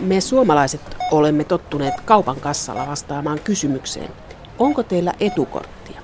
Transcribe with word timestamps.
Me 0.00 0.20
suomalaiset 0.20 0.96
olemme 1.10 1.44
tottuneet 1.44 2.00
kaupan 2.00 2.40
kassalla 2.40 2.86
vastaamaan 2.86 3.40
kysymykseen, 3.44 4.10
onko 4.58 4.82
teillä 4.82 5.12
etukorttia? 5.20 6.00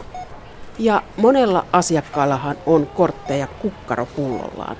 Ja 0.78 1.02
monella 1.16 1.66
asiakkaallahan 1.72 2.56
on 2.66 2.86
kortteja 2.86 3.46
kukkaropullollaan. 3.46 4.76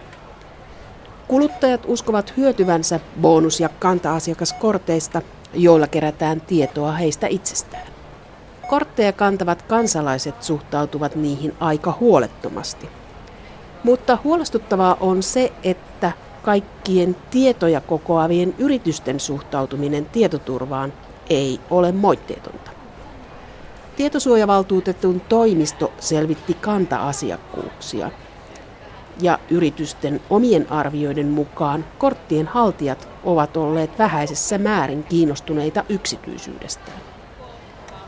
Kuluttajat 1.28 1.80
uskovat 1.86 2.32
hyötyvänsä 2.36 3.00
bonus- 3.20 3.60
ja 3.60 3.68
kanta-asiakaskorteista, 3.68 5.22
joilla 5.54 5.86
kerätään 5.86 6.40
tietoa 6.40 6.92
heistä 6.92 7.26
itsestään. 7.26 7.86
Kortteja 8.68 9.12
kantavat 9.12 9.62
kansalaiset 9.62 10.42
suhtautuvat 10.42 11.16
niihin 11.16 11.54
aika 11.60 11.96
huolettomasti. 12.00 12.88
Mutta 13.82 14.18
huolestuttavaa 14.24 14.96
on 15.00 15.22
se, 15.22 15.52
että 15.62 15.85
kaikkien 16.46 17.16
tietoja 17.30 17.80
kokoavien 17.80 18.54
yritysten 18.58 19.20
suhtautuminen 19.20 20.06
tietoturvaan 20.06 20.92
ei 21.30 21.60
ole 21.70 21.92
moitteetonta. 21.92 22.70
Tietosuojavaltuutetun 23.96 25.20
toimisto 25.20 25.92
selvitti 25.98 26.54
kanta-asiakkuuksia. 26.54 28.10
Ja 29.20 29.38
yritysten 29.50 30.20
omien 30.30 30.72
arvioiden 30.72 31.28
mukaan 31.28 31.84
korttien 31.98 32.46
haltijat 32.46 33.08
ovat 33.24 33.56
olleet 33.56 33.98
vähäisessä 33.98 34.58
määrin 34.58 35.04
kiinnostuneita 35.04 35.84
yksityisyydestään. 35.88 37.00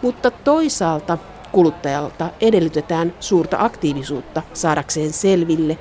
Mutta 0.03 0.31
toisaalta 0.31 1.19
kuluttajalta 1.53 2.31
edellytetään 2.41 3.15
suurta 3.21 3.57
aktiivisuutta 3.61 4.43
saadakseen 4.53 5.13
selville, 5.13 5.79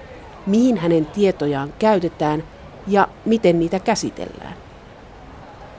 mihin 0.48 0.78
hänen 0.78 1.06
tietojaan 1.06 1.74
käytetään 1.80 2.44
ja 2.88 3.08
miten 3.26 3.60
niitä 3.60 3.80
käsitellään. 3.80 4.54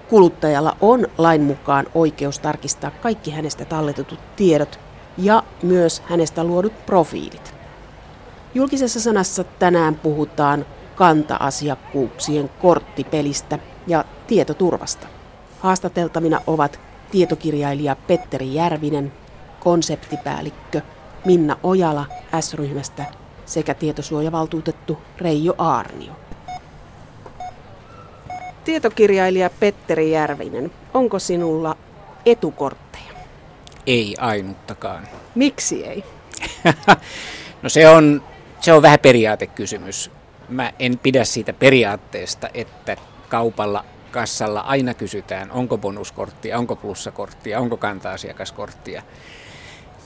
Kuluttajalla 0.09 0.77
on 0.81 1.07
lain 1.19 1.43
mukaan 1.43 1.87
oikeus 1.95 2.39
tarkistaa 2.39 2.91
kaikki 2.91 3.31
hänestä 3.31 3.65
talletetut 3.65 4.19
tiedot 4.37 4.81
ja 5.19 5.43
myös 5.63 6.03
hänestä 6.07 6.45
luodut 6.45 6.87
profiilit. 6.87 7.55
Julkisessa 8.55 9.01
sanassa 9.01 9.45
tänään 9.45 9.95
puhutaan 9.95 10.67
kanta-asiakkuuksien 10.95 12.51
korttipelistä 12.63 13.59
ja 13.87 14.05
tietoturvasta. 14.27 15.07
Haastateltavina 15.61 16.41
ovat 16.47 16.81
tietokirjailija 17.11 17.97
Petteri 17.97 18.55
Järvinen, 18.55 19.13
konseptipäällikkö 19.61 20.81
Minna 21.25 21.57
Ojala 21.63 22.07
S-ryhmästä 22.41 23.05
sekä 23.49 23.75
tietosuojavaltuutettu 23.75 24.99
Reijo 25.19 25.55
Aarnio. 25.59 26.13
Tietokirjailija 28.65 29.51
Petteri 29.61 30.11
Järvinen, 30.11 30.71
onko 30.95 31.19
sinulla 31.19 31.77
etukortteja? 32.27 33.13
Ei 33.87 34.15
ainuttakaan. 34.19 35.09
Miksi 35.35 35.87
ei? 35.87 36.05
no 37.63 37.69
se 37.69 37.89
on, 37.89 38.23
se 38.61 38.73
on 38.73 38.83
vähän 38.83 38.99
periaatekysymys. 38.99 40.11
Mä 40.49 40.73
en 40.79 40.99
pidä 40.99 41.25
siitä 41.25 41.53
periaatteesta, 41.53 42.49
että 42.55 42.97
kaupalla 43.29 43.85
kassalla 44.11 44.61
aina 44.61 44.95
kysytään, 44.95 45.51
onko 45.51 45.79
bonuskorttia, 45.79 46.59
onko 46.59 46.77
plussakorttia, 46.77 47.61
onko 47.61 47.77
kanta-asiakaskorttia. 47.77 49.03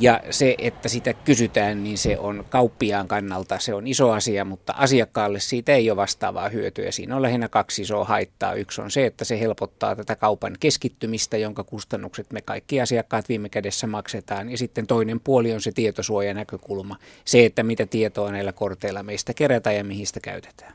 Ja 0.03 0.21
se, 0.31 0.55
että 0.59 0.89
sitä 0.89 1.15
kysytään, 1.15 1.85
niin 1.85 1.99
se 1.99 2.19
on 2.19 2.45
kauppiaan 2.49 3.09
kannalta, 3.09 3.59
se 3.59 3.75
on 3.75 3.87
iso 3.87 4.11
asia, 4.11 4.45
mutta 4.45 4.75
asiakkaalle 4.77 5.41
siitä 5.41 5.73
ei 5.73 5.91
ole 5.91 5.97
vastaavaa 5.97 6.49
hyötyä. 6.49 6.91
Siinä 6.91 7.17
on 7.17 7.23
lähinnä 7.23 7.49
kaksi 7.49 7.83
isoa 7.83 8.05
haittaa. 8.05 8.55
Yksi 8.55 8.81
on 8.81 8.91
se, 8.91 9.07
että 9.07 9.25
se 9.25 9.41
helpottaa 9.41 9.97
tätä 9.97 10.17
kaupan 10.17 10.57
keskittymistä, 10.61 11.37
jonka 11.37 11.65
kustannukset 11.65 12.33
me 12.33 12.41
kaikki 12.41 12.81
asiakkaat 12.81 13.29
viime 13.29 13.49
kädessä 13.49 13.87
maksetaan. 13.87 14.51
Ja 14.51 14.59
sitten 14.59 14.87
toinen 14.87 15.21
puoli 15.21 15.53
on 15.53 15.61
se 15.61 15.73
tietosuojanäkökulma, 15.73 16.97
se, 17.25 17.45
että 17.45 17.63
mitä 17.63 17.87
tietoa 17.87 18.31
näillä 18.33 18.53
korteilla 18.53 19.03
meistä 19.03 19.35
kerätään 19.35 19.77
ja 19.77 19.85
mihin 19.85 20.07
sitä 20.07 20.21
käytetään. 20.21 20.75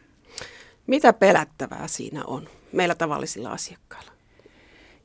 Mitä 0.87 1.13
pelättävää 1.13 1.87
siinä 1.87 2.23
on 2.25 2.49
meillä 2.71 2.95
tavallisilla 2.95 3.49
asiakkailla? 3.49 4.16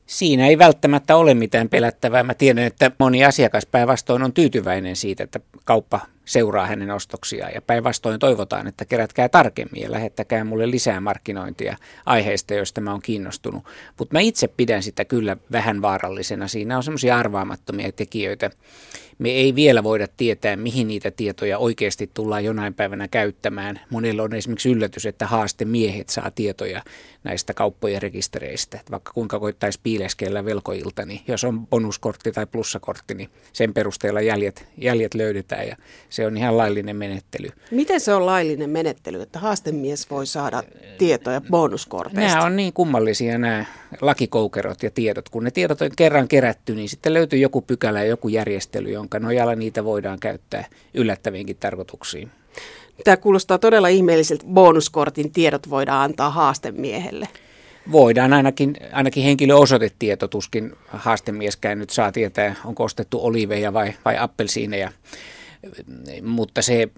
Siinä 0.05 0.47
ei 0.47 0.57
välttämättä 0.57 1.15
ole 1.15 1.33
mitään 1.33 1.69
pelättävää. 1.69 2.23
Mä 2.23 2.33
tiedän, 2.33 2.63
että 2.63 2.91
moni 2.99 3.25
asiakas 3.25 3.65
päinvastoin 3.65 4.23
on 4.23 4.33
tyytyväinen 4.33 4.95
siitä, 4.95 5.23
että 5.23 5.39
kauppa 5.65 5.99
seuraa 6.25 6.67
hänen 6.67 6.91
ostoksiaan. 6.91 7.53
Ja 7.53 7.61
päinvastoin 7.61 8.19
toivotaan, 8.19 8.67
että 8.67 8.85
kerätkää 8.85 9.29
tarkemmin 9.29 9.81
ja 9.81 9.91
lähettäkää 9.91 10.43
mulle 10.43 10.71
lisää 10.71 11.01
markkinointia 11.01 11.77
aiheista, 12.05 12.53
joista 12.53 12.81
mä 12.81 12.91
oon 12.91 13.01
kiinnostunut. 13.01 13.63
Mutta 13.99 14.15
mä 14.15 14.19
itse 14.19 14.47
pidän 14.47 14.83
sitä 14.83 15.05
kyllä 15.05 15.37
vähän 15.51 15.81
vaarallisena. 15.81 16.47
Siinä 16.47 16.77
on 16.77 16.83
semmoisia 16.83 17.17
arvaamattomia 17.17 17.91
tekijöitä, 17.91 18.51
me 19.19 19.29
ei 19.29 19.55
vielä 19.55 19.83
voida 19.83 20.07
tietää, 20.17 20.55
mihin 20.55 20.87
niitä 20.87 21.11
tietoja 21.11 21.57
oikeasti 21.57 22.09
tullaan 22.13 22.45
jonain 22.45 22.73
päivänä 22.73 23.07
käyttämään. 23.07 23.79
Monilla 23.89 24.23
on 24.23 24.33
esimerkiksi 24.33 24.69
yllätys, 24.69 25.05
että 25.05 25.27
haaste 25.27 25.65
miehet 25.65 26.09
saa 26.09 26.31
tietoja 26.31 26.83
näistä 27.23 27.53
kauppojen 27.53 28.01
rekistereistä. 28.01 28.79
Vaikka 28.91 29.13
kuinka 29.13 29.39
koittaisi 29.39 29.79
piileskellä 29.83 30.45
velkoilta, 30.45 31.05
niin 31.05 31.21
jos 31.27 31.43
on 31.43 31.67
bonuskortti 31.67 32.31
tai 32.31 32.45
plussakortti, 32.45 33.13
niin 33.13 33.29
sen 33.53 33.73
perusteella 33.73 34.21
jäljet, 34.21 34.65
jäljet 34.77 35.13
löydetään 35.13 35.67
ja 35.67 35.77
se 36.09 36.25
on 36.25 36.37
ihan 36.37 36.57
laillinen 36.57 36.95
menettely. 36.95 37.49
Miten 37.71 37.99
se 37.99 38.13
on 38.13 38.25
laillinen 38.25 38.69
menettely, 38.69 39.21
että 39.21 39.39
haastemies 39.39 40.09
voi 40.09 40.25
saada 40.25 40.63
tietoja 40.97 41.41
bonuskorteista? 41.41 42.35
Nämä 42.35 42.45
on 42.45 42.55
niin 42.55 42.73
kummallisia 42.73 43.37
nämä 43.37 43.65
lakikoukerot 44.01 44.83
ja 44.83 44.91
tiedot. 44.91 45.29
Kun 45.29 45.43
ne 45.43 45.51
tiedot 45.51 45.81
on 45.81 45.89
kerran 45.97 46.27
kerätty, 46.27 46.75
niin 46.75 46.89
sitten 46.89 47.13
löytyy 47.13 47.39
joku 47.39 47.61
pykälä 47.61 47.99
ja 47.99 48.09
joku 48.09 48.27
järjestely, 48.27 48.89
jonka 48.91 49.19
nojalla 49.19 49.55
niitä 49.55 49.83
voidaan 49.83 50.19
käyttää 50.19 50.65
yllättäviinkin 50.93 51.57
tarkoituksiin. 51.59 52.31
Tämä 53.03 53.17
kuulostaa 53.17 53.57
todella 53.57 53.87
ihmeelliseltä. 53.87 54.45
Bonuskortin 54.53 55.31
tiedot 55.31 55.69
voidaan 55.69 56.03
antaa 56.03 56.29
haastemiehelle. 56.29 57.27
Voidaan 57.91 58.33
ainakin, 58.33 58.77
ainakin 58.91 59.23
henkilöosoitetieto, 59.23 60.27
tuskin 60.27 60.75
haastemieskään 60.87 61.79
nyt 61.79 61.89
saa 61.89 62.11
tietää, 62.11 62.55
onko 62.65 62.83
ostettu 62.83 63.25
oliveja 63.25 63.73
vai, 63.73 63.93
vai 64.05 64.17
appelsiineja. 64.17 64.91
Mutta 66.21 66.61
se 66.61 66.89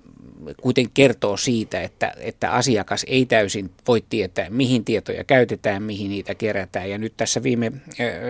kuitenkin 0.61 0.93
kertoo 0.93 1.37
siitä, 1.37 1.81
että, 1.81 2.13
että 2.17 2.51
asiakas 2.51 3.05
ei 3.07 3.25
täysin 3.25 3.71
voi 3.87 4.03
tietää, 4.09 4.49
mihin 4.49 4.85
tietoja 4.85 5.23
käytetään, 5.23 5.83
mihin 5.83 6.09
niitä 6.09 6.35
kerätään. 6.35 6.89
Ja 6.89 6.97
nyt 6.97 7.13
tässä 7.17 7.43
viime 7.43 7.71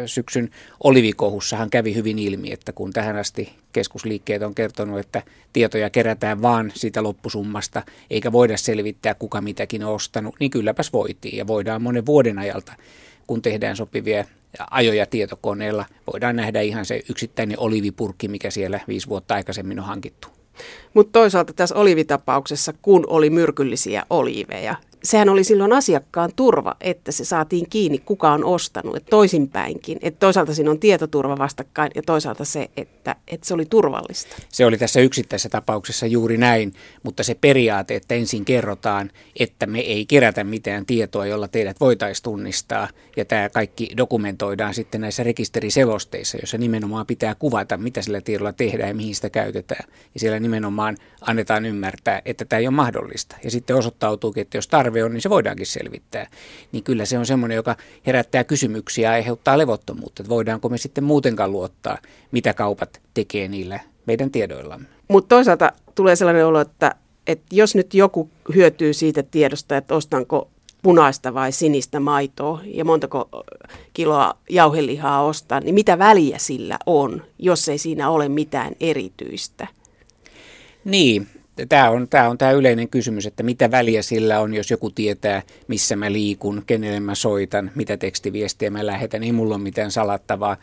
syksyn 0.05 0.49
olivikohussahan 0.83 1.69
kävi 1.69 1.95
hyvin 1.95 2.19
ilmi, 2.19 2.51
että 2.51 2.71
kun 2.71 2.93
tähän 2.93 3.15
asti 3.15 3.53
keskusliikkeet 3.73 4.41
on 4.41 4.55
kertonut, 4.55 4.99
että 4.99 5.21
tietoja 5.53 5.89
kerätään 5.89 6.41
vaan 6.41 6.71
siitä 6.75 7.03
loppusummasta, 7.03 7.83
eikä 8.09 8.31
voida 8.31 8.57
selvittää, 8.57 9.13
kuka 9.13 9.41
mitäkin 9.41 9.83
on 9.83 9.93
ostanut, 9.93 10.35
niin 10.39 10.51
kylläpäs 10.51 10.93
voitiin. 10.93 11.37
Ja 11.37 11.47
voidaan 11.47 11.81
monen 11.81 12.05
vuoden 12.05 12.39
ajalta, 12.39 12.73
kun 13.27 13.41
tehdään 13.41 13.75
sopivia 13.75 14.25
ajoja 14.71 15.05
tietokoneella, 15.05 15.85
voidaan 16.13 16.35
nähdä 16.35 16.61
ihan 16.61 16.85
se 16.85 17.01
yksittäinen 17.09 17.59
olivipurkki, 17.59 18.27
mikä 18.27 18.49
siellä 18.49 18.79
viisi 18.87 19.09
vuotta 19.09 19.35
aikaisemmin 19.35 19.79
on 19.79 19.85
hankittu. 19.85 20.34
Mutta 20.93 21.11
toisaalta 21.19 21.53
tässä 21.53 21.75
olivitapauksessa, 21.75 22.73
kun 22.81 23.03
oli 23.07 23.29
myrkyllisiä 23.29 24.03
oliiveja, 24.09 24.75
sehän 25.05 25.29
oli 25.29 25.43
silloin 25.43 25.73
asiakkaan 25.73 26.31
turva, 26.35 26.75
että 26.81 27.11
se 27.11 27.25
saatiin 27.25 27.69
kiinni, 27.69 27.97
kuka 27.97 28.31
on 28.31 28.43
ostanut, 28.43 28.95
että 28.95 29.09
toisinpäinkin. 29.09 29.97
Että 30.01 30.19
toisaalta 30.19 30.53
siinä 30.53 30.71
on 30.71 30.79
tietoturva 30.79 31.37
vastakkain 31.37 31.91
ja 31.95 32.01
toisaalta 32.05 32.45
se, 32.45 32.69
että, 32.77 33.15
että 33.27 33.47
se 33.47 33.53
oli 33.53 33.65
turvallista. 33.65 34.35
Se 34.49 34.65
oli 34.65 34.77
tässä 34.77 34.99
yksittäisessä 34.99 35.49
tapauksessa 35.49 36.05
juuri 36.05 36.37
näin, 36.37 36.73
mutta 37.03 37.23
se 37.23 37.35
periaate, 37.41 37.95
että 37.95 38.15
ensin 38.15 38.45
kerrotaan, 38.45 39.11
että 39.39 39.65
me 39.65 39.79
ei 39.79 40.05
kerätä 40.05 40.43
mitään 40.43 40.85
tietoa, 40.85 41.25
jolla 41.25 41.47
teidät 41.47 41.79
voitaisiin 41.79 42.23
tunnistaa. 42.23 42.87
Ja 43.17 43.25
tämä 43.25 43.49
kaikki 43.49 43.89
dokumentoidaan 43.97 44.73
sitten 44.73 45.01
näissä 45.01 45.23
rekisteriselosteissa, 45.23 46.37
joissa 46.37 46.57
nimenomaan 46.57 47.05
pitää 47.05 47.35
kuvata, 47.35 47.77
mitä 47.77 48.01
sillä 48.01 48.21
tiedolla 48.21 48.53
tehdään 48.53 48.89
ja 48.89 48.95
mihin 48.95 49.15
sitä 49.15 49.29
käytetään. 49.29 49.85
Ja 50.13 50.19
siellä 50.19 50.39
nimenomaan 50.39 50.97
annetaan 51.21 51.65
ymmärtää, 51.65 52.21
että 52.25 52.45
tämä 52.45 52.59
ei 52.59 52.67
ole 52.67 52.75
mahdollista. 52.75 53.35
Ja 53.43 53.51
sitten 53.51 53.75
osoittautuukin, 53.75 54.41
että 54.41 54.57
jos 54.57 54.67
tarve 54.67 54.94
on, 55.03 55.13
niin 55.13 55.21
se 55.21 55.29
voidaankin 55.29 55.67
selvittää. 55.67 56.27
Niin 56.71 56.83
kyllä 56.83 57.05
se 57.05 57.17
on 57.17 57.25
semmoinen, 57.25 57.55
joka 57.55 57.75
herättää 58.05 58.43
kysymyksiä 58.43 59.09
ja 59.09 59.13
aiheuttaa 59.13 59.57
levottomuutta, 59.57 60.23
että 60.23 60.29
voidaanko 60.29 60.69
me 60.69 60.77
sitten 60.77 61.03
muutenkaan 61.03 61.51
luottaa, 61.51 61.97
mitä 62.31 62.53
kaupat 62.53 63.01
tekee 63.13 63.47
niillä 63.47 63.79
meidän 64.05 64.31
tiedoillamme. 64.31 64.87
Mutta 65.07 65.35
toisaalta 65.35 65.71
tulee 65.95 66.15
sellainen 66.15 66.45
olo, 66.45 66.61
että, 66.61 66.95
että 67.27 67.45
jos 67.51 67.75
nyt 67.75 67.93
joku 67.93 68.29
hyötyy 68.55 68.93
siitä 68.93 69.23
tiedosta, 69.23 69.77
että 69.77 69.95
ostanko 69.95 70.49
punaista 70.81 71.33
vai 71.33 71.51
sinistä 71.51 71.99
maitoa 71.99 72.61
ja 72.65 72.85
montako 72.85 73.29
kiloa 73.93 74.37
jauhelihaa 74.49 75.23
ostaa, 75.23 75.59
niin 75.59 75.75
mitä 75.75 75.99
väliä 75.99 76.37
sillä 76.37 76.79
on, 76.85 77.21
jos 77.39 77.69
ei 77.69 77.77
siinä 77.77 78.09
ole 78.09 78.29
mitään 78.29 78.73
erityistä? 78.79 79.67
Niin, 80.85 81.27
Tämä 81.69 81.89
on, 81.89 82.07
tämä 82.07 82.29
on 82.29 82.37
tämä 82.37 82.51
yleinen 82.51 82.89
kysymys, 82.89 83.25
että 83.25 83.43
mitä 83.43 83.71
väliä 83.71 84.01
sillä 84.01 84.39
on, 84.39 84.53
jos 84.53 84.71
joku 84.71 84.89
tietää, 84.89 85.41
missä 85.67 85.95
mä 85.95 86.11
liikun, 86.11 86.63
kenelle 86.65 86.99
mä 86.99 87.15
soitan, 87.15 87.71
mitä 87.75 87.97
tekstiviestiä 87.97 88.69
mä 88.69 88.85
lähetän, 88.85 89.23
ei 89.23 89.31
mulla 89.31 89.55
ole 89.55 89.63
mitään 89.63 89.91
salattavaa. 89.91 90.57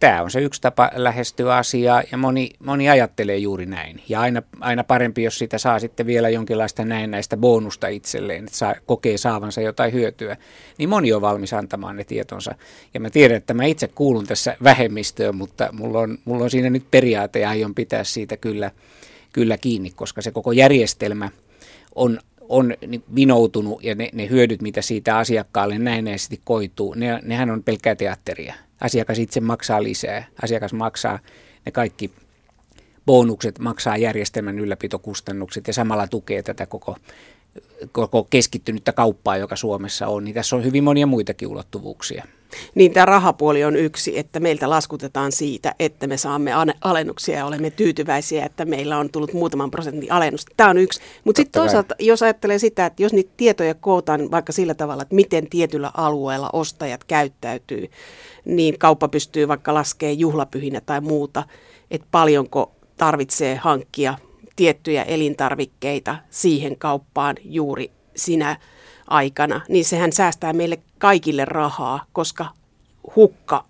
Tämä 0.00 0.22
on 0.22 0.30
se 0.30 0.40
yksi 0.40 0.60
tapa 0.60 0.90
lähestyä 0.94 1.56
asiaa 1.56 2.02
ja 2.12 2.18
moni, 2.18 2.50
moni 2.64 2.90
ajattelee 2.90 3.36
juuri 3.36 3.66
näin. 3.66 4.02
Ja 4.08 4.20
aina, 4.20 4.42
aina 4.60 4.84
parempi, 4.84 5.22
jos 5.22 5.38
sitä 5.38 5.58
saa 5.58 5.78
sitten 5.78 6.06
vielä 6.06 6.28
jonkinlaista 6.28 6.84
näennäistä 6.84 7.36
bonusta 7.36 7.88
itselleen, 7.88 8.44
että 8.44 8.56
saa, 8.56 8.74
kokee 8.86 9.18
saavansa 9.18 9.60
jotain 9.60 9.92
hyötyä, 9.92 10.36
niin 10.78 10.88
moni 10.88 11.12
on 11.12 11.22
valmis 11.22 11.52
antamaan 11.52 11.96
ne 11.96 12.04
tietonsa. 12.04 12.54
Ja 12.94 13.00
mä 13.00 13.10
tiedän, 13.10 13.36
että 13.36 13.54
mä 13.54 13.64
itse 13.64 13.88
kuulun 13.88 14.26
tässä 14.26 14.56
vähemmistöön, 14.62 15.36
mutta 15.36 15.68
mulla 15.72 16.00
on, 16.00 16.18
mulla 16.24 16.44
on 16.44 16.50
siinä 16.50 16.70
nyt 16.70 16.84
periaate 16.90 17.38
ja 17.38 17.48
aion 17.48 17.74
pitää 17.74 18.04
siitä 18.04 18.36
kyllä– 18.36 18.70
kyllä 19.34 19.58
kiinni, 19.58 19.90
koska 19.90 20.22
se 20.22 20.30
koko 20.30 20.52
järjestelmä 20.52 21.30
on, 21.94 22.18
on 22.40 22.74
vinoutunut 23.14 23.84
ja 23.84 23.94
ne, 23.94 24.10
ne 24.12 24.28
hyödyt, 24.28 24.62
mitä 24.62 24.82
siitä 24.82 25.18
asiakkaalle 25.18 25.78
näennäisesti 25.78 26.40
koituu, 26.44 26.94
ne, 26.94 27.20
nehän 27.22 27.50
on 27.50 27.62
pelkkää 27.62 27.94
teatteria. 27.94 28.54
Asiakas 28.80 29.18
itse 29.18 29.40
maksaa 29.40 29.82
lisää. 29.82 30.24
Asiakas 30.42 30.72
maksaa 30.72 31.18
ne 31.66 31.72
kaikki 31.72 32.10
bonukset, 33.06 33.58
maksaa 33.58 33.96
järjestelmän 33.96 34.58
ylläpitokustannukset 34.58 35.66
ja 35.66 35.72
samalla 35.72 36.06
tukee 36.06 36.42
tätä 36.42 36.66
koko, 36.66 36.96
koko 37.92 38.26
keskittynyttä 38.30 38.92
kauppaa, 38.92 39.36
joka 39.36 39.56
Suomessa 39.56 40.06
on. 40.06 40.24
Niin 40.24 40.34
tässä 40.34 40.56
on 40.56 40.64
hyvin 40.64 40.84
monia 40.84 41.06
muitakin 41.06 41.48
ulottuvuuksia. 41.48 42.24
Niin 42.74 42.92
tämä 42.92 43.06
rahapuoli 43.06 43.64
on 43.64 43.76
yksi, 43.76 44.18
että 44.18 44.40
meiltä 44.40 44.70
laskutetaan 44.70 45.32
siitä, 45.32 45.74
että 45.78 46.06
me 46.06 46.16
saamme 46.16 46.50
alennuksia 46.80 47.38
ja 47.38 47.46
olemme 47.46 47.70
tyytyväisiä, 47.70 48.44
että 48.44 48.64
meillä 48.64 48.98
on 48.98 49.10
tullut 49.10 49.32
muutaman 49.32 49.70
prosentin 49.70 50.12
alennus. 50.12 50.46
Tämä 50.56 50.70
on 50.70 50.78
yksi. 50.78 51.00
Mutta 51.24 51.38
sitten 51.38 51.62
toisaalta, 51.62 51.94
jos 51.98 52.22
ajattelee 52.22 52.58
sitä, 52.58 52.86
että 52.86 53.02
jos 53.02 53.12
niitä 53.12 53.32
tietoja 53.36 53.74
kootaan 53.74 54.30
vaikka 54.30 54.52
sillä 54.52 54.74
tavalla, 54.74 55.02
että 55.02 55.14
miten 55.14 55.50
tietyllä 55.50 55.90
alueella 55.94 56.50
ostajat 56.52 57.04
käyttäytyy, 57.04 57.90
niin 58.44 58.78
kauppa 58.78 59.08
pystyy 59.08 59.48
vaikka 59.48 59.74
laskemaan 59.74 60.18
juhlapyhinä 60.18 60.80
tai 60.80 61.00
muuta, 61.00 61.44
että 61.90 62.06
paljonko 62.10 62.72
tarvitsee 62.96 63.56
hankkia 63.56 64.18
tiettyjä 64.56 65.02
elintarvikkeita 65.02 66.16
siihen 66.30 66.78
kauppaan 66.78 67.36
juuri 67.44 67.90
sinä 68.16 68.56
aikana, 69.08 69.60
niin 69.68 69.84
sehän 69.84 70.12
säästää 70.12 70.52
meille 70.52 70.78
kaikille 70.98 71.44
rahaa, 71.44 72.04
koska 72.12 72.46
hukka 73.16 73.64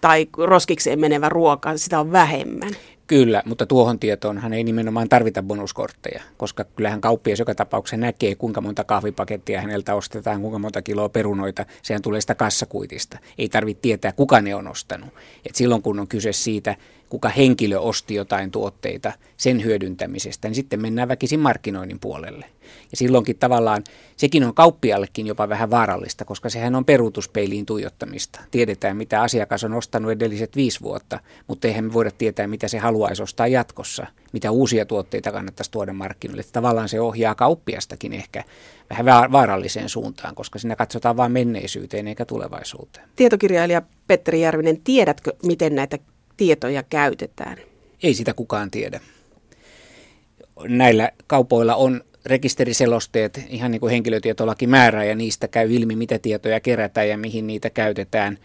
tai 0.00 0.28
roskikseen 0.38 1.00
menevä 1.00 1.28
ruoka, 1.28 1.76
sitä 1.76 2.00
on 2.00 2.12
vähemmän. 2.12 2.70
Kyllä, 3.06 3.42
mutta 3.46 3.66
tuohon 3.66 3.98
tietoon 3.98 4.38
hän 4.38 4.52
ei 4.52 4.64
nimenomaan 4.64 5.08
tarvita 5.08 5.42
bonuskortteja, 5.42 6.22
koska 6.36 6.64
kyllähän 6.64 7.00
kauppias 7.00 7.38
joka 7.38 7.54
tapauksessa 7.54 7.96
näkee, 7.96 8.34
kuinka 8.34 8.60
monta 8.60 8.84
kahvipakettia 8.84 9.60
häneltä 9.60 9.94
ostetaan, 9.94 10.40
kuinka 10.40 10.58
monta 10.58 10.82
kiloa 10.82 11.08
perunoita, 11.08 11.66
sehän 11.82 12.02
tulee 12.02 12.20
sitä 12.20 12.34
kassakuitista. 12.34 13.18
Ei 13.38 13.48
tarvitse 13.48 13.80
tietää, 13.80 14.12
kuka 14.12 14.40
ne 14.40 14.54
on 14.54 14.68
ostanut. 14.68 15.08
Et 15.46 15.54
silloin 15.54 15.82
kun 15.82 16.00
on 16.00 16.08
kyse 16.08 16.32
siitä, 16.32 16.76
kuka 17.08 17.28
henkilö 17.28 17.78
osti 17.78 18.14
jotain 18.14 18.50
tuotteita 18.50 19.12
sen 19.36 19.64
hyödyntämisestä, 19.64 20.48
niin 20.48 20.54
sitten 20.54 20.80
mennään 20.80 21.08
väkisin 21.08 21.40
markkinoinnin 21.40 22.00
puolelle. 22.00 22.46
Ja 22.90 22.96
silloinkin 22.96 23.38
tavallaan 23.38 23.84
sekin 24.16 24.44
on 24.44 24.54
kauppiallekin 24.54 25.26
jopa 25.26 25.48
vähän 25.48 25.70
vaarallista, 25.70 26.24
koska 26.24 26.48
sehän 26.50 26.74
on 26.74 26.84
peruutuspeiliin 26.84 27.66
tuijottamista. 27.66 28.40
Tiedetään, 28.50 28.96
mitä 28.96 29.22
asiakas 29.22 29.64
on 29.64 29.72
ostanut 29.72 30.10
edelliset 30.10 30.56
viisi 30.56 30.80
vuotta, 30.80 31.20
mutta 31.46 31.68
eihän 31.68 31.84
me 31.84 31.92
voida 31.92 32.10
tietää, 32.10 32.46
mitä 32.46 32.68
se 32.68 32.78
haluaisi 32.78 33.22
ostaa 33.22 33.46
jatkossa, 33.46 34.06
mitä 34.32 34.50
uusia 34.50 34.86
tuotteita 34.86 35.32
kannattaisi 35.32 35.70
tuoda 35.70 35.92
markkinoille. 35.92 36.44
Tavallaan 36.52 36.88
se 36.88 37.00
ohjaa 37.00 37.34
kauppiastakin 37.34 38.12
ehkä 38.12 38.44
vähän 38.90 39.32
vaaralliseen 39.32 39.88
suuntaan, 39.88 40.34
koska 40.34 40.58
siinä 40.58 40.76
katsotaan 40.76 41.16
vain 41.16 41.32
menneisyyteen 41.32 42.08
eikä 42.08 42.24
tulevaisuuteen. 42.24 43.08
Tietokirjailija 43.16 43.82
Petteri 44.06 44.40
Järvinen, 44.40 44.80
tiedätkö, 44.80 45.32
miten 45.42 45.74
näitä 45.74 45.98
tietoja 46.36 46.82
käytetään? 46.82 47.58
Ei 48.02 48.14
sitä 48.14 48.34
kukaan 48.34 48.70
tiedä. 48.70 49.00
Näillä 50.68 51.10
kaupoilla 51.26 51.74
on 51.74 52.00
rekisteriselosteet, 52.26 53.40
ihan 53.48 53.70
niin 53.70 53.80
kuin 53.80 53.90
henkilötietolaki 53.90 54.66
määrää, 54.66 55.04
ja 55.04 55.14
niistä 55.14 55.48
käy 55.48 55.72
ilmi, 55.72 55.96
mitä 55.96 56.18
tietoja 56.18 56.60
kerätään 56.60 57.08
ja 57.08 57.18
mihin 57.18 57.46
niitä 57.46 57.70
käytetään, 57.70 58.38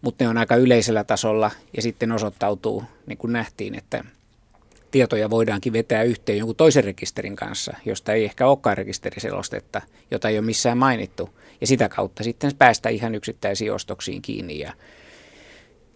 mutta 0.00 0.24
ne 0.24 0.28
on 0.28 0.38
aika 0.38 0.56
yleisellä 0.56 1.04
tasolla, 1.04 1.50
ja 1.76 1.82
sitten 1.82 2.12
osoittautuu, 2.12 2.84
niin 3.06 3.18
kuin 3.18 3.32
nähtiin, 3.32 3.74
että 3.74 4.04
tietoja 4.90 5.30
voidaankin 5.30 5.72
vetää 5.72 6.02
yhteen 6.02 6.38
jonkun 6.38 6.56
toisen 6.56 6.84
rekisterin 6.84 7.36
kanssa, 7.36 7.76
josta 7.84 8.12
ei 8.12 8.24
ehkä 8.24 8.46
olekaan 8.46 8.76
rekisteriselostetta, 8.76 9.82
jota 10.10 10.28
ei 10.28 10.38
ole 10.38 10.46
missään 10.46 10.78
mainittu, 10.78 11.30
ja 11.60 11.66
sitä 11.66 11.88
kautta 11.88 12.22
sitten 12.22 12.56
päästä 12.58 12.88
ihan 12.88 13.14
yksittäisiin 13.14 13.72
ostoksiin 13.72 14.22
kiinni, 14.22 14.58
ja 14.58 14.72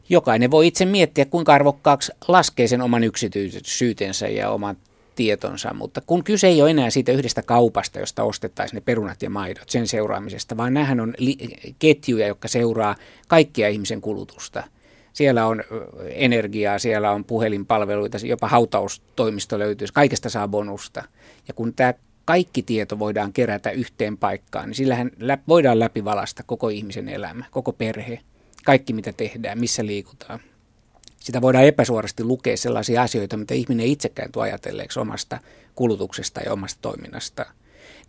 jokainen 0.09 0.51
voi 0.51 0.67
itse 0.67 0.85
miettiä, 0.85 1.25
kuinka 1.25 1.55
arvokkaaksi 1.55 2.13
laskee 2.29 2.67
sen 2.67 2.81
oman 2.81 3.05
yksityisyytensä 3.05 4.29
ja 4.29 4.51
oman 4.51 4.77
tietonsa, 5.15 5.75
mutta 5.75 6.01
kun 6.01 6.25
kyse 6.25 6.47
ei 6.47 6.63
ole 6.63 6.71
enää 6.71 6.91
siitä 6.91 7.13
yhdestä 7.13 7.43
kaupasta, 7.43 7.99
josta 7.99 8.23
ostettaisiin 8.23 8.77
ne 8.77 8.81
perunat 8.81 9.23
ja 9.23 9.31
maidot, 9.31 9.71
sen 9.71 9.87
seuraamisesta, 9.87 10.57
vaan 10.57 10.75
nämähän 10.75 11.01
on 11.01 11.15
li- 11.19 11.59
ketjuja, 11.79 12.27
jotka 12.27 12.49
seuraa 12.49 12.97
kaikkia 13.29 13.69
ihmisen 13.69 14.01
kulutusta. 14.01 14.65
Siellä 15.13 15.47
on 15.47 15.65
energiaa, 16.11 16.79
siellä 16.79 17.11
on 17.11 17.25
puhelinpalveluita, 17.25 18.19
jopa 18.25 18.49
hautaustoimisto 18.49 19.59
löytyy, 19.59 19.89
kaikesta 19.93 20.31
saa 20.31 20.49
bonusta. 20.49 21.05
Ja 21.49 21.55
kun 21.55 21.75
tämä 21.75 21.95
kaikki 22.25 22.63
tieto 22.63 22.99
voidaan 22.99 23.33
kerätä 23.33 23.71
yhteen 23.71 24.17
paikkaan, 24.17 24.69
niin 24.69 24.75
sillähän 24.75 25.11
voidaan 25.49 25.79
läpivalasta 25.79 26.43
koko 26.43 26.69
ihmisen 26.69 27.09
elämä, 27.09 27.45
koko 27.51 27.73
perhe, 27.73 28.21
kaikki 28.65 28.93
mitä 28.93 29.13
tehdään, 29.13 29.59
missä 29.59 29.87
liikutaan 29.87 30.41
sitä 31.23 31.41
voidaan 31.41 31.65
epäsuorasti 31.65 32.25
lukea 32.25 32.57
sellaisia 32.57 33.03
asioita, 33.03 33.37
mitä 33.37 33.55
ihminen 33.55 33.87
itsekään 33.87 34.33
tuo 34.33 34.43
ajatelleeksi 34.43 35.01
omasta 35.01 35.39
kulutuksesta 35.75 36.41
ja 36.41 36.53
omasta 36.53 36.79
toiminnasta. 36.83 37.47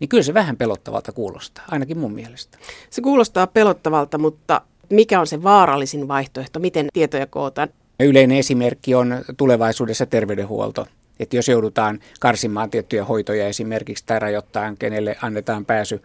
Niin 0.00 0.08
kyllä 0.08 0.22
se 0.22 0.34
vähän 0.34 0.56
pelottavalta 0.56 1.12
kuulostaa, 1.12 1.64
ainakin 1.68 1.98
mun 1.98 2.12
mielestä. 2.12 2.58
Se 2.90 3.02
kuulostaa 3.02 3.46
pelottavalta, 3.46 4.18
mutta 4.18 4.60
mikä 4.90 5.20
on 5.20 5.26
se 5.26 5.42
vaarallisin 5.42 6.08
vaihtoehto, 6.08 6.60
miten 6.60 6.86
tietoja 6.92 7.26
kootaan? 7.26 7.68
Yleinen 8.00 8.38
esimerkki 8.38 8.94
on 8.94 9.24
tulevaisuudessa 9.36 10.06
terveydenhuolto. 10.06 10.86
Että 11.20 11.36
jos 11.36 11.48
joudutaan 11.48 12.00
karsimaan 12.20 12.70
tiettyjä 12.70 13.04
hoitoja 13.04 13.48
esimerkiksi 13.48 14.04
tai 14.06 14.18
rajoittamaan, 14.18 14.76
kenelle 14.76 15.16
annetaan 15.22 15.64
pääsy 15.64 16.02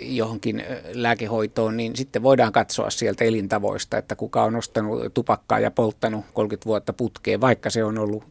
johonkin 0.00 0.60
eh, 0.60 0.78
lääkehoitoon, 0.94 1.76
niin 1.76 1.96
sitten 1.96 2.22
voidaan 2.22 2.52
katsoa 2.52 2.90
sieltä 2.90 3.24
elintavoista, 3.24 3.98
että 3.98 4.16
kuka 4.16 4.42
on 4.44 4.56
ostanut 4.56 5.14
tupakkaa 5.14 5.60
ja 5.60 5.70
polttanut 5.70 6.24
30 6.34 6.66
vuotta 6.66 6.92
putkeen, 6.92 7.40
vaikka 7.40 7.70
se 7.70 7.84
on 7.84 7.98
ollut 7.98 8.24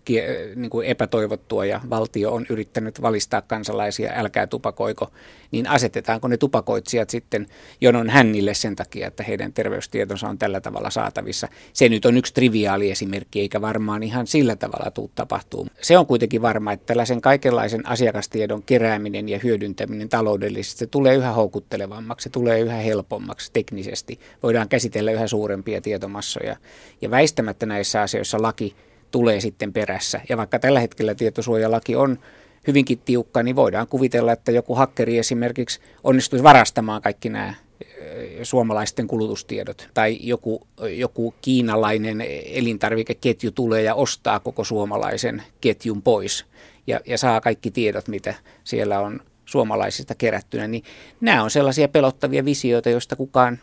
niin 0.55 0.69
kuin 0.69 0.87
epätoivottua 0.87 1.65
ja 1.65 1.81
valtio 1.89 2.33
on 2.33 2.45
yrittänyt 2.49 3.01
valistaa 3.01 3.41
kansalaisia, 3.41 4.11
älkää 4.15 4.47
tupakoiko, 4.47 5.11
niin 5.55 5.69
asetetaanko 5.69 6.27
ne 6.27 6.37
tupakoitsijat 6.37 7.09
sitten 7.09 7.47
jonon 7.81 8.09
hännille 8.09 8.53
sen 8.53 8.75
takia, 8.75 9.07
että 9.07 9.23
heidän 9.23 9.53
terveystietonsa 9.53 10.29
on 10.29 10.37
tällä 10.37 10.61
tavalla 10.61 10.89
saatavissa. 10.89 11.47
Se 11.73 11.89
nyt 11.89 12.05
on 12.05 12.17
yksi 12.17 12.33
triviaali 12.33 12.91
esimerkki, 12.91 13.39
eikä 13.39 13.61
varmaan 13.61 14.03
ihan 14.03 14.27
sillä 14.27 14.55
tavalla 14.55 14.91
tuu 14.91 15.11
tapahtuu. 15.15 15.67
Se 15.81 15.97
on 15.97 16.05
kuitenkin 16.05 16.41
varma, 16.41 16.71
että 16.71 16.85
tällaisen 16.85 17.21
kaikenlaisen 17.21 17.87
asiakastiedon 17.87 18.63
kerääminen 18.63 19.29
ja 19.29 19.39
hyödyntäminen 19.43 20.09
taloudellisesti 20.09 20.79
se 20.79 20.87
tulee 20.87 21.15
yhä 21.15 21.31
houkuttelevammaksi, 21.31 22.23
se 22.23 22.29
tulee 22.29 22.59
yhä 22.59 22.75
helpommaksi 22.75 23.51
teknisesti. 23.53 24.19
Voidaan 24.43 24.69
käsitellä 24.69 25.11
yhä 25.11 25.27
suurempia 25.27 25.81
tietomassoja. 25.81 26.55
Ja 27.01 27.11
väistämättä 27.11 27.65
näissä 27.65 28.01
asioissa 28.01 28.41
laki 28.41 28.75
tulee 29.11 29.39
sitten 29.39 29.73
perässä. 29.73 30.21
Ja 30.29 30.37
vaikka 30.37 30.59
tällä 30.59 30.79
hetkellä 30.79 31.15
tietosuojalaki 31.15 31.95
on 31.95 32.19
hyvinkin 32.67 32.99
tiukka, 33.05 33.43
niin 33.43 33.55
voidaan 33.55 33.87
kuvitella, 33.87 34.31
että 34.31 34.51
joku 34.51 34.75
hakkeri 34.75 35.17
esimerkiksi 35.17 35.79
onnistuisi 36.03 36.43
varastamaan 36.43 37.01
kaikki 37.01 37.29
nämä 37.29 37.53
suomalaisten 38.43 39.07
kulutustiedot. 39.07 39.89
Tai 39.93 40.17
joku, 40.21 40.67
joku 40.97 41.33
kiinalainen 41.41 42.25
elintarvikeketju 42.45 43.51
tulee 43.51 43.81
ja 43.81 43.95
ostaa 43.95 44.39
koko 44.39 44.63
suomalaisen 44.63 45.43
ketjun 45.61 46.01
pois 46.01 46.45
ja, 46.87 46.99
ja 47.05 47.17
saa 47.17 47.41
kaikki 47.41 47.71
tiedot, 47.71 48.07
mitä 48.07 48.33
siellä 48.63 48.99
on 48.99 49.19
suomalaisista 49.45 50.15
kerättynä. 50.15 50.67
Niin 50.67 50.83
nämä 51.21 51.43
on 51.43 51.51
sellaisia 51.51 51.87
pelottavia 51.87 52.45
visioita, 52.45 52.89
joista 52.89 53.15
kukaan 53.15 53.59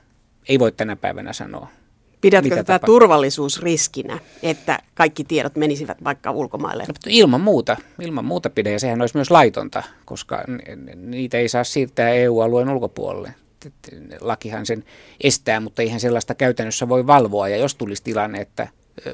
ei 0.48 0.58
voi 0.58 0.72
tänä 0.72 0.96
päivänä 0.96 1.32
sanoa. 1.32 1.68
Pidätkö 2.22 2.48
tätä 2.50 2.64
tapahtuu? 2.64 2.94
turvallisuusriskinä, 2.94 4.18
että 4.42 4.78
kaikki 4.94 5.24
tiedot 5.24 5.56
menisivät 5.56 6.04
vaikka 6.04 6.30
ulkomaille? 6.30 6.84
No, 6.88 6.94
ilman 7.08 7.40
muuta, 7.40 7.76
ilman 8.00 8.24
muuta 8.24 8.50
pidän 8.50 8.72
ja 8.72 8.78
sehän 8.78 9.00
olisi 9.00 9.16
myös 9.16 9.30
laitonta, 9.30 9.82
koska 10.04 10.44
niitä 10.96 11.38
ei 11.38 11.48
saa 11.48 11.64
siirtää 11.64 12.08
EU-alueen 12.08 12.70
ulkopuolelle. 12.70 13.34
Lakihan 14.20 14.66
sen 14.66 14.84
estää, 15.20 15.60
mutta 15.60 15.82
eihän 15.82 16.00
sellaista 16.00 16.34
käytännössä 16.34 16.88
voi 16.88 17.06
valvoa. 17.06 17.48
Ja 17.48 17.56
jos 17.56 17.74
tulisi 17.74 18.02
tilanne, 18.02 18.40
että 18.40 18.68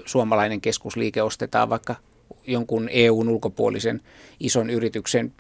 suomalainen 0.07 0.61
keskusliike 0.61 1.23
ostetaan 1.23 1.71
vaikka 1.71 1.95
jonkun 2.47 2.89
EUn 2.93 3.29
ulkopuolisen 3.29 4.01
ison 4.41 4.71
yrityksen 4.71 5.33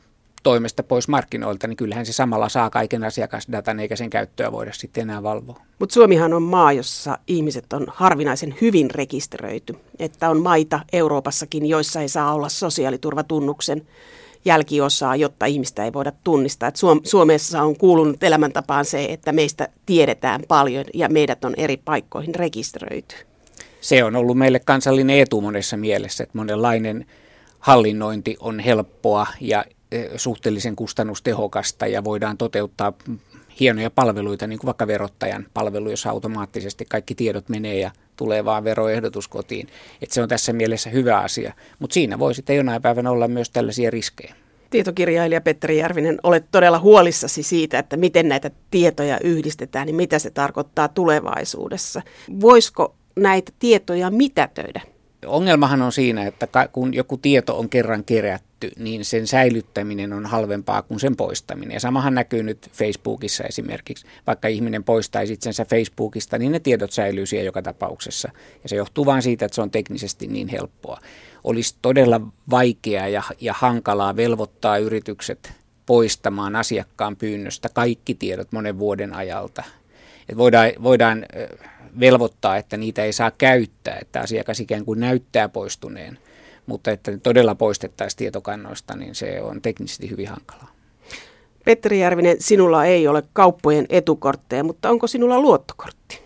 toimesta 0.48 0.82
pois 0.82 1.08
markkinoilta, 1.08 1.66
niin 1.66 1.76
kyllähän 1.76 2.06
se 2.06 2.12
samalla 2.12 2.48
saa 2.48 2.70
kaiken 2.70 3.04
asiakasdatan 3.04 3.80
eikä 3.80 3.96
sen 3.96 4.10
käyttöä 4.10 4.52
voida 4.52 4.72
sitten 4.72 5.02
enää 5.02 5.22
valvoa. 5.22 5.60
Mutta 5.78 5.92
Suomihan 5.92 6.32
on 6.34 6.42
maa, 6.42 6.72
jossa 6.72 7.18
ihmiset 7.26 7.72
on 7.72 7.86
harvinaisen 7.88 8.54
hyvin 8.60 8.90
rekisteröity. 8.90 9.76
Että 9.98 10.30
on 10.30 10.42
maita 10.42 10.80
Euroopassakin, 10.92 11.66
joissa 11.66 12.00
ei 12.00 12.08
saa 12.08 12.34
olla 12.34 12.48
sosiaaliturvatunnuksen 12.48 13.86
jälkiosaa, 14.44 15.16
jotta 15.16 15.46
ihmistä 15.46 15.84
ei 15.84 15.92
voida 15.92 16.12
tunnistaa. 16.24 16.68
Et 16.68 16.76
Suomessa 17.02 17.62
on 17.62 17.76
kuulunut 17.76 18.22
elämäntapaan 18.22 18.84
se, 18.84 19.04
että 19.04 19.32
meistä 19.32 19.68
tiedetään 19.86 20.40
paljon 20.48 20.84
ja 20.94 21.08
meidät 21.08 21.44
on 21.44 21.54
eri 21.56 21.76
paikkoihin 21.76 22.34
rekisteröity. 22.34 23.14
Se 23.80 24.04
on 24.04 24.16
ollut 24.16 24.38
meille 24.38 24.58
kansallinen 24.58 25.18
etu 25.18 25.40
monessa 25.40 25.76
mielessä, 25.76 26.24
että 26.24 26.38
monenlainen 26.38 27.06
hallinnointi 27.58 28.36
on 28.40 28.60
helppoa 28.60 29.26
ja 29.40 29.64
suhteellisen 30.16 30.76
kustannustehokasta 30.76 31.86
ja 31.86 32.04
voidaan 32.04 32.36
toteuttaa 32.36 32.92
hienoja 33.60 33.90
palveluita, 33.90 34.46
niin 34.46 34.58
kuin 34.58 34.66
vaikka 34.66 34.86
verottajan 34.86 35.46
palvelu, 35.54 35.90
jossa 35.90 36.10
automaattisesti 36.10 36.84
kaikki 36.84 37.14
tiedot 37.14 37.48
menee 37.48 37.78
ja 37.78 37.90
tulee 38.16 38.44
vaan 38.44 38.64
veroehdotus 38.64 39.28
kotiin. 39.28 39.68
Et 40.02 40.10
se 40.10 40.22
on 40.22 40.28
tässä 40.28 40.52
mielessä 40.52 40.90
hyvä 40.90 41.18
asia, 41.18 41.52
mutta 41.78 41.94
siinä 41.94 42.18
voi 42.18 42.34
sitten 42.34 42.56
jonain 42.56 42.82
päivänä 42.82 43.10
olla 43.10 43.28
myös 43.28 43.50
tällaisia 43.50 43.90
riskejä. 43.90 44.34
Tietokirjailija 44.70 45.40
Petteri 45.40 45.78
Järvinen, 45.78 46.18
olet 46.22 46.44
todella 46.50 46.78
huolissasi 46.78 47.42
siitä, 47.42 47.78
että 47.78 47.96
miten 47.96 48.28
näitä 48.28 48.50
tietoja 48.70 49.18
yhdistetään, 49.24 49.86
niin 49.86 49.96
mitä 49.96 50.18
se 50.18 50.30
tarkoittaa 50.30 50.88
tulevaisuudessa. 50.88 52.02
Voisiko 52.40 52.94
näitä 53.16 53.52
tietoja 53.58 54.10
mitätöidä? 54.10 54.80
Ongelmahan 55.26 55.82
on 55.82 55.92
siinä, 55.92 56.26
että 56.26 56.68
kun 56.72 56.94
joku 56.94 57.16
tieto 57.16 57.58
on 57.58 57.68
kerran 57.68 58.04
kerätty, 58.04 58.47
niin 58.78 59.04
sen 59.04 59.26
säilyttäminen 59.26 60.12
on 60.12 60.26
halvempaa 60.26 60.82
kuin 60.82 61.00
sen 61.00 61.16
poistaminen. 61.16 61.74
Ja 61.74 61.80
samahan 61.80 62.14
näkyy 62.14 62.42
nyt 62.42 62.70
Facebookissa 62.72 63.44
esimerkiksi. 63.44 64.06
Vaikka 64.26 64.48
ihminen 64.48 64.84
poistaisi 64.84 65.32
itsensä 65.32 65.64
Facebookista, 65.64 66.38
niin 66.38 66.52
ne 66.52 66.60
tiedot 66.60 66.92
säilyy 66.92 67.26
siellä 67.26 67.46
joka 67.46 67.62
tapauksessa. 67.62 68.30
Ja 68.62 68.68
se 68.68 68.76
johtuu 68.76 69.06
vain 69.06 69.22
siitä, 69.22 69.44
että 69.44 69.54
se 69.54 69.62
on 69.62 69.70
teknisesti 69.70 70.26
niin 70.26 70.48
helppoa. 70.48 71.00
Olisi 71.44 71.76
todella 71.82 72.20
vaikeaa 72.50 73.08
ja, 73.08 73.22
ja 73.40 73.52
hankalaa 73.52 74.16
velvoittaa 74.16 74.78
yritykset 74.78 75.52
poistamaan 75.86 76.56
asiakkaan 76.56 77.16
pyynnöstä 77.16 77.68
kaikki 77.68 78.14
tiedot 78.14 78.52
monen 78.52 78.78
vuoden 78.78 79.14
ajalta. 79.14 79.62
Et 80.28 80.36
voidaan, 80.36 80.70
voidaan 80.82 81.26
velvoittaa, 82.00 82.56
että 82.56 82.76
niitä 82.76 83.04
ei 83.04 83.12
saa 83.12 83.30
käyttää, 83.30 83.98
että 84.00 84.20
asiakas 84.20 84.60
ikään 84.60 84.84
kuin 84.84 85.00
näyttää 85.00 85.48
poistuneen, 85.48 86.18
mutta 86.68 86.90
että 86.90 87.18
todella 87.18 87.54
poistettaisiin 87.54 88.18
tietokannoista, 88.18 88.96
niin 88.96 89.14
se 89.14 89.42
on 89.42 89.62
teknisesti 89.62 90.10
hyvin 90.10 90.28
hankalaa. 90.28 90.70
Petteri 91.64 92.00
Järvinen, 92.00 92.36
sinulla 92.40 92.84
ei 92.84 93.08
ole 93.08 93.22
kauppojen 93.32 93.86
etukortteja, 93.88 94.64
mutta 94.64 94.90
onko 94.90 95.06
sinulla 95.06 95.40
luottokortti? 95.40 96.20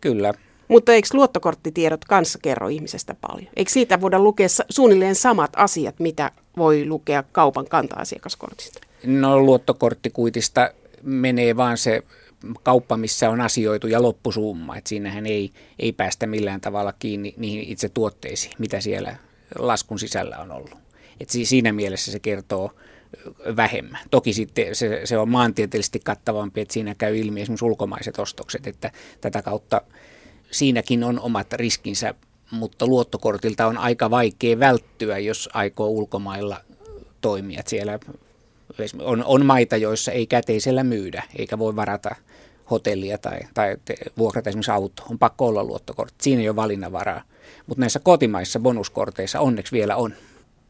Kyllä. 0.00 0.34
Mutta 0.68 0.92
eikö 0.92 1.08
luottokorttitiedot 1.12 2.04
kanssa 2.04 2.38
kerro 2.42 2.68
ihmisestä 2.68 3.14
paljon? 3.20 3.48
Eikö 3.56 3.70
siitä 3.70 4.00
voida 4.00 4.18
lukea 4.18 4.46
suunnilleen 4.70 5.14
samat 5.14 5.50
asiat, 5.56 5.94
mitä 5.98 6.30
voi 6.56 6.86
lukea 6.86 7.24
kaupan 7.32 7.66
kanta-asiakaskortista? 7.68 8.80
No 9.06 9.40
luottokorttikuitista 9.40 10.70
menee 11.02 11.56
vaan 11.56 11.78
se 11.78 12.02
kauppa, 12.62 12.96
missä 12.96 13.30
on 13.30 13.40
asioitu 13.40 13.86
ja 13.86 14.02
loppusumma. 14.02 14.76
että 14.76 14.88
siinähän 14.88 15.26
ei, 15.26 15.50
ei 15.78 15.92
päästä 15.92 16.26
millään 16.26 16.60
tavalla 16.60 16.92
kiinni 16.98 17.34
niihin 17.36 17.68
itse 17.68 17.88
tuotteisiin, 17.88 18.52
mitä 18.58 18.80
siellä 18.80 19.16
laskun 19.58 19.98
sisällä 19.98 20.38
on 20.38 20.52
ollut. 20.52 20.74
Et 21.20 21.30
siinä 21.30 21.72
mielessä 21.72 22.12
se 22.12 22.18
kertoo 22.18 22.70
vähemmän. 23.56 24.00
Toki 24.10 24.32
sitten 24.32 24.74
se, 24.74 25.00
se 25.04 25.18
on 25.18 25.28
maantieteellisesti 25.28 26.00
kattavampi, 26.00 26.60
että 26.60 26.74
siinä 26.74 26.94
käy 26.94 27.16
ilmi 27.16 27.40
esimerkiksi 27.40 27.64
ulkomaiset 27.64 28.18
ostokset, 28.18 28.66
että 28.66 28.90
tätä 29.20 29.42
kautta 29.42 29.80
siinäkin 30.50 31.04
on 31.04 31.20
omat 31.20 31.52
riskinsä, 31.52 32.14
mutta 32.50 32.86
luottokortilta 32.86 33.66
on 33.66 33.78
aika 33.78 34.10
vaikea 34.10 34.58
välttyä, 34.58 35.18
jos 35.18 35.48
aikoo 35.52 35.88
ulkomailla 35.88 36.60
toimia. 37.20 37.62
Siellä 37.66 37.98
on, 38.98 39.24
on 39.24 39.46
maita, 39.46 39.76
joissa 39.76 40.12
ei 40.12 40.26
käteisellä 40.26 40.84
myydä, 40.84 41.22
eikä 41.38 41.58
voi 41.58 41.76
varata 41.76 42.16
hotellia 42.70 43.18
tai, 43.18 43.38
tai 43.54 43.76
vuokrata 44.18 44.50
esimerkiksi 44.50 44.70
auto. 44.70 45.02
On 45.10 45.18
pakko 45.18 45.46
olla 45.46 45.64
luottokortti. 45.64 46.24
Siinä 46.24 46.42
ei 46.42 46.48
ole 46.48 46.56
valinnanvaraa. 46.56 47.22
Mutta 47.66 47.80
näissä 47.80 48.00
kotimaissa 48.00 48.60
bonuskorteissa 48.60 49.40
onneksi 49.40 49.72
vielä 49.72 49.96
on. 49.96 50.14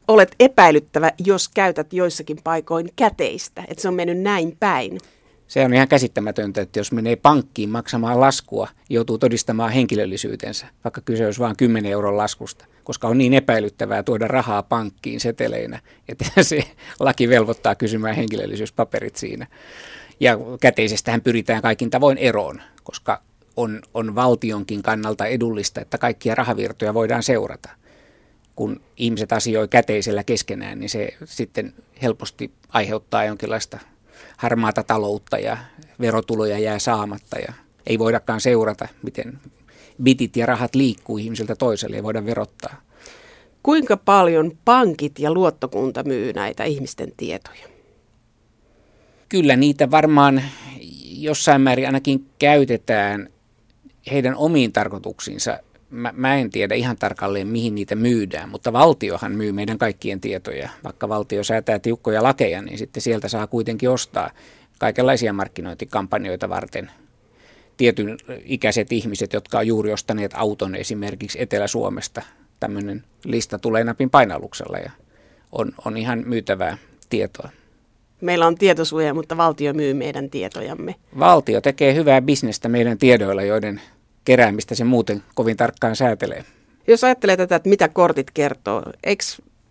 Olet 0.09 0.35
epäilyttävä, 0.41 1.13
jos 1.25 1.49
käytät 1.49 1.93
joissakin 1.93 2.39
paikoin 2.45 2.91
käteistä, 2.97 3.65
että 3.69 3.83
se 3.83 3.89
on 3.89 3.95
mennyt 3.95 4.21
näin 4.21 4.57
päin. 4.61 4.99
Se 5.47 5.65
on 5.65 5.75
ihan 5.75 5.89
käsittämätöntä, 5.89 6.61
että 6.61 6.79
jos 6.79 6.93
menee 6.93 7.17
pankkiin 7.17 7.71
maksamaan 7.71 8.21
laskua, 8.21 8.69
joutuu 8.91 9.19
todistamaan 9.19 9.73
henkilöllisyytensä, 9.73 10.67
vaikka 10.85 11.01
kyse 11.01 11.27
olisi 11.27 11.41
vain 11.41 11.57
10 11.57 11.93
euron 11.93 12.17
laskusta, 12.17 12.65
koska 12.85 13.09
on 13.09 13.19
niin 13.19 13.35
epäilyttävää 13.35 14.03
tuoda 14.03 14.29
rahaa 14.29 14.63
pankkiin 14.63 15.21
seteleinä, 15.21 15.81
että 16.09 16.25
se 16.43 16.65
laki 17.01 17.29
velvoittaa 17.29 17.75
kysymään 17.75 18.17
henkilöllisyyspaperit 18.17 19.17
siinä. 19.17 19.47
Ja 20.21 20.39
käteisestähän 20.61 21.21
pyritään 21.21 21.63
kaikin 21.63 21.91
tavoin 21.91 22.19
eroon, 22.19 22.63
koska 22.83 23.21
on, 23.57 23.81
on 23.95 24.15
valtionkin 24.15 24.83
kannalta 24.83 25.27
edullista, 25.27 25.81
että 25.81 25.99
kaikkia 25.99 26.35
rahavirtoja 26.35 26.95
voidaan 26.95 27.23
seurata. 27.23 27.69
Kun 28.57 28.81
ihmiset 28.97 29.33
asioi 29.33 29.69
käteisellä 29.69 30.25
keskenään, 30.25 30.79
niin 30.79 30.91
se 30.91 31.09
sitten 31.25 31.75
helposti 32.03 32.53
aiheuttaa 32.69 33.25
jonkinlaista 33.25 33.79
harmaata 34.37 34.83
taloutta 34.83 35.39
ja 35.39 35.57
verotuloja 36.01 36.59
jää 36.59 36.79
saamatta 36.79 37.39
ja 37.39 37.53
ei 37.87 37.99
voidakaan 37.99 38.41
seurata, 38.41 38.89
miten 39.03 39.39
bitit 40.03 40.37
ja 40.37 40.47
rahat 40.47 40.75
liikkuu 40.75 41.19
ihmisiltä 41.19 41.57
toiselle 41.57 41.97
ja 41.97 42.03
voida 42.03 42.25
verottaa. 42.25 42.83
Kuinka 43.63 43.97
paljon 43.97 44.53
pankit 44.65 45.19
ja 45.19 45.33
luottokunta 45.33 46.03
myy 46.03 46.33
näitä 46.33 46.65
ihmisten 46.65 47.13
tietoja? 47.17 47.69
Kyllä 49.29 49.57
niitä 49.57 49.91
varmaan 49.91 50.43
jossain 51.19 51.61
määrin 51.61 51.87
ainakin 51.87 52.27
käytetään 52.39 53.29
heidän 54.11 54.35
omiin 54.37 54.73
tarkoituksiinsa. 54.73 55.59
Mä, 55.91 56.13
mä 56.17 56.37
en 56.37 56.51
tiedä 56.51 56.75
ihan 56.75 56.97
tarkalleen, 56.97 57.47
mihin 57.47 57.75
niitä 57.75 57.95
myydään, 57.95 58.49
mutta 58.49 58.73
valtiohan 58.73 59.33
myy 59.33 59.53
meidän 59.53 59.79
kaikkien 59.79 60.21
tietoja. 60.21 60.69
Vaikka 60.85 61.09
valtio 61.09 61.45
säätää 61.45 61.79
tiukkoja 61.79 62.23
lakeja, 62.23 62.63
niin 62.63 62.79
sitten 62.79 63.03
sieltä 63.03 63.29
saa 63.29 63.47
kuitenkin 63.47 63.91
ostaa 63.91 64.31
kaikenlaisia 64.79 65.33
markkinointikampanjoita 65.33 66.49
varten 66.49 66.91
tietyn 67.77 68.17
ikäiset 68.45 68.93
ihmiset, 68.93 69.33
jotka 69.33 69.59
on 69.59 69.67
juuri 69.67 69.93
ostaneet 69.93 70.33
auton 70.35 70.75
esimerkiksi 70.75 71.43
Etelä-Suomesta. 71.43 72.23
Tämmöinen 72.61 73.05
lista 73.25 73.59
tulee 73.59 73.85
napin 73.85 74.11
painalluksella 74.11 74.79
ja 74.79 74.91
on, 75.53 75.73
on 75.85 75.97
ihan 75.97 76.23
myytävää 76.27 76.79
tietoa. 77.11 77.49
Meillä 78.23 78.47
on 78.47 78.55
tietosuoja, 78.55 79.15
mutta 79.15 79.37
valtio 79.37 79.73
myy 79.73 79.95
meidän 79.95 80.31
tietojamme. 80.31 80.95
Valtio 81.19 81.61
tekee 81.61 81.95
hyvää 81.95 82.23
bisnestä 82.23 82.69
meidän 82.69 82.99
tiedoilla, 82.99 83.43
joiden 83.43 83.81
keräämistä 84.25 84.75
se 84.75 84.85
muuten 84.85 85.23
kovin 85.35 85.57
tarkkaan 85.57 85.97
säätelee. 85.97 86.45
Jos 86.87 87.05
ajattelee 87.05 87.37
tätä, 87.37 87.57
että 87.57 87.69
mitä 87.69 87.89
kortit 87.89 88.31
kertoo, 88.31 88.83
eikö 89.05 89.25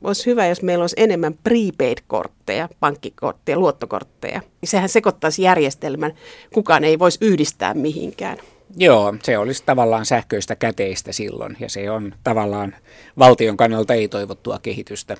olisi 0.03 0.25
hyvä, 0.25 0.47
jos 0.47 0.61
meillä 0.61 0.83
olisi 0.83 0.95
enemmän 0.99 1.33
prepaid-kortteja, 1.33 2.69
pankkikortteja, 2.79 3.59
luottokortteja. 3.59 4.41
Sehän 4.63 4.89
sekoittaisi 4.89 5.41
järjestelmän. 5.41 6.13
Kukaan 6.53 6.83
ei 6.83 6.99
voisi 6.99 7.17
yhdistää 7.21 7.73
mihinkään. 7.73 8.37
Joo, 8.77 9.15
se 9.23 9.37
olisi 9.37 9.63
tavallaan 9.65 10.05
sähköistä 10.05 10.55
käteistä 10.55 11.11
silloin 11.11 11.57
ja 11.59 11.69
se 11.69 11.91
on 11.91 12.13
tavallaan 12.23 12.75
valtion 13.19 13.57
kannalta 13.57 13.93
ei-toivottua 13.93 14.59
kehitystä. 14.61 15.17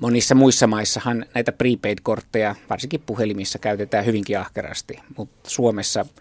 Monissa 0.00 0.34
muissa 0.34 0.66
maissahan 0.66 1.26
näitä 1.34 1.52
prepaid-kortteja, 1.52 2.54
varsinkin 2.70 3.02
puhelimissa, 3.06 3.58
käytetään 3.58 4.06
hyvinkin 4.06 4.38
ahkerasti, 4.38 4.98
mutta 5.16 5.50
Suomessa– 5.50 6.06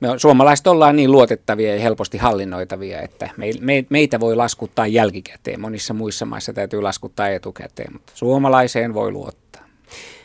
me 0.00 0.08
suomalaiset 0.18 0.66
ollaan 0.66 0.96
niin 0.96 1.12
luotettavia 1.12 1.74
ja 1.74 1.80
helposti 1.80 2.18
hallinnoitavia, 2.18 3.00
että 3.00 3.30
me, 3.36 3.46
me, 3.60 3.84
meitä 3.90 4.20
voi 4.20 4.36
laskuttaa 4.36 4.86
jälkikäteen. 4.86 5.60
Monissa 5.60 5.94
muissa 5.94 6.26
maissa 6.26 6.52
täytyy 6.52 6.82
laskuttaa 6.82 7.28
etukäteen, 7.28 7.92
mutta 7.92 8.12
suomalaiseen 8.14 8.94
voi 8.94 9.12
luottaa. 9.12 9.66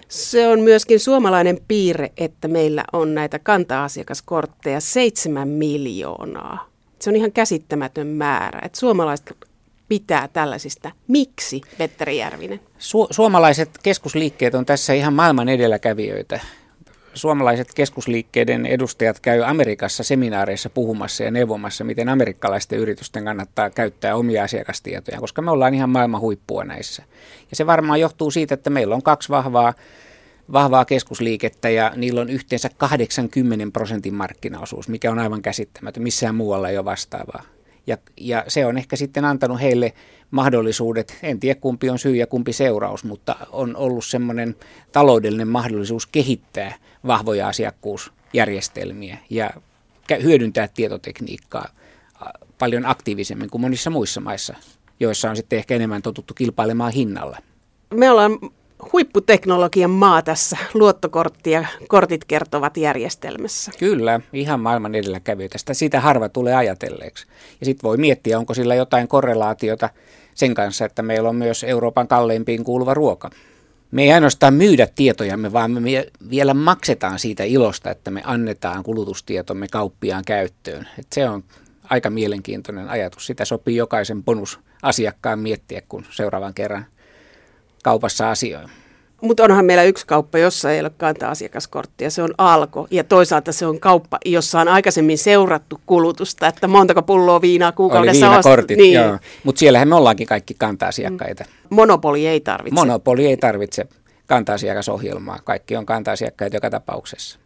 Se 0.07 0.47
on 0.47 0.59
myöskin 0.59 0.99
suomalainen 0.99 1.57
piirre, 1.67 2.11
että 2.17 2.47
meillä 2.47 2.83
on 2.93 3.15
näitä 3.15 3.39
kanta-asiakaskortteja 3.39 4.79
seitsemän 4.79 5.47
miljoonaa. 5.47 6.69
Se 6.99 7.09
on 7.09 7.15
ihan 7.15 7.31
käsittämätön 7.31 8.07
määrä, 8.07 8.59
että 8.65 8.79
suomalaiset 8.79 9.37
pitää 9.91 10.27
tällaisista. 10.27 10.91
Miksi, 11.07 11.61
Petteri 11.77 12.17
Järvinen? 12.17 12.59
Su- 12.79 13.07
suomalaiset 13.11 13.69
keskusliikkeet 13.83 14.55
on 14.55 14.65
tässä 14.65 14.93
ihan 14.93 15.13
maailman 15.13 15.49
edelläkävijöitä 15.49 16.39
suomalaiset 17.13 17.73
keskusliikkeiden 17.73 18.65
edustajat 18.65 19.19
käy 19.19 19.43
Amerikassa 19.43 20.03
seminaareissa 20.03 20.69
puhumassa 20.69 21.23
ja 21.23 21.31
neuvomassa, 21.31 21.83
miten 21.83 22.09
amerikkalaisten 22.09 22.79
yritysten 22.79 23.25
kannattaa 23.25 23.69
käyttää 23.69 24.15
omia 24.15 24.43
asiakastietoja, 24.43 25.19
koska 25.19 25.41
me 25.41 25.51
ollaan 25.51 25.73
ihan 25.73 25.89
maailman 25.89 26.21
huippua 26.21 26.63
näissä. 26.63 27.03
Ja 27.49 27.55
se 27.55 27.67
varmaan 27.67 27.99
johtuu 27.99 28.31
siitä, 28.31 28.53
että 28.53 28.69
meillä 28.69 28.95
on 28.95 29.03
kaksi 29.03 29.29
vahvaa 29.29 29.73
vahvaa 30.53 30.85
keskusliikettä 30.85 31.69
ja 31.69 31.93
niillä 31.95 32.21
on 32.21 32.29
yhteensä 32.29 32.69
80 32.77 33.73
prosentin 33.73 34.13
markkinaosuus, 34.13 34.87
mikä 34.87 35.11
on 35.11 35.19
aivan 35.19 35.41
käsittämätön. 35.41 36.03
Missään 36.03 36.35
muualla 36.35 36.69
ei 36.69 36.77
ole 36.77 36.85
vastaavaa. 36.85 37.43
Ja, 37.87 37.97
ja 38.17 38.43
se 38.47 38.65
on 38.65 38.77
ehkä 38.77 38.95
sitten 38.95 39.25
antanut 39.25 39.61
heille 39.61 39.93
mahdollisuudet, 40.31 41.17
en 41.23 41.39
tiedä 41.39 41.59
kumpi 41.59 41.89
on 41.89 41.99
syy 41.99 42.15
ja 42.15 42.27
kumpi 42.27 42.53
seuraus, 42.53 43.03
mutta 43.03 43.35
on 43.51 43.75
ollut 43.75 44.05
semmoinen 44.05 44.55
taloudellinen 44.91 45.47
mahdollisuus 45.47 46.07
kehittää 46.07 46.75
vahvoja 47.07 47.47
asiakkuusjärjestelmiä 47.47 49.17
ja 49.29 49.49
hyödyntää 50.23 50.67
tietotekniikkaa 50.67 51.67
paljon 52.59 52.85
aktiivisemmin 52.85 53.49
kuin 53.49 53.61
monissa 53.61 53.89
muissa 53.89 54.21
maissa, 54.21 54.55
joissa 54.99 55.29
on 55.29 55.35
sitten 55.35 55.59
ehkä 55.59 55.75
enemmän 55.75 56.01
totuttu 56.01 56.33
kilpailemaan 56.33 56.91
hinnalla. 56.91 57.37
Me 57.93 58.11
ollaan 58.11 58.31
huipputeknologian 58.93 59.89
maa 59.89 60.21
tässä 60.21 60.57
luottokortti 60.73 61.51
ja 61.51 61.65
kortit 61.87 62.25
kertovat 62.25 62.77
järjestelmässä. 62.77 63.71
Kyllä, 63.79 64.19
ihan 64.33 64.59
maailman 64.59 64.95
edelläkävijä. 64.95 65.49
Sitä 65.71 65.99
harva 65.99 66.29
tulee 66.29 66.55
ajatelleeksi. 66.55 67.27
Ja 67.59 67.65
sitten 67.65 67.83
voi 67.83 67.97
miettiä, 67.97 68.39
onko 68.39 68.53
sillä 68.53 68.75
jotain 68.75 69.07
korrelaatiota 69.07 69.89
sen 70.35 70.53
kanssa, 70.53 70.85
että 70.85 71.01
meillä 71.01 71.29
on 71.29 71.35
myös 71.35 71.63
Euroopan 71.63 72.07
kalleimpiin 72.07 72.63
kuuluva 72.63 72.93
ruoka. 72.93 73.29
Me 73.91 74.03
ei 74.03 74.11
ainoastaan 74.13 74.53
myydä 74.53 74.87
tietojamme, 74.95 75.53
vaan 75.53 75.71
me 75.71 76.07
vielä 76.29 76.53
maksetaan 76.53 77.19
siitä 77.19 77.43
ilosta, 77.43 77.91
että 77.91 78.11
me 78.11 78.21
annetaan 78.25 78.83
kulutustietomme 78.83 79.67
kauppiaan 79.67 80.23
käyttöön. 80.25 80.87
Et 80.99 81.07
se 81.13 81.29
on 81.29 81.43
aika 81.83 82.09
mielenkiintoinen 82.09 82.89
ajatus. 82.89 83.25
Sitä 83.25 83.45
sopii 83.45 83.75
jokaisen 83.75 84.23
bonusasiakkaan 84.23 85.39
miettiä, 85.39 85.81
kun 85.89 86.05
seuraavan 86.09 86.53
kerran– 86.53 86.85
kaupassa 87.83 88.31
asioi. 88.31 88.63
Mutta 89.21 89.43
onhan 89.43 89.65
meillä 89.65 89.83
yksi 89.83 90.07
kauppa, 90.07 90.37
jossa 90.37 90.71
ei 90.71 90.79
ole 90.79 90.91
kantaa 90.97 91.31
asiakaskorttia, 91.31 92.09
se 92.09 92.23
on 92.23 92.33
Alko. 92.37 92.87
Ja 92.91 93.03
toisaalta 93.03 93.51
se 93.51 93.65
on 93.65 93.79
kauppa, 93.79 94.17
jossa 94.25 94.59
on 94.59 94.67
aikaisemmin 94.67 95.17
seurattu 95.17 95.81
kulutusta, 95.85 96.47
että 96.47 96.67
montako 96.67 97.01
pulloa 97.01 97.41
viinaa 97.41 97.71
kuukaudessa 97.71 98.25
Oli 98.25 98.31
viinakortit, 98.31 98.77
niin. 98.77 98.93
joo. 98.93 99.17
Mutta 99.43 99.59
siellähän 99.59 99.87
me 99.87 99.95
ollaankin 99.95 100.27
kaikki 100.27 100.53
kanta-asiakkaita. 100.53 101.43
Mm. 101.43 101.75
Monopoli 101.75 102.27
ei 102.27 102.39
tarvitse. 102.39 102.75
Monopoli 102.75 103.25
ei 103.27 103.37
tarvitse 103.37 103.87
kanta-asiakasohjelmaa. 104.27 105.39
Kaikki 105.43 105.75
on 105.75 105.85
kanta-asiakkaita 105.85 106.57
joka 106.57 106.69
tapauksessa. 106.69 107.39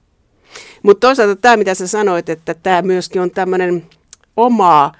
Mutta 0.84 1.08
toisaalta 1.08 1.36
tämä, 1.36 1.58
mitä 1.58 1.74
sä 1.74 1.88
sanoit, 1.88 2.30
että 2.30 2.54
tämä 2.54 2.82
myöskin 2.82 3.22
on 3.22 3.32
tämmöinen 3.32 3.86
omaa 4.38 4.92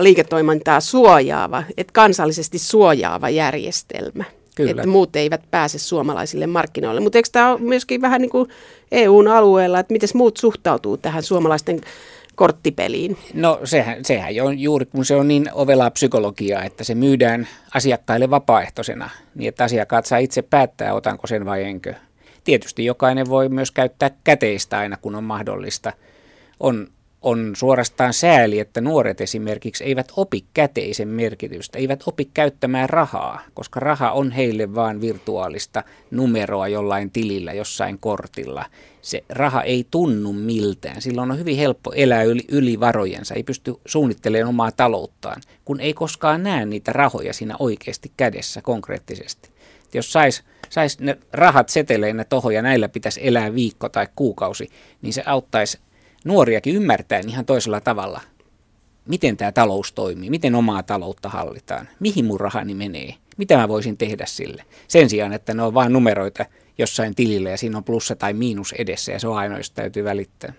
liiketoimintaa 0.00 0.80
suojaava, 0.80 1.62
että 1.76 1.92
kansallisesti 1.92 2.58
suojaava 2.58 3.30
järjestelmä. 3.30 4.24
Kyllä. 4.56 4.70
Että 4.70 4.86
muut 4.86 5.16
eivät 5.16 5.42
pääse 5.50 5.78
suomalaisille 5.78 6.46
markkinoille. 6.46 7.00
Mutta 7.00 7.18
eikö 7.18 7.28
tämä 7.32 7.52
ole 7.52 7.60
myöskin 7.60 8.00
vähän 8.00 8.20
niin 8.20 8.30
kuin 8.30 8.48
EUn 8.92 9.28
alueella, 9.28 9.78
että 9.78 9.92
miten 9.92 10.08
muut 10.14 10.36
suhtautuu 10.36 10.96
tähän 10.96 11.22
suomalaisten 11.22 11.80
korttipeliin? 12.34 13.18
No 13.34 13.60
sehän, 13.64 14.04
sehän 14.04 14.34
on 14.42 14.58
juuri, 14.58 14.86
kun 14.86 15.04
se 15.04 15.16
on 15.16 15.28
niin 15.28 15.50
ovelaa 15.52 15.90
psykologiaa, 15.90 16.64
että 16.64 16.84
se 16.84 16.94
myydään 16.94 17.48
asiakkaille 17.74 18.30
vapaaehtoisena, 18.30 19.10
niin 19.34 19.48
että 19.48 19.64
asiakkaat 19.64 20.06
saa 20.06 20.18
itse 20.18 20.42
päättää, 20.42 20.94
otanko 20.94 21.26
sen 21.26 21.44
vai 21.44 21.64
enkö. 21.64 21.94
Tietysti 22.44 22.84
jokainen 22.84 23.28
voi 23.28 23.48
myös 23.48 23.70
käyttää 23.70 24.10
käteistä 24.24 24.78
aina, 24.78 24.96
kun 24.96 25.14
on 25.14 25.24
mahdollista. 25.24 25.92
On 26.60 26.88
on 27.22 27.52
suorastaan 27.56 28.12
sääli, 28.12 28.58
että 28.58 28.80
nuoret 28.80 29.20
esimerkiksi 29.20 29.84
eivät 29.84 30.12
opi 30.16 30.44
käteisen 30.54 31.08
merkitystä, 31.08 31.78
eivät 31.78 32.02
opi 32.06 32.30
käyttämään 32.34 32.90
rahaa, 32.90 33.42
koska 33.54 33.80
raha 33.80 34.10
on 34.10 34.30
heille 34.30 34.74
vain 34.74 35.00
virtuaalista 35.00 35.84
numeroa 36.10 36.68
jollain 36.68 37.10
tilillä, 37.10 37.52
jossain 37.52 37.98
kortilla. 37.98 38.64
Se 39.02 39.24
raha 39.28 39.62
ei 39.62 39.86
tunnu 39.90 40.32
miltään. 40.32 41.02
Silloin 41.02 41.30
on 41.30 41.38
hyvin 41.38 41.56
helppo 41.56 41.92
elää 41.92 42.22
yli, 42.22 42.44
yli 42.48 42.80
varojensa, 42.80 43.34
ei 43.34 43.42
pysty 43.42 43.74
suunnittelemaan 43.86 44.48
omaa 44.48 44.72
talouttaan, 44.72 45.42
kun 45.64 45.80
ei 45.80 45.94
koskaan 45.94 46.42
näe 46.42 46.66
niitä 46.66 46.92
rahoja 46.92 47.32
siinä 47.32 47.56
oikeasti 47.58 48.12
kädessä 48.16 48.62
konkreettisesti. 48.62 49.50
Jos 49.94 50.12
sais, 50.12 50.42
sais 50.68 51.00
ne 51.00 51.18
rahat 51.32 51.68
seteleinä 51.68 52.24
tohon 52.24 52.54
ja 52.54 52.62
näillä 52.62 52.88
pitäisi 52.88 53.20
elää 53.22 53.54
viikko 53.54 53.88
tai 53.88 54.08
kuukausi, 54.16 54.68
niin 55.02 55.12
se 55.12 55.22
auttaisi 55.26 55.78
nuoriakin 56.24 56.76
ymmärtää 56.76 57.20
ihan 57.26 57.46
toisella 57.46 57.80
tavalla, 57.80 58.20
miten 59.08 59.36
tämä 59.36 59.52
talous 59.52 59.92
toimii, 59.92 60.30
miten 60.30 60.54
omaa 60.54 60.82
taloutta 60.82 61.28
hallitaan, 61.28 61.88
mihin 62.00 62.24
mun 62.24 62.40
rahani 62.40 62.74
menee, 62.74 63.14
mitä 63.36 63.56
mä 63.56 63.68
voisin 63.68 63.96
tehdä 63.96 64.26
sille. 64.26 64.64
Sen 64.88 65.10
sijaan, 65.10 65.32
että 65.32 65.54
ne 65.54 65.62
on 65.62 65.74
vain 65.74 65.92
numeroita 65.92 66.46
jossain 66.78 67.14
tilillä 67.14 67.50
ja 67.50 67.56
siinä 67.56 67.76
on 67.76 67.84
plussa 67.84 68.16
tai 68.16 68.32
miinus 68.32 68.72
edessä 68.72 69.12
ja 69.12 69.18
se 69.18 69.28
on 69.28 69.36
ainoa, 69.36 69.58
josta 69.58 69.74
täytyy 69.74 70.04
välittää. 70.04 70.52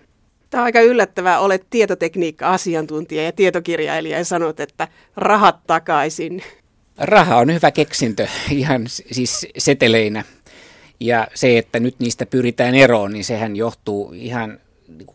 Tämä 0.50 0.62
on 0.62 0.64
aika 0.64 0.80
yllättävää. 0.80 1.40
Olet 1.40 1.66
tietotekniikka-asiantuntija 1.70 3.24
ja 3.24 3.32
tietokirjailija 3.32 4.18
ja 4.18 4.24
sanot, 4.24 4.60
että 4.60 4.88
rahat 5.16 5.56
takaisin. 5.66 6.42
Raha 6.98 7.36
on 7.36 7.54
hyvä 7.54 7.70
keksintö 7.70 8.28
ihan 8.50 8.82
siis 8.86 9.46
seteleinä. 9.58 10.24
Ja 11.00 11.28
se, 11.34 11.58
että 11.58 11.80
nyt 11.80 11.94
niistä 11.98 12.26
pyritään 12.26 12.74
eroon, 12.74 13.12
niin 13.12 13.24
sehän 13.24 13.56
johtuu 13.56 14.12
ihan 14.16 14.58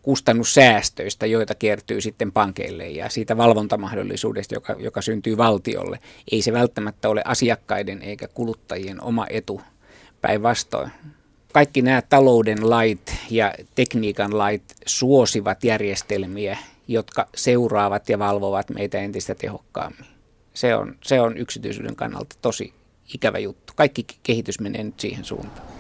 kustannussäästöistä, 0.01 1.25
joita 1.25 1.55
kertyy 1.55 2.01
sitten 2.01 2.31
pankeille 2.31 2.87
ja 2.87 3.09
siitä 3.09 3.37
valvontamahdollisuudesta, 3.37 4.53
joka, 4.53 4.75
joka 4.79 5.01
syntyy 5.01 5.37
valtiolle. 5.37 5.99
Ei 6.31 6.41
se 6.41 6.53
välttämättä 6.53 7.09
ole 7.09 7.21
asiakkaiden 7.25 8.01
eikä 8.01 8.27
kuluttajien 8.27 9.01
oma 9.01 9.25
etu 9.29 9.61
päinvastoin. 10.21 10.91
Kaikki 11.53 11.81
nämä 11.81 12.01
talouden 12.01 12.69
lait 12.69 13.15
ja 13.29 13.53
tekniikan 13.75 14.37
lait 14.37 14.63
suosivat 14.85 15.63
järjestelmiä, 15.63 16.57
jotka 16.87 17.27
seuraavat 17.35 18.09
ja 18.09 18.19
valvovat 18.19 18.69
meitä 18.69 18.97
entistä 18.97 19.35
tehokkaammin. 19.35 20.05
Se 20.53 20.75
on, 20.75 20.95
se 21.03 21.21
on 21.21 21.37
yksityisyyden 21.37 21.95
kannalta 21.95 22.35
tosi 22.41 22.73
ikävä 23.13 23.39
juttu. 23.39 23.73
Kaikki 23.75 24.05
kehitys 24.23 24.59
menee 24.59 24.83
nyt 24.83 24.99
siihen 24.99 25.25
suuntaan. 25.25 25.78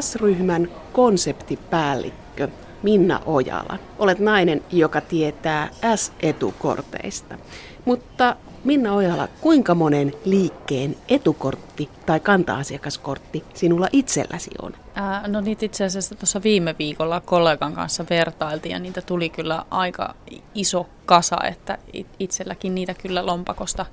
S-ryhmän 0.00 0.68
konseptipäällikkö 0.92 2.48
Minna 2.82 3.20
Ojala. 3.26 3.78
Olet 3.98 4.18
nainen, 4.18 4.62
joka 4.72 5.00
tietää 5.00 5.68
S-etukorteista. 5.96 7.38
Mutta 7.84 8.36
Minna 8.64 8.94
Ojala, 8.94 9.28
kuinka 9.40 9.74
monen 9.74 10.12
liikkeen 10.24 10.96
etukortti 11.08 11.88
tai 12.06 12.20
kanta-asiakaskortti 12.20 13.44
sinulla 13.54 13.88
itselläsi 13.92 14.50
on? 14.62 14.74
Ää, 14.94 15.28
no 15.28 15.40
niitä 15.40 15.66
itse 15.66 15.84
asiassa 15.84 16.14
tuossa 16.14 16.42
viime 16.42 16.74
viikolla 16.78 17.20
kollegan 17.20 17.74
kanssa 17.74 18.04
vertailtiin 18.10 18.72
ja 18.72 18.78
niitä 18.78 19.02
tuli 19.02 19.28
kyllä 19.28 19.64
aika 19.70 20.14
iso 20.54 20.86
kasa, 21.06 21.36
että 21.48 21.78
itselläkin 22.18 22.74
niitä 22.74 22.94
kyllä 22.94 23.26
lompakosta 23.26 23.86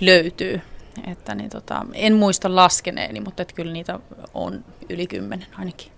löytyy. 0.00 0.60
Että 1.06 1.34
niin 1.34 1.50
tota, 1.50 1.86
en 1.92 2.14
muista 2.14 2.56
laskeneeni, 2.56 3.20
mutta 3.20 3.42
että 3.42 3.54
kyllä 3.54 3.72
niitä 3.72 4.00
on 4.34 4.64
yli 4.90 5.06
kymmenen 5.06 5.46
ainakin. 5.58 5.92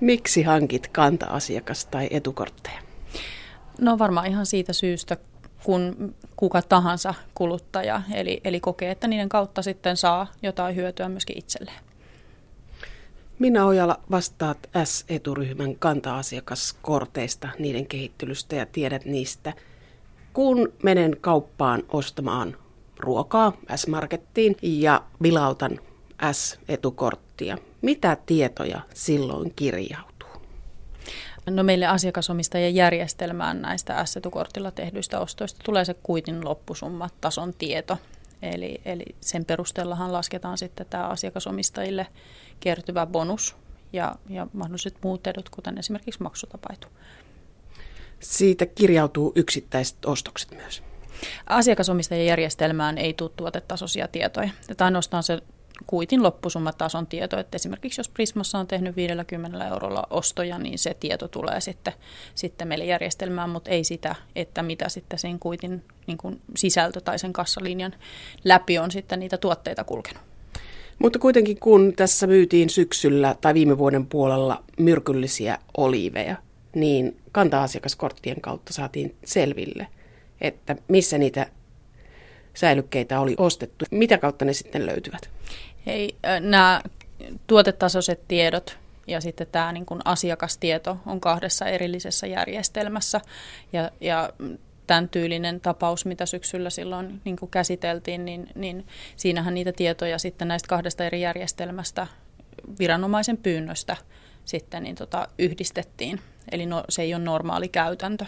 Miksi 0.00 0.42
hankit 0.42 0.86
kanta-asiakas- 0.86 1.88
tai 1.90 2.08
etukortteja? 2.10 2.80
No 3.80 3.98
varmaan 3.98 4.26
ihan 4.26 4.46
siitä 4.46 4.72
syystä, 4.72 5.16
kun 5.64 6.14
kuka 6.36 6.62
tahansa 6.62 7.14
kuluttaja, 7.34 8.02
eli, 8.14 8.40
eli 8.44 8.60
kokee, 8.60 8.90
että 8.90 9.08
niiden 9.08 9.28
kautta 9.28 9.62
sitten 9.62 9.96
saa 9.96 10.26
jotain 10.42 10.76
hyötyä 10.76 11.08
myöskin 11.08 11.38
itselleen. 11.38 11.78
Minä 13.38 13.66
Ojala 13.66 14.00
vastaat 14.10 14.58
S-eturyhmän 14.84 15.76
kanta-asiakaskorteista, 15.76 17.48
niiden 17.58 17.86
kehittelystä 17.86 18.56
ja 18.56 18.66
tiedät 18.66 19.04
niistä. 19.04 19.52
Kun 20.32 20.72
menen 20.82 21.16
kauppaan 21.20 21.82
ostamaan 21.88 22.56
ruokaa 22.98 23.52
S-Markettiin 23.76 24.56
ja 24.62 25.02
vilautan 25.22 25.80
S-etukorttia. 26.32 27.58
Mitä 27.82 28.16
tietoja 28.26 28.80
silloin 28.94 29.52
kirjautuu? 29.56 30.16
No 31.46 31.62
meille 31.62 31.86
asiakasomistajien 31.86 32.74
järjestelmään 32.74 33.62
näistä 33.62 34.04
S-etukortilla 34.04 34.70
tehdyistä 34.70 35.20
ostoista 35.20 35.60
tulee 35.64 35.84
se 35.84 35.94
kuitin 35.94 36.44
loppusumma 36.44 37.08
tason 37.20 37.54
tieto. 37.54 37.98
Eli, 38.42 38.80
eli 38.84 39.04
sen 39.20 39.44
perusteellahan 39.44 40.12
lasketaan 40.12 40.58
sitten 40.58 40.86
tämä 40.90 41.06
asiakasomistajille 41.06 42.06
kertyvä 42.60 43.06
bonus 43.06 43.56
ja, 43.92 44.14
ja 44.28 44.46
mahdolliset 44.52 44.96
muut 45.02 45.26
edut, 45.26 45.48
kuten 45.48 45.78
esimerkiksi 45.78 46.22
maksutapaitu. 46.22 46.88
Siitä 48.20 48.66
kirjautuu 48.66 49.32
yksittäiset 49.34 50.04
ostokset 50.04 50.50
myös. 50.50 50.82
Asiakasomistajien 51.46 52.26
järjestelmään 52.26 52.98
ei 52.98 53.14
tule 53.14 53.30
tuotetasoisia 53.36 54.08
tietoja. 54.08 54.50
Tämä 54.76 54.86
ainoastaan 54.86 55.22
se 55.22 55.42
kuitin 55.86 56.22
loppusummatason 56.22 57.06
tieto, 57.06 57.38
että 57.38 57.56
esimerkiksi 57.56 58.00
jos 58.00 58.08
Prismassa 58.08 58.58
on 58.58 58.66
tehnyt 58.66 58.96
50 58.96 59.68
eurolla 59.68 60.06
ostoja, 60.10 60.58
niin 60.58 60.78
se 60.78 60.96
tieto 61.00 61.28
tulee 61.28 61.60
sitten, 61.60 61.92
sitten 62.34 62.68
meille 62.68 62.84
järjestelmään, 62.84 63.50
mutta 63.50 63.70
ei 63.70 63.84
sitä, 63.84 64.14
että 64.36 64.62
mitä 64.62 64.88
sitten 64.88 65.18
sen 65.18 65.38
kuitin 65.38 65.84
niin 66.06 66.18
kuin 66.18 66.40
sisältö 66.56 67.00
tai 67.00 67.18
sen 67.18 67.32
kassalinjan 67.32 67.94
läpi 68.44 68.78
on 68.78 68.90
sitten 68.90 69.20
niitä 69.20 69.38
tuotteita 69.38 69.84
kulkenut. 69.84 70.22
Mutta 70.98 71.18
kuitenkin 71.18 71.58
kun 71.60 71.92
tässä 71.96 72.26
myytiin 72.26 72.70
syksyllä 72.70 73.36
tai 73.40 73.54
viime 73.54 73.78
vuoden 73.78 74.06
puolella 74.06 74.62
myrkyllisiä 74.78 75.58
oliiveja, 75.76 76.36
niin 76.74 77.16
kanta-asiakaskorttien 77.32 78.40
kautta 78.40 78.72
saatiin 78.72 79.14
selville, 79.24 79.86
että 80.40 80.76
missä 80.88 81.18
niitä 81.18 81.46
säilykkeitä 82.54 83.20
oli 83.20 83.34
ostettu. 83.38 83.84
Mitä 83.90 84.18
kautta 84.18 84.44
ne 84.44 84.52
sitten 84.52 84.86
löytyvät? 84.86 85.30
Hei, 85.86 86.16
nämä 86.40 86.80
tuotetasoiset 87.46 88.20
tiedot 88.28 88.78
ja 89.06 89.20
sitten 89.20 89.46
tämä 89.52 89.72
niin 89.72 89.86
kuin 89.86 90.00
asiakastieto 90.04 90.96
on 91.06 91.20
kahdessa 91.20 91.66
erillisessä 91.66 92.26
järjestelmässä. 92.26 93.20
Ja, 93.72 93.90
ja 94.00 94.30
tämän 94.86 95.08
tyylinen 95.08 95.60
tapaus, 95.60 96.06
mitä 96.06 96.26
syksyllä 96.26 96.70
silloin 96.70 97.20
niin 97.24 97.36
kuin 97.36 97.50
käsiteltiin, 97.50 98.24
niin, 98.24 98.48
niin 98.54 98.86
siinähän 99.16 99.54
niitä 99.54 99.72
tietoja 99.72 100.18
sitten 100.18 100.48
näistä 100.48 100.68
kahdesta 100.68 101.04
eri 101.04 101.20
järjestelmästä 101.20 102.06
viranomaisen 102.78 103.36
pyynnöstä 103.36 103.96
sitten 104.44 104.82
niin 104.82 104.96
tota, 104.96 105.28
yhdistettiin. 105.38 106.20
Eli 106.52 106.66
no, 106.66 106.84
se 106.88 107.02
ei 107.02 107.14
ole 107.14 107.24
normaali 107.24 107.68
käytäntö. 107.68 108.26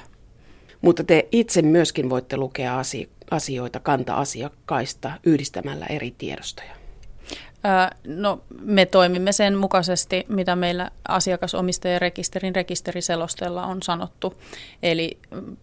Mutta 0.81 1.05
te 1.05 1.29
itse 1.33 1.63
myöskin 1.63 2.11
voitte 2.11 2.37
lukea 2.37 2.83
asioita 3.31 3.81
kanta-asiakkaista 3.81 5.13
yhdistämällä 5.25 5.87
eri 5.87 6.15
tiedostoja. 6.19 6.71
No, 8.05 8.41
me 8.61 8.87
toimimme 8.87 9.33
sen 9.33 9.57
mukaisesti, 9.57 10.27
mitä 10.29 10.57
meillä 10.57 10.91
asiakasomistajarekisterin 11.09 12.55
rekisteriselostella 12.55 13.67
on 13.67 13.83
sanottu. 13.83 14.35
Eli 14.83 15.19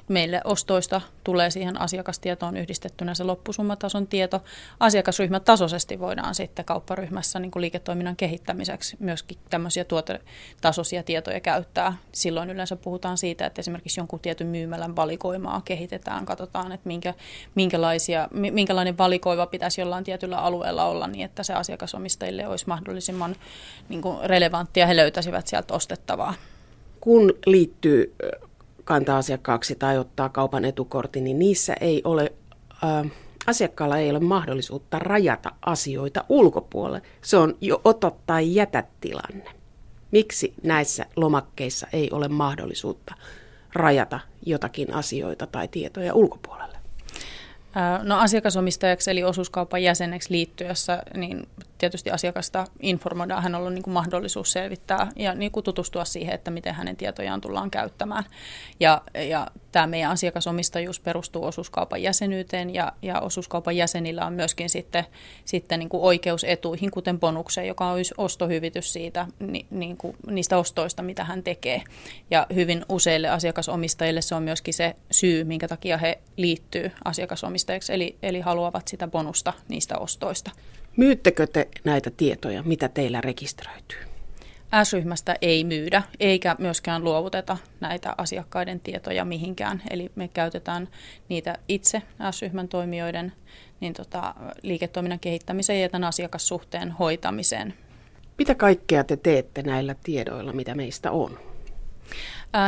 meille 0.08 0.42
ostoista 0.44 1.02
tulee 1.24 1.50
siihen 1.50 1.82
asiakastietoon 1.82 2.58
yhdistettynä 2.58 3.14
se 3.14 3.24
loppusummatason 3.24 4.08
tieto. 4.08 4.44
Asiakasryhmätasoisesti 4.80 6.00
voidaan 6.00 6.36
sitten 6.36 6.66
kaupparyhmässä 6.66 7.40
niin 7.40 7.52
kuin 7.52 7.62
liiketoiminnan 7.62 8.16
kehittämiseksi 8.16 8.98
myöskin 9.00 9.38
tämmöisiä 9.50 9.84
tuotetasoisia 9.84 11.04
tietoja 11.04 11.40
käyttää. 11.40 11.94
Silloin 12.12 12.50
yleensä 12.50 12.76
puhutaan 12.76 13.18
siitä, 13.18 13.46
että 13.46 13.60
esimerkiksi 13.60 14.00
jonkun 14.00 14.20
tietyn 14.20 14.48
myymälän 14.48 14.96
valikoimaa 14.96 15.62
kehitetään, 15.66 16.26
katsotaan, 16.26 16.72
että 16.72 16.88
minkä, 16.88 17.14
minkälaisia, 17.56 18.30
minkälainen 18.32 18.98
valikoiva 18.98 19.48
pitäisi 19.48 19.82
jollain 19.82 20.04
tietyllä 20.04 20.38
alueella 20.38 20.86
olla 20.86 21.08
niin, 21.08 21.26
että 21.26 21.44
se 21.44 21.54
asiakas 21.54 21.85
asiakasomistajille 21.86 22.48
olisi 22.48 22.68
mahdollisimman 22.68 23.36
niin 23.90 24.02
kuin 24.02 24.18
relevanttia, 24.30 24.88
he 24.88 24.96
löytäisivät 24.96 25.48
sieltä 25.48 25.74
ostettavaa. 25.74 26.34
Kun 27.00 27.34
liittyy 27.46 28.16
kanta-asiakkaaksi 28.84 29.76
tai 29.76 29.98
ottaa 29.98 30.30
kaupan 30.30 30.66
etukortin, 30.66 31.24
niin 31.24 31.40
niissä 31.40 31.74
ei 31.82 32.02
ole, 32.04 32.34
äh, 32.84 33.12
asiakkaalla 33.48 33.98
ei 33.98 34.10
ole 34.10 34.20
mahdollisuutta 34.20 35.00
rajata 35.00 35.52
asioita 35.66 36.24
ulkopuolelle. 36.30 37.02
Se 37.22 37.38
on 37.38 37.58
jo 37.62 37.82
ota 37.84 38.12
tai 38.26 38.56
jätä 38.56 38.84
tilanne. 39.02 39.46
Miksi 40.12 40.54
näissä 40.64 41.06
lomakkeissa 41.16 41.88
ei 41.94 42.10
ole 42.12 42.28
mahdollisuutta 42.28 43.16
rajata 43.74 44.20
jotakin 44.46 44.94
asioita 44.94 45.48
tai 45.48 45.68
tietoja 45.68 46.14
ulkopuolelle? 46.14 46.76
No 48.04 48.20
asiakasomistajaksi 48.20 49.12
eli 49.12 49.24
osuuskaupan 49.24 49.84
jäseneksi 49.84 50.32
liittyessä, 50.32 51.04
niin 51.14 51.48
tietysti 51.78 52.12
asiakasta 52.12 52.66
informoidaan, 52.80 53.44
hänellä 53.44 53.68
on 53.68 53.76
niin 53.76 53.84
kuin 53.84 53.94
mahdollisuus 53.94 54.52
selvittää 54.52 55.08
ja 55.16 55.36
niin 55.36 55.52
kuin 55.52 55.64
tutustua 55.64 56.06
siihen, 56.06 56.36
että 56.36 56.52
miten 56.52 56.76
hänen 56.76 56.96
tietojaan 56.96 57.42
tullaan 57.42 57.72
käyttämään. 57.72 58.24
Ja, 58.80 59.02
ja 59.30 59.48
tämä 59.72 59.88
meidän 59.88 60.12
asiakasomistajuus 60.12 61.00
perustuu 61.00 61.46
osuuskaupan 61.46 62.02
jäsenyyteen 62.02 62.74
ja, 62.74 62.92
ja 63.02 63.20
osuuskaupan 63.20 63.78
jäsenillä 63.78 64.26
on 64.26 64.34
myöskin 64.34 64.70
sitten, 64.70 65.06
sitten 65.46 65.80
niin 65.80 65.90
kuin 65.90 66.04
oikeus 66.04 66.44
etuihin, 66.44 66.92
kuten 66.92 67.20
bonukseen, 67.20 67.68
joka 67.68 67.86
on 67.86 68.00
ostohyvitys 68.18 68.94
siitä, 68.94 69.28
ni, 69.40 69.66
niin 69.70 69.98
kuin 69.98 70.18
niistä 70.32 70.58
ostoista, 70.58 71.04
mitä 71.04 71.24
hän 71.24 71.44
tekee. 71.44 71.84
Ja 72.32 72.48
hyvin 72.56 72.86
useille 72.90 73.30
asiakasomistajille 73.30 74.22
se 74.22 74.36
on 74.36 74.44
myöskin 74.44 74.74
se 74.74 74.96
syy, 75.12 75.44
minkä 75.44 75.68
takia 75.68 75.98
he 75.98 76.20
liittyy 76.38 76.92
asiakasomistajiksi, 77.06 77.94
eli, 77.94 78.18
eli 78.24 78.40
haluavat 78.40 78.88
sitä 78.88 79.08
bonusta 79.08 79.54
niistä 79.70 79.98
ostoista. 79.98 80.52
Myyttekö 80.98 81.48
te 81.48 81.68
näitä 81.84 82.12
tietoja, 82.18 82.64
mitä 82.64 82.90
teillä 82.90 83.22
rekisteröityy? 83.22 83.98
S-ryhmästä 84.84 85.36
ei 85.42 85.64
myydä, 85.64 86.04
eikä 86.20 86.56
myöskään 86.60 87.04
luovuteta 87.04 87.58
näitä 87.80 88.16
asiakkaiden 88.18 88.80
tietoja 88.80 89.26
mihinkään. 89.26 89.82
Eli 89.90 90.12
me 90.16 90.28
käytetään 90.28 90.88
niitä 91.30 91.58
itse 91.68 92.02
S-ryhmän 92.32 92.68
toimijoiden 92.68 93.34
niin 93.80 93.94
tota, 93.94 94.36
liiketoiminnan 94.62 95.20
kehittämiseen 95.20 95.82
ja 95.82 95.90
tämän 95.90 96.08
asiakassuhteen 96.08 96.92
hoitamiseen. 96.92 97.74
Mitä 98.38 98.56
kaikkea 98.56 99.04
te 99.04 99.18
teette 99.18 99.62
näillä 99.62 99.96
tiedoilla, 100.04 100.54
mitä 100.54 100.76
meistä 100.76 101.12
on? 101.12 101.40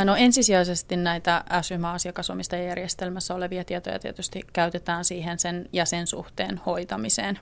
No 0.04 0.16
ensisijaisesti 0.16 0.96
näitä 0.96 1.44
SYMA-asiakasomistajajärjestelmässä 1.62 3.34
olevia 3.34 3.64
tietoja 3.64 3.98
tietysti 3.98 4.42
käytetään 4.52 5.04
siihen 5.04 5.38
sen 5.38 5.68
jäsensuhteen 5.72 6.60
hoitamiseen 6.66 7.38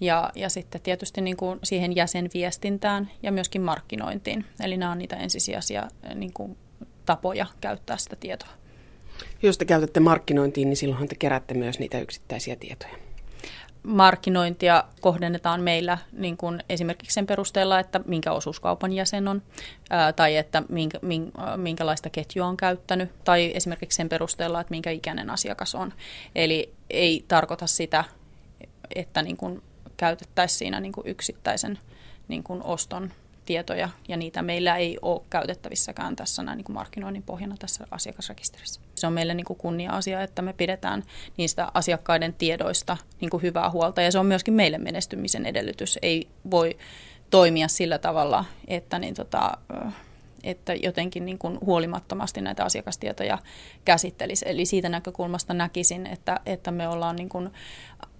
ja, 0.00 0.30
ja 0.34 0.48
sitten 0.48 0.80
tietysti 0.80 1.20
niin 1.20 1.36
kuin 1.36 1.58
siihen 1.62 1.96
jäsenviestintään 1.96 3.10
ja 3.22 3.32
myöskin 3.32 3.62
markkinointiin. 3.62 4.44
Eli 4.60 4.76
nämä 4.76 4.92
on 4.92 4.98
niitä 4.98 5.16
ensisijaisia 5.16 5.88
niin 6.14 6.32
kuin 6.32 6.56
tapoja 7.06 7.46
käyttää 7.60 7.96
sitä 7.96 8.16
tietoa. 8.16 8.50
Jos 9.42 9.58
te 9.58 9.64
käytätte 9.64 10.00
markkinointiin, 10.00 10.68
niin 10.68 10.76
silloinhan 10.76 11.08
te 11.08 11.14
keräätte 11.14 11.54
myös 11.54 11.78
niitä 11.78 12.00
yksittäisiä 12.00 12.56
tietoja 12.56 13.11
markkinointia 13.82 14.84
kohdennetaan 15.00 15.60
meillä 15.60 15.98
niin 16.12 16.36
kuin 16.36 16.62
esimerkiksi 16.68 17.14
sen 17.14 17.26
perusteella, 17.26 17.80
että 17.80 18.00
minkä 18.06 18.32
osuuskaupan 18.32 18.92
jäsen 18.92 19.28
on 19.28 19.42
ää, 19.90 20.12
tai 20.12 20.36
että 20.36 20.62
minkä, 20.68 20.98
minkälaista 21.56 22.10
ketjua 22.10 22.46
on 22.46 22.56
käyttänyt 22.56 23.24
tai 23.24 23.52
esimerkiksi 23.54 23.96
sen 23.96 24.08
perusteella, 24.08 24.60
että 24.60 24.70
minkä 24.70 24.90
ikäinen 24.90 25.30
asiakas 25.30 25.74
on. 25.74 25.92
Eli 26.34 26.72
ei 26.90 27.24
tarkoita 27.28 27.66
sitä, 27.66 28.04
että 28.94 29.22
niin 29.22 29.36
kuin 29.36 29.62
käytettäisiin 29.96 30.58
siinä 30.58 30.80
niin 30.80 30.92
kuin 30.92 31.06
yksittäisen 31.06 31.78
niin 32.28 32.42
kuin 32.42 32.62
oston 32.62 33.12
tietoja, 33.52 33.88
ja 34.08 34.16
niitä 34.16 34.42
meillä 34.42 34.76
ei 34.76 34.98
ole 35.02 35.22
käytettävissäkään 35.30 36.16
tässä 36.16 36.42
näin 36.42 36.56
niin 36.56 36.64
kuin 36.64 36.74
markkinoinnin 36.74 37.22
pohjana 37.22 37.56
tässä 37.58 37.86
asiakasrekisterissä. 37.90 38.80
Se 38.94 39.06
on 39.06 39.12
meille 39.12 39.34
niin 39.34 39.44
kuin 39.44 39.56
kunnia-asia, 39.56 40.22
että 40.22 40.42
me 40.42 40.52
pidetään 40.52 41.02
niistä 41.36 41.68
asiakkaiden 41.74 42.34
tiedoista 42.34 42.96
niin 43.20 43.30
kuin 43.30 43.42
hyvää 43.42 43.70
huolta, 43.70 44.02
ja 44.02 44.12
se 44.12 44.18
on 44.18 44.26
myöskin 44.26 44.54
meille 44.54 44.78
menestymisen 44.78 45.46
edellytys. 45.46 45.98
Ei 46.02 46.28
voi 46.50 46.78
toimia 47.30 47.68
sillä 47.68 47.98
tavalla, 47.98 48.44
että 48.68 48.98
niin 48.98 49.14
tota, 49.14 49.56
että 50.44 50.74
jotenkin 50.74 51.24
niin 51.24 51.38
kuin 51.38 51.58
huolimattomasti 51.60 52.40
näitä 52.40 52.64
asiakastietoja 52.64 53.38
käsittelisi. 53.84 54.44
Eli 54.48 54.66
siitä 54.66 54.88
näkökulmasta 54.88 55.54
näkisin, 55.54 56.06
että, 56.06 56.40
että 56.46 56.70
me 56.70 56.88
ollaan 56.88 57.16
niin 57.16 57.28
kuin 57.28 57.50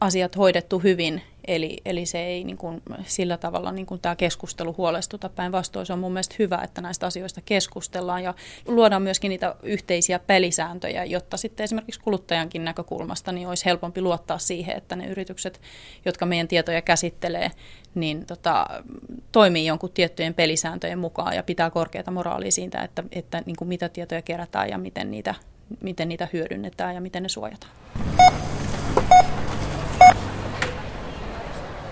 asiat 0.02 0.36
hoidettu 0.36 0.78
hyvin, 0.78 1.22
eli, 1.46 1.76
eli 1.84 2.06
se 2.06 2.18
ei 2.18 2.44
niin 2.44 2.56
kuin 2.56 2.82
sillä 3.04 3.36
tavalla 3.36 3.72
niin 3.72 3.86
kuin 3.86 4.00
tämä 4.00 4.16
keskustelu 4.16 4.74
huolestuta. 4.78 5.28
Päinvastoin 5.28 5.86
se 5.86 5.92
on 5.92 5.98
mun 5.98 6.12
mielestä 6.12 6.34
hyvä, 6.38 6.60
että 6.64 6.80
näistä 6.80 7.06
asioista 7.06 7.40
keskustellaan 7.44 8.22
ja 8.22 8.34
luodaan 8.66 9.02
myöskin 9.02 9.28
niitä 9.28 9.54
yhteisiä 9.62 10.18
pelisääntöjä, 10.18 11.04
jotta 11.04 11.36
sitten 11.36 11.64
esimerkiksi 11.64 12.00
kuluttajankin 12.00 12.64
näkökulmasta 12.64 13.32
niin 13.32 13.48
olisi 13.48 13.64
helpompi 13.64 14.00
luottaa 14.00 14.38
siihen, 14.38 14.76
että 14.76 14.96
ne 14.96 15.06
yritykset, 15.06 15.60
jotka 16.04 16.26
meidän 16.26 16.48
tietoja 16.48 16.82
käsittelee, 16.82 17.50
niin 17.94 18.26
tota, 18.26 18.66
toimii 19.32 19.66
jonkun 19.66 19.92
tiettyjen 19.94 20.34
pelisääntöjen 20.34 20.98
mukaan 20.98 21.36
ja 21.36 21.42
pitää 21.42 21.70
korkeata 21.70 22.10
moraalia 22.10 22.50
siitä, 22.50 22.82
että, 22.82 23.04
että 23.12 23.42
niin 23.46 23.56
kuin 23.56 23.68
mitä 23.68 23.88
tietoja 23.88 24.22
kerätään 24.22 24.68
ja 24.68 24.78
miten 24.78 25.10
niitä, 25.10 25.34
miten 25.82 26.08
niitä 26.08 26.28
hyödynnetään 26.32 26.94
ja 26.94 27.00
miten 27.00 27.22
ne 27.22 27.28
suojataan. 27.28 27.72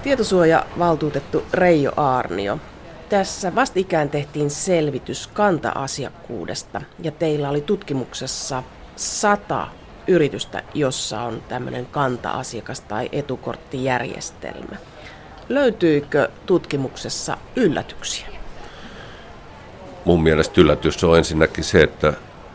Tietosuojavaltuutettu 0.02 1.42
Reijo 1.52 1.92
Aarnio. 1.96 2.58
Tässä 3.08 3.54
vastikään 3.54 4.10
tehtiin 4.10 4.50
selvitys 4.50 5.26
kanta-asiakkuudesta 5.26 6.82
ja 7.02 7.10
teillä 7.10 7.50
oli 7.50 7.60
tutkimuksessa 7.60 8.62
sata 8.96 9.66
yritystä, 10.08 10.62
jossa 10.74 11.22
on 11.22 11.42
tämmöinen 11.48 11.86
kanta-asiakas- 11.86 12.80
tai 12.80 13.08
etukorttijärjestelmä. 13.12 14.76
Löytyykö 15.48 16.28
tutkimuksessa 16.46 17.38
yllätyksiä? 17.56 18.26
Mun 20.04 20.22
mielestä 20.22 20.60
yllätys 20.60 21.04
on 21.04 21.18
ensinnäkin 21.18 21.64
se, 21.64 21.82
että 21.82 22.12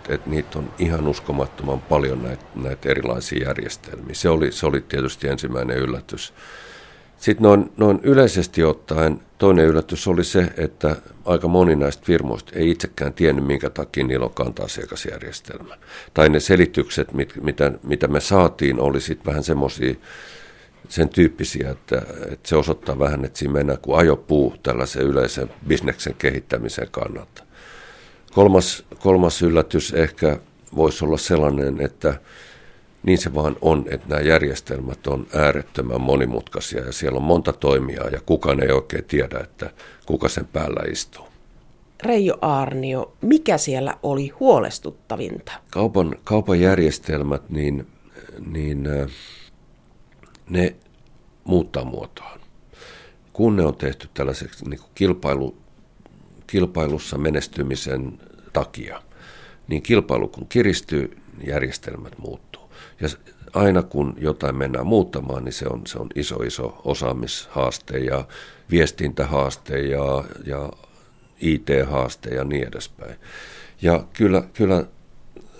että, 0.09 0.29
niitä 0.29 0.59
on 0.59 0.73
ihan 0.79 1.07
uskomattoman 1.07 1.81
paljon 1.81 2.23
näitä, 2.23 2.45
näitä 2.55 2.89
erilaisia 2.89 3.47
järjestelmiä. 3.47 4.15
Se 4.15 4.29
oli, 4.29 4.51
se 4.51 4.65
oli 4.65 4.81
tietysti 4.81 5.27
ensimmäinen 5.27 5.77
yllätys. 5.77 6.33
Sitten 7.17 7.43
noin, 7.43 7.71
noin 7.77 7.99
yleisesti 8.03 8.63
ottaen 8.63 9.19
toinen 9.37 9.65
yllätys 9.65 10.07
oli 10.07 10.23
se, 10.23 10.47
että 10.57 10.95
aika 11.25 11.47
moni 11.47 11.75
näistä 11.75 12.03
firmoista 12.05 12.51
ei 12.55 12.69
itsekään 12.69 13.13
tiennyt, 13.13 13.45
minkä 13.45 13.69
takia 13.69 14.03
niillä 14.03 14.25
on 14.25 14.33
kanta-asiakasjärjestelmä. 14.33 15.77
Tai 16.13 16.29
ne 16.29 16.39
selitykset, 16.39 17.13
mit, 17.13 17.33
mitä, 17.41 17.71
mitä 17.83 18.07
me 18.07 18.19
saatiin, 18.19 18.79
oli 18.79 19.01
sitten 19.01 19.25
vähän 19.25 19.43
semmoisia 19.43 19.95
sen 20.89 21.09
tyyppisiä, 21.09 21.69
että, 21.69 22.01
että 22.31 22.49
se 22.49 22.55
osoittaa 22.55 22.99
vähän, 22.99 23.25
että 23.25 23.39
siinä 23.39 23.53
mennään 23.53 23.79
kuin 23.81 23.97
ajopuu 23.97 24.55
tällaisen 24.63 25.01
yleisen 25.01 25.49
bisneksen 25.67 26.15
kehittämisen 26.17 26.87
kannalta. 26.91 27.43
Kolmas, 28.33 28.85
kolmas 28.99 29.41
yllätys 29.41 29.93
ehkä 29.93 30.39
voisi 30.75 31.05
olla 31.05 31.17
sellainen, 31.17 31.81
että 31.81 32.19
niin 33.05 33.17
se 33.17 33.33
vaan 33.33 33.55
on, 33.61 33.85
että 33.89 34.07
nämä 34.09 34.21
järjestelmät 34.21 35.07
on 35.07 35.27
äärettömän 35.35 36.01
monimutkaisia 36.01 36.85
ja 36.85 36.91
siellä 36.91 37.17
on 37.17 37.23
monta 37.23 37.53
toimijaa 37.53 38.09
ja 38.09 38.21
kukaan 38.25 38.63
ei 38.63 38.71
oikein 38.71 39.03
tiedä, 39.03 39.39
että 39.39 39.71
kuka 40.05 40.29
sen 40.29 40.45
päällä 40.45 40.81
istuu. 40.91 41.25
Reijo 42.03 42.37
Aarnio, 42.41 43.13
mikä 43.21 43.57
siellä 43.57 43.97
oli 44.03 44.27
huolestuttavinta? 44.27 45.51
Kaupan, 45.71 46.15
kaupan 46.23 46.59
järjestelmät, 46.59 47.49
niin, 47.49 47.87
niin 48.51 48.87
ne 50.49 50.75
muuttaa 51.43 51.85
muotoaan. 51.85 52.39
Kun 53.33 53.55
ne 53.55 53.65
on 53.65 53.75
tehty 53.75 54.09
tällaiseksi 54.13 54.69
niin 54.69 54.79
kilpailu, 54.95 55.57
kilpailussa 56.47 57.17
menestymisen 57.17 58.19
takia, 58.53 59.01
niin 59.67 59.81
kilpailu 59.81 60.27
kun 60.27 60.47
kiristyy, 60.47 61.17
järjestelmät 61.47 62.17
muuttuu. 62.17 62.44
Ja 63.01 63.09
aina 63.53 63.83
kun 63.83 64.15
jotain 64.17 64.55
mennään 64.55 64.87
muuttamaan, 64.87 65.45
niin 65.45 65.53
se 65.53 65.65
on, 65.69 65.81
se 65.87 65.99
on 65.99 66.09
iso, 66.15 66.35
iso 66.35 66.81
osaamishaaste 66.83 67.97
ja 67.97 68.25
viestintähaaste 68.71 69.79
ja, 69.79 70.23
ja 70.45 70.69
IT-haaste 71.41 72.29
ja 72.29 72.43
niin 72.43 72.67
edespäin. 72.67 73.15
Ja 73.81 74.03
kyllä, 74.13 74.43
kyllä 74.53 74.85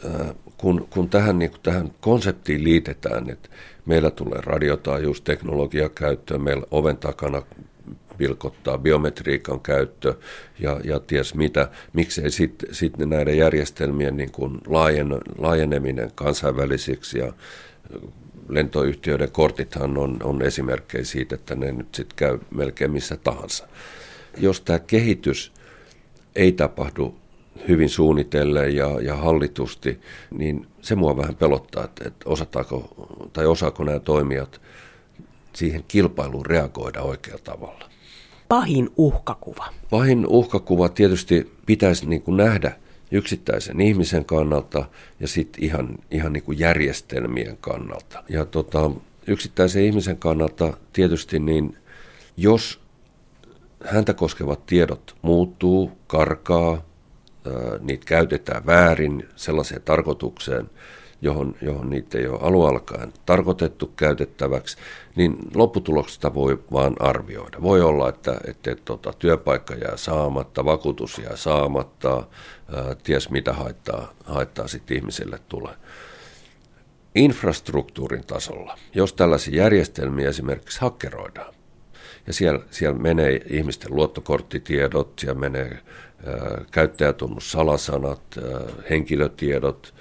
äh, 0.05 0.35
kun, 0.57 0.87
kun 0.89 1.09
tähän, 1.09 1.39
niin 1.39 1.51
kun 1.51 1.59
tähän 1.63 1.91
konseptiin 2.01 2.63
liitetään, 2.63 3.29
että 3.29 3.49
meillä 3.85 4.11
tulee 4.11 4.41
radiotaajuusteknologia 4.41 5.89
käyttöön, 5.89 6.41
meillä 6.41 6.65
oven 6.71 6.97
takana 6.97 7.41
pilkottaa 8.17 8.77
biometriikan 8.77 9.59
käyttö 9.59 10.13
ja, 10.59 10.79
ja 10.83 10.99
ties 10.99 11.35
mitä. 11.35 11.69
Miksei 11.93 12.31
sitten 12.31 12.75
sit 12.75 12.97
näiden 12.97 13.37
järjestelmien 13.37 14.17
niin 14.17 14.31
kuin 14.31 14.57
laajen, 14.67 15.07
laajeneminen 15.37 16.11
kansainvälisiksi 16.15 17.19
ja 17.19 17.33
lentoyhtiöiden 18.49 19.31
kortithan 19.31 19.97
on, 19.97 20.17
on 20.23 20.41
esimerkkejä 20.41 21.03
siitä, 21.03 21.35
että 21.35 21.55
ne 21.55 21.71
nyt 21.71 21.95
sitten 21.95 22.15
käy 22.15 22.39
melkein 22.51 22.91
missä 22.91 23.17
tahansa. 23.17 23.67
Jos 24.37 24.61
tämä 24.61 24.79
kehitys 24.79 25.51
ei 26.35 26.51
tapahdu 26.51 27.15
hyvin 27.67 27.89
suunnitellen 27.89 28.75
ja, 28.75 29.01
ja 29.01 29.15
hallitusti, 29.15 29.99
niin 30.31 30.67
se 30.81 30.95
mua 30.95 31.17
vähän 31.17 31.35
pelottaa, 31.35 31.83
että, 31.83 32.07
että 32.07 32.29
osataako 32.29 32.89
tai 33.33 33.45
osaako 33.45 33.83
nämä 33.83 33.99
toimijat 33.99 34.61
siihen 35.53 35.83
kilpailuun 35.87 36.45
reagoida 36.45 37.01
oikealla 37.01 37.41
tavalla 37.43 37.89
pahin 38.49 38.89
uhkakuva? 38.97 39.65
Pahin 39.89 40.27
uhkakuva 40.27 40.89
tietysti 40.89 41.51
pitäisi 41.65 42.05
niin 42.05 42.21
kuin 42.21 42.37
nähdä 42.37 42.75
yksittäisen 43.11 43.81
ihmisen 43.81 44.25
kannalta 44.25 44.85
ja 45.19 45.27
sitten 45.27 45.63
ihan, 45.63 45.89
ihan 46.11 46.33
niin 46.33 46.43
kuin 46.43 46.59
järjestelmien 46.59 47.57
kannalta. 47.61 48.23
Ja 48.29 48.45
tota, 48.45 48.91
yksittäisen 49.27 49.83
ihmisen 49.83 50.17
kannalta 50.17 50.77
tietysti 50.93 51.39
niin, 51.39 51.77
jos 52.37 52.79
häntä 53.85 54.13
koskevat 54.13 54.65
tiedot 54.65 55.15
muuttuu, 55.21 55.91
karkaa, 56.07 56.81
niitä 57.79 58.05
käytetään 58.05 58.65
väärin 58.65 59.29
sellaiseen 59.35 59.81
tarkoitukseen, 59.81 60.69
johon, 61.25 61.55
johon 61.61 61.89
niitä 61.89 62.17
ei 62.17 62.27
ole 62.27 62.67
alkaen 62.67 63.13
tarkoitettu 63.25 63.93
käytettäväksi, 63.95 64.77
niin 65.15 65.37
lopputuloksesta 65.55 66.33
voi 66.33 66.63
vaan 66.71 66.95
arvioida. 66.99 67.61
Voi 67.61 67.81
olla, 67.81 68.09
että, 68.09 68.37
että, 68.47 68.75
tota, 68.85 69.13
työpaikka 69.19 69.73
jää 69.73 69.97
saamatta, 69.97 70.65
vakuutus 70.65 71.17
jää 71.19 71.35
saamatta, 71.35 72.23
ää, 72.75 72.95
ties 73.03 73.29
mitä 73.29 73.53
haittaa, 73.53 74.13
haittaa 74.25 74.67
sitten 74.67 74.97
ihmiselle 74.97 75.39
tulee. 75.49 75.73
Infrastruktuurin 77.15 78.25
tasolla, 78.27 78.77
jos 78.93 79.13
tällaisia 79.13 79.55
järjestelmiä 79.55 80.29
esimerkiksi 80.29 80.81
hakkeroidaan, 80.81 81.53
ja 82.27 82.33
siellä, 82.33 82.59
siellä 82.71 82.99
menee 82.99 83.41
ihmisten 83.49 83.95
luottokorttitiedot, 83.95 85.19
siellä 85.19 85.39
menee 85.39 85.79
käyttäjätunnus, 86.71 87.51
henkilötiedot, 88.89 89.93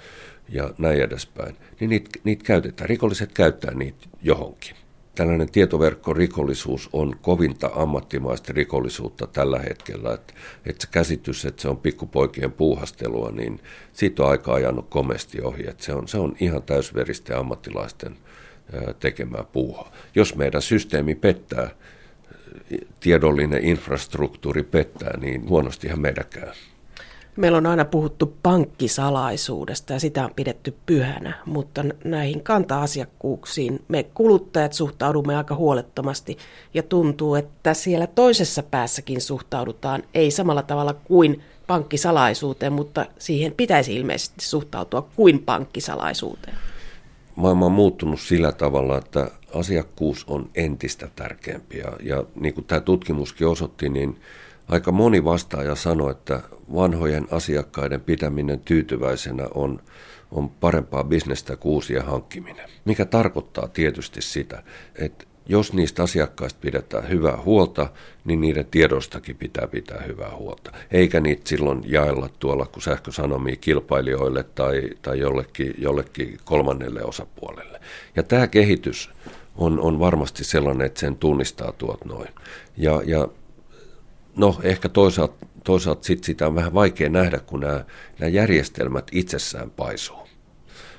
ja 0.49 0.73
näin 0.77 1.01
edespäin, 1.01 1.55
niin 1.79 1.89
niitä, 1.89 2.09
niitä 2.23 2.43
käytetään. 2.43 2.89
Rikolliset 2.89 3.31
käyttää 3.33 3.73
niitä 3.73 4.07
johonkin. 4.21 4.75
Tällainen 5.15 5.51
tietoverkkorikollisuus 5.51 6.89
on 6.93 7.15
kovinta 7.21 7.71
ammattimaista 7.75 8.53
rikollisuutta 8.53 9.27
tällä 9.27 9.59
hetkellä, 9.59 10.13
että, 10.13 10.33
että 10.65 10.81
se 10.81 10.91
käsitys, 10.91 11.45
että 11.45 11.61
se 11.61 11.69
on 11.69 11.77
pikkupoikien 11.77 12.51
puuhastelua, 12.51 13.31
niin 13.31 13.59
siitä 13.93 14.23
on 14.23 14.29
aika 14.29 14.53
ajanut 14.53 14.89
komesti 14.89 15.41
ohi, 15.41 15.67
että 15.67 15.83
se 15.83 15.93
on, 15.93 16.07
se 16.07 16.17
on 16.17 16.35
ihan 16.39 16.63
täysveristen 16.63 17.37
ammattilaisten 17.37 18.17
tekemää 18.99 19.43
puuhaa. 19.43 19.91
Jos 20.15 20.35
meidän 20.35 20.61
systeemi 20.61 21.15
pettää, 21.15 21.69
tiedollinen 22.99 23.65
infrastruktuuri 23.65 24.63
pettää, 24.63 25.17
niin 25.17 25.49
huonostihan 25.49 25.99
meidän 25.99 26.25
käy. 26.29 26.51
Meillä 27.35 27.57
on 27.57 27.65
aina 27.65 27.85
puhuttu 27.85 28.33
pankkisalaisuudesta 28.43 29.93
ja 29.93 29.99
sitä 29.99 30.25
on 30.25 30.31
pidetty 30.35 30.75
pyhänä, 30.85 31.33
mutta 31.45 31.85
näihin 32.03 32.43
kanta-asiakkuuksiin 32.43 33.83
me 33.87 34.03
kuluttajat 34.03 34.73
suhtaudumme 34.73 35.37
aika 35.37 35.55
huolettomasti 35.55 36.37
ja 36.73 36.83
tuntuu, 36.83 37.35
että 37.35 37.73
siellä 37.73 38.07
toisessa 38.07 38.63
päässäkin 38.63 39.21
suhtaudutaan 39.21 40.03
ei 40.13 40.31
samalla 40.31 40.63
tavalla 40.63 40.93
kuin 40.93 41.41
pankkisalaisuuteen, 41.67 42.73
mutta 42.73 43.05
siihen 43.19 43.53
pitäisi 43.57 43.95
ilmeisesti 43.95 44.45
suhtautua 44.45 45.07
kuin 45.15 45.39
pankkisalaisuuteen. 45.39 46.57
Maailma 47.35 47.65
on 47.65 47.71
muuttunut 47.71 48.19
sillä 48.19 48.51
tavalla, 48.51 48.97
että 48.97 49.31
asiakkuus 49.53 50.25
on 50.27 50.49
entistä 50.55 51.09
tärkeämpi 51.15 51.77
ja, 51.77 51.91
ja 52.03 52.23
niin 52.35 52.53
kuin 52.53 52.65
tämä 52.65 52.81
tutkimuskin 52.81 53.47
osoitti, 53.47 53.89
niin 53.89 54.19
aika 54.67 54.91
moni 54.91 55.23
vastaaja 55.23 55.75
sanoi, 55.75 56.11
että 56.11 56.41
vanhojen 56.75 57.27
asiakkaiden 57.31 58.01
pitäminen 58.01 58.59
tyytyväisenä 58.59 59.47
on, 59.53 59.79
on 60.31 60.49
parempaa 60.49 61.03
bisnestä 61.03 61.55
kuin 61.55 61.73
uusien 61.73 62.05
hankkiminen. 62.05 62.69
Mikä 62.85 63.05
tarkoittaa 63.05 63.67
tietysti 63.67 64.21
sitä, 64.21 64.63
että 64.95 65.25
jos 65.47 65.73
niistä 65.73 66.03
asiakkaista 66.03 66.59
pidetään 66.61 67.09
hyvää 67.09 67.37
huolta, 67.45 67.89
niin 68.25 68.41
niiden 68.41 68.65
tiedostakin 68.65 69.35
pitää 69.35 69.67
pitää 69.67 70.01
hyvää 70.07 70.35
huolta. 70.35 70.71
Eikä 70.91 71.19
niitä 71.19 71.49
silloin 71.49 71.83
jaella 71.85 72.29
tuolla 72.39 72.65
kuin 72.65 72.83
sähkösanomia 72.83 73.55
kilpailijoille 73.55 74.43
tai, 74.43 74.89
tai 75.01 75.19
jollekin, 75.19 75.75
jollekin 75.77 76.37
kolmannelle 76.45 77.03
osapuolelle. 77.03 77.79
Ja 78.15 78.23
tämä 78.23 78.47
kehitys 78.47 79.09
on, 79.55 79.79
on 79.79 79.99
varmasti 79.99 80.43
sellainen, 80.43 80.87
että 80.87 80.99
sen 80.99 81.15
tunnistaa 81.15 81.71
tuot 81.71 82.05
noin. 82.05 82.29
Ja, 82.77 83.01
ja 83.05 83.27
no 84.37 84.59
ehkä 84.63 84.89
toisaalta 84.89 85.45
toisaalta 85.65 86.03
sit 86.03 86.23
sitä 86.23 86.47
on 86.47 86.55
vähän 86.55 86.73
vaikea 86.73 87.09
nähdä, 87.09 87.39
kun 87.39 87.59
nämä, 87.59 87.85
nämä 88.19 88.29
järjestelmät 88.29 89.07
itsessään 89.11 89.71
paisuu. 89.71 90.27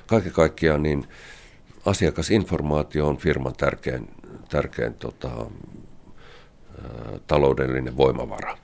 Kaiken 0.07 0.31
kaikkiaan 0.31 0.83
niin 0.83 1.07
asiakasinformaatio 1.85 3.07
on 3.07 3.17
firman 3.17 3.53
tärkein, 3.55 4.09
tärkein 4.49 4.93
tota, 4.93 5.29
taloudellinen 7.27 7.97
voimavara. 7.97 8.57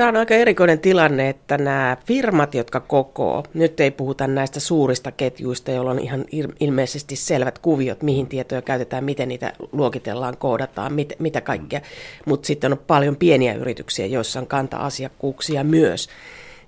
Tämä 0.00 0.08
on 0.08 0.16
aika 0.16 0.34
erikoinen 0.34 0.78
tilanne, 0.78 1.28
että 1.28 1.58
nämä 1.58 1.96
firmat, 2.06 2.54
jotka 2.54 2.80
kokoo, 2.80 3.44
nyt 3.54 3.80
ei 3.80 3.90
puhuta 3.90 4.26
näistä 4.26 4.60
suurista 4.60 5.12
ketjuista, 5.12 5.70
joilla 5.70 5.90
on 5.90 5.98
ihan 5.98 6.24
ilmeisesti 6.60 7.16
selvät 7.16 7.58
kuviot, 7.58 8.02
mihin 8.02 8.26
tietoja 8.26 8.62
käytetään, 8.62 9.04
miten 9.04 9.28
niitä 9.28 9.52
luokitellaan, 9.72 10.36
koodataan, 10.36 10.92
mit, 10.92 11.12
mitä 11.18 11.40
kaikkea. 11.40 11.80
Mutta 12.26 12.46
sitten 12.46 12.72
on 12.72 12.78
paljon 12.86 13.16
pieniä 13.16 13.54
yrityksiä, 13.54 14.06
joissa 14.06 14.40
on 14.40 14.46
kanta-asiakkuuksia 14.46 15.64
myös. 15.64 16.08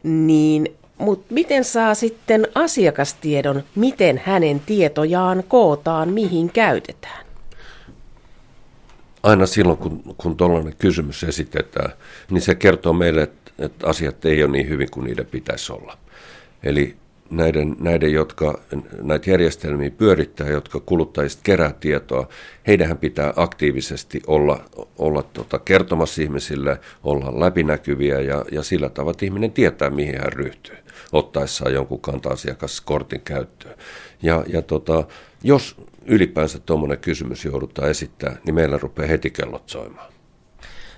Niin, 0.03 0.77
mutta 0.99 1.35
miten 1.35 1.65
saa 1.65 1.95
sitten 1.95 2.49
asiakastiedon, 2.55 3.63
miten 3.75 4.23
hänen 4.25 4.61
tietojaan 4.61 5.45
kootaan, 5.49 6.09
mihin 6.09 6.53
käytetään? 6.53 7.22
Aina 9.23 9.47
silloin, 9.47 9.79
kun, 9.79 10.15
kun 10.17 10.37
tuollainen 10.37 10.75
kysymys 10.79 11.25
esitetään, 11.25 11.93
niin 12.31 12.43
se 12.43 12.55
kertoo 12.55 12.93
meille, 12.93 13.23
että, 13.23 13.53
että 13.59 13.87
asiat 13.87 14.25
ei 14.25 14.43
ole 14.43 14.53
niin 14.53 14.69
hyvin 14.69 14.91
kuin 14.91 15.05
niiden 15.05 15.27
pitäisi 15.27 15.73
olla. 15.73 15.99
Eli 16.63 16.97
näiden, 17.31 17.77
näiden, 17.81 18.13
jotka 18.13 18.61
näitä 19.03 19.31
järjestelmiä 19.31 19.91
pyörittää, 19.91 20.49
jotka 20.49 20.81
kuluttajista 20.81 21.41
kerää 21.43 21.75
tietoa, 21.81 22.29
heidän 22.67 22.99
pitää 22.99 23.33
aktiivisesti 23.37 24.23
olla, 24.27 24.65
olla 24.99 25.23
tota, 25.23 25.59
kertomassa 25.59 26.23
ihmisille, 26.23 26.81
olla 27.05 27.41
läpinäkyviä 27.41 28.21
ja, 28.21 28.45
ja 28.53 28.63
sillä 28.63 28.89
tavalla, 28.89 29.11
että 29.11 29.25
ihminen 29.25 29.53
tietää, 29.53 29.91
mihin 29.91 30.19
hän 30.19 30.33
ryhtyy 30.33 30.77
ottaessaan 31.13 31.75
jonkun 31.75 32.01
kanta-asiakaskortin 32.01 33.21
käyttöön. 33.21 33.75
Ja, 34.23 34.45
ja 34.47 34.63
tota, 34.63 35.05
jos 35.43 35.77
ylipäänsä 36.07 36.59
tuommoinen 36.59 36.99
kysymys 36.99 37.45
joudutaan 37.45 37.91
esittämään, 37.91 38.41
niin 38.45 38.55
meillä 38.55 38.79
rupeaa 38.79 39.09
heti 39.09 39.31
kellot 39.31 39.69
soimaan. 39.69 40.13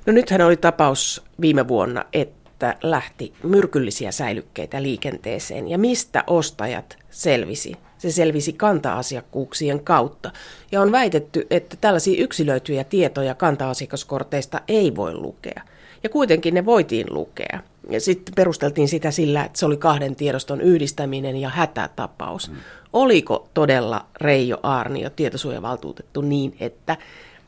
No 0.07 0.13
nythän 0.13 0.41
oli 0.41 0.57
tapaus 0.57 1.23
viime 1.41 1.69
vuonna, 1.69 2.05
että 2.13 2.77
lähti 2.83 3.33
myrkyllisiä 3.43 4.13
säilykkeitä 4.13 4.83
liikenteeseen. 4.83 5.69
Ja 5.69 5.79
mistä 5.79 6.25
ostajat 6.27 6.99
selvisi? 7.11 7.77
Se 7.99 8.11
selvisi 8.11 8.53
kanta-asiakkuuksien 8.53 9.85
kautta. 9.85 10.33
Ja 10.73 10.81
on 10.81 10.93
väitetty, 10.93 11.47
että 11.51 11.77
tällaisia 11.81 12.23
yksilöityjä 12.23 12.85
tietoja 12.85 13.35
kanta-asiakaskorteista 13.35 14.61
ei 14.69 14.97
voi 14.97 15.15
lukea. 15.15 15.63
Ja 16.03 16.09
kuitenkin 16.09 16.55
ne 16.55 16.65
voitiin 16.65 17.07
lukea. 17.11 17.61
Sitten 17.99 18.35
perusteltiin 18.35 18.89
sitä 18.89 19.11
sillä, 19.11 19.45
että 19.45 19.59
se 19.59 19.67
oli 19.67 19.77
kahden 19.77 20.17
tiedoston 20.17 20.61
yhdistäminen 20.61 21.37
ja 21.37 21.49
hätätapaus. 21.49 22.51
Mm. 22.51 22.57
Oliko 22.93 23.49
todella 23.55 24.07
Reijo 24.21 24.59
Aarnio, 24.63 25.11
tietosuojavaltuutettu, 25.11 26.21
niin, 26.21 26.57
että 26.61 26.97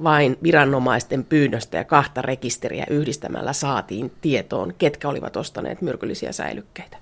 vain 0.02 0.36
viranomaisten 0.42 1.24
pyynnöstä 1.24 1.76
ja 1.76 1.84
kahta 1.84 2.22
rekisteriä 2.22 2.86
yhdistämällä 2.90 3.52
saatiin 3.52 4.12
tietoon, 4.20 4.74
ketkä 4.78 5.08
olivat 5.08 5.36
ostaneet 5.36 5.82
myrkyllisiä 5.82 6.32
säilykkeitä? 6.32 6.96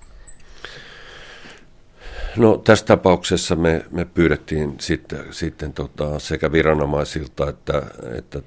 No 2.37 2.57
tässä 2.57 2.85
tapauksessa 2.85 3.55
me, 3.55 3.85
me 3.91 4.05
pyydettiin 4.05 4.75
sitten, 4.79 5.25
sitten 5.31 5.73
tota, 5.73 6.19
sekä 6.19 6.51
viranomaisilta 6.51 7.49
että, 7.49 7.81
että 8.17 8.41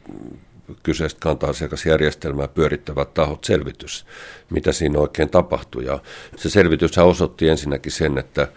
kyseistä 0.83 1.21
kanta-asiakasjärjestelmää 1.21 2.49
pyörittävät 2.49 3.15
tahot 3.15 3.45
selvitys, 3.45 4.07
mitä 4.51 4.73
siinä 4.73 4.99
oikein 4.99 5.31
tapahtui. 5.31 5.85
Ja 5.85 5.99
se 6.37 6.51
selvitys 6.51 6.99
osoitti 6.99 7.49
ensinnäkin 7.49 7.93
sen, 7.93 8.19
että, 8.19 8.49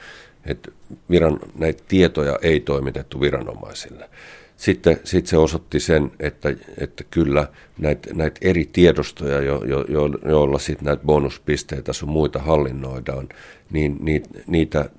että 0.46 0.72
viran, 1.10 1.40
näitä 1.56 1.84
tietoja 1.88 2.40
ei 2.42 2.60
toimitettu 2.60 3.22
viranomaisille. 3.22 4.10
Sitten, 4.58 5.00
sitten 5.04 5.30
se 5.30 5.38
osoitti 5.38 5.80
sen, 5.80 6.12
että, 6.20 6.50
että 6.78 7.04
kyllä 7.12 7.48
näitä, 7.78 8.14
näitä 8.14 8.40
eri 8.42 8.70
tiedostoja, 8.74 9.42
jo, 9.42 9.64
jo, 9.66 9.86
jo, 9.90 10.10
joilla 10.26 10.60
sitten 10.60 10.86
näitä 10.86 11.04
bonuspisteitä 11.06 11.94
sun 11.94 12.10
muita 12.10 12.40
hallinnoidaan, 12.40 13.30
niin 13.72 13.98
niitä, 14.00 14.30
niitä 14.48 14.90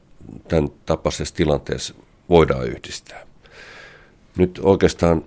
tämän 0.49 0.71
tapaisessa 0.87 1.35
tilanteessa 1.35 1.95
voidaan 2.29 2.67
yhdistää. 2.67 3.27
Nyt 4.37 4.61
oikeastaan 4.63 5.25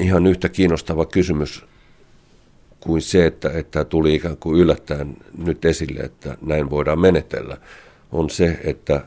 ihan 0.00 0.26
yhtä 0.26 0.48
kiinnostava 0.48 1.06
kysymys 1.06 1.64
kuin 2.80 3.02
se, 3.02 3.26
että, 3.26 3.50
että 3.50 3.84
tuli 3.84 4.14
ikään 4.14 4.36
kuin 4.36 4.60
yllättäen 4.60 5.16
nyt 5.44 5.64
esille, 5.64 6.00
että 6.00 6.36
näin 6.42 6.70
voidaan 6.70 6.98
menetellä, 6.98 7.56
on 8.12 8.30
se, 8.30 8.60
että 8.64 9.04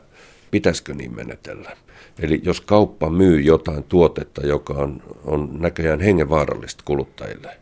pitäisikö 0.50 0.94
niin 0.94 1.16
menetellä. 1.16 1.76
Eli 2.18 2.40
jos 2.42 2.60
kauppa 2.60 3.10
myy 3.10 3.40
jotain 3.40 3.84
tuotetta, 3.84 4.46
joka 4.46 4.74
on, 4.74 5.02
on 5.24 5.48
näköjään 5.60 6.00
hengenvaarallista 6.00 6.82
kuluttajille, 6.86 7.56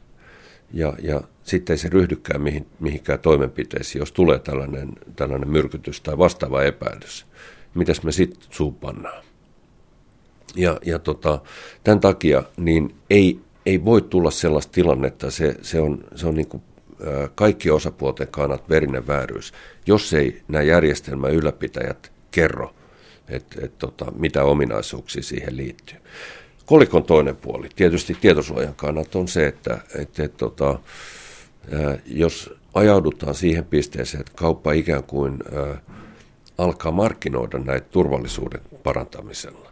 ja, 0.72 0.92
ja 1.02 1.20
sitten 1.42 1.74
ei 1.74 1.78
se 1.78 1.88
ryhdykään 1.88 2.40
mihin, 2.40 2.66
mihinkään 2.80 3.18
toimenpiteisiin, 3.18 4.00
jos 4.00 4.12
tulee 4.12 4.38
tällainen, 4.38 4.92
tällainen 5.16 5.48
myrkytys 5.50 6.00
tai 6.00 6.18
vastaava 6.18 6.62
epäilys. 6.62 7.26
Mitäs 7.74 8.02
me 8.02 8.12
sitten 8.12 8.48
suupannaan? 8.50 9.24
Ja, 10.56 10.78
ja 10.84 10.98
tota, 10.98 11.40
tämän 11.84 12.00
takia 12.00 12.42
niin 12.56 12.94
ei, 13.10 13.40
ei 13.66 13.84
voi 13.84 14.02
tulla 14.02 14.30
sellaista 14.30 14.72
tilannetta, 14.72 15.30
se, 15.30 15.56
se 15.62 15.80
on, 15.80 16.04
se 16.14 16.26
on 16.26 16.34
niin 16.34 16.48
kuin, 16.48 16.62
kaikki 17.34 17.70
osapuolten 17.70 18.28
kannat 18.28 18.68
verinen 18.68 19.06
vääryys, 19.06 19.52
jos 19.86 20.12
ei 20.12 20.42
nämä 20.48 20.62
järjestelmän 20.62 21.32
ylläpitäjät 21.32 22.12
kerro, 22.30 22.74
että 23.28 23.56
et, 23.62 23.78
tota, 23.78 24.12
mitä 24.18 24.44
ominaisuuksia 24.44 25.22
siihen 25.22 25.56
liittyy. 25.56 25.98
Kolikon 26.66 27.04
toinen 27.04 27.36
puoli, 27.36 27.68
tietysti 27.76 28.16
tietosuojan 28.20 28.74
kannalta 28.74 29.18
on 29.18 29.28
se, 29.28 29.46
että 29.46 29.80
et, 29.98 30.20
et, 30.20 30.36
tota, 30.36 30.78
jos 32.06 32.54
ajaudutaan 32.74 33.34
siihen 33.34 33.64
pisteeseen, 33.64 34.20
että 34.20 34.32
kauppa 34.36 34.72
ikään 34.72 35.04
kuin 35.04 35.38
ä, 35.56 35.76
alkaa 36.58 36.92
markkinoida 36.92 37.58
näitä 37.58 37.88
turvallisuuden 37.90 38.60
parantamisella, 38.82 39.71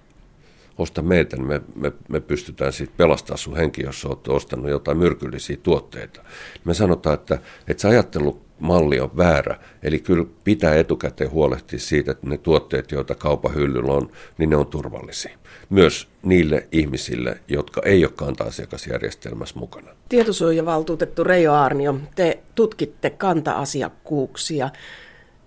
osta 0.80 1.02
meitä, 1.02 1.36
niin 1.36 1.46
me, 1.46 1.60
me, 1.74 1.92
me 2.08 2.20
pystytään 2.20 2.72
sitten 2.72 2.96
pelastamaan 2.96 3.38
sun 3.38 3.56
henki, 3.56 3.82
jos 3.82 4.04
olet 4.04 4.28
ostanut 4.28 4.70
jotain 4.70 4.98
myrkyllisiä 4.98 5.56
tuotteita. 5.62 6.22
Me 6.64 6.74
sanotaan, 6.74 7.14
että, 7.14 7.38
että 7.68 7.80
se 7.80 7.88
ajattelumalli 7.88 9.00
on 9.00 9.16
väärä, 9.16 9.58
eli 9.82 9.98
kyllä 9.98 10.24
pitää 10.44 10.74
etukäteen 10.74 11.30
huolehtia 11.30 11.78
siitä, 11.78 12.10
että 12.12 12.26
ne 12.26 12.38
tuotteet, 12.38 12.92
joita 12.92 13.14
kaupan 13.14 13.54
hyllyllä 13.54 13.92
on, 13.92 14.10
niin 14.38 14.50
ne 14.50 14.56
on 14.56 14.66
turvallisia. 14.66 15.38
Myös 15.70 16.08
niille 16.22 16.68
ihmisille, 16.72 17.40
jotka 17.48 17.82
ei 17.84 18.04
ole 18.04 18.12
kanta-asiakasjärjestelmässä 18.16 19.58
mukana. 19.58 19.90
Tietosuojavaltuutettu 20.08 21.24
Reijo 21.24 21.52
Arnio, 21.52 21.94
te 22.14 22.38
tutkitte 22.54 23.10
kanta-asiakkuuksia 23.10 24.70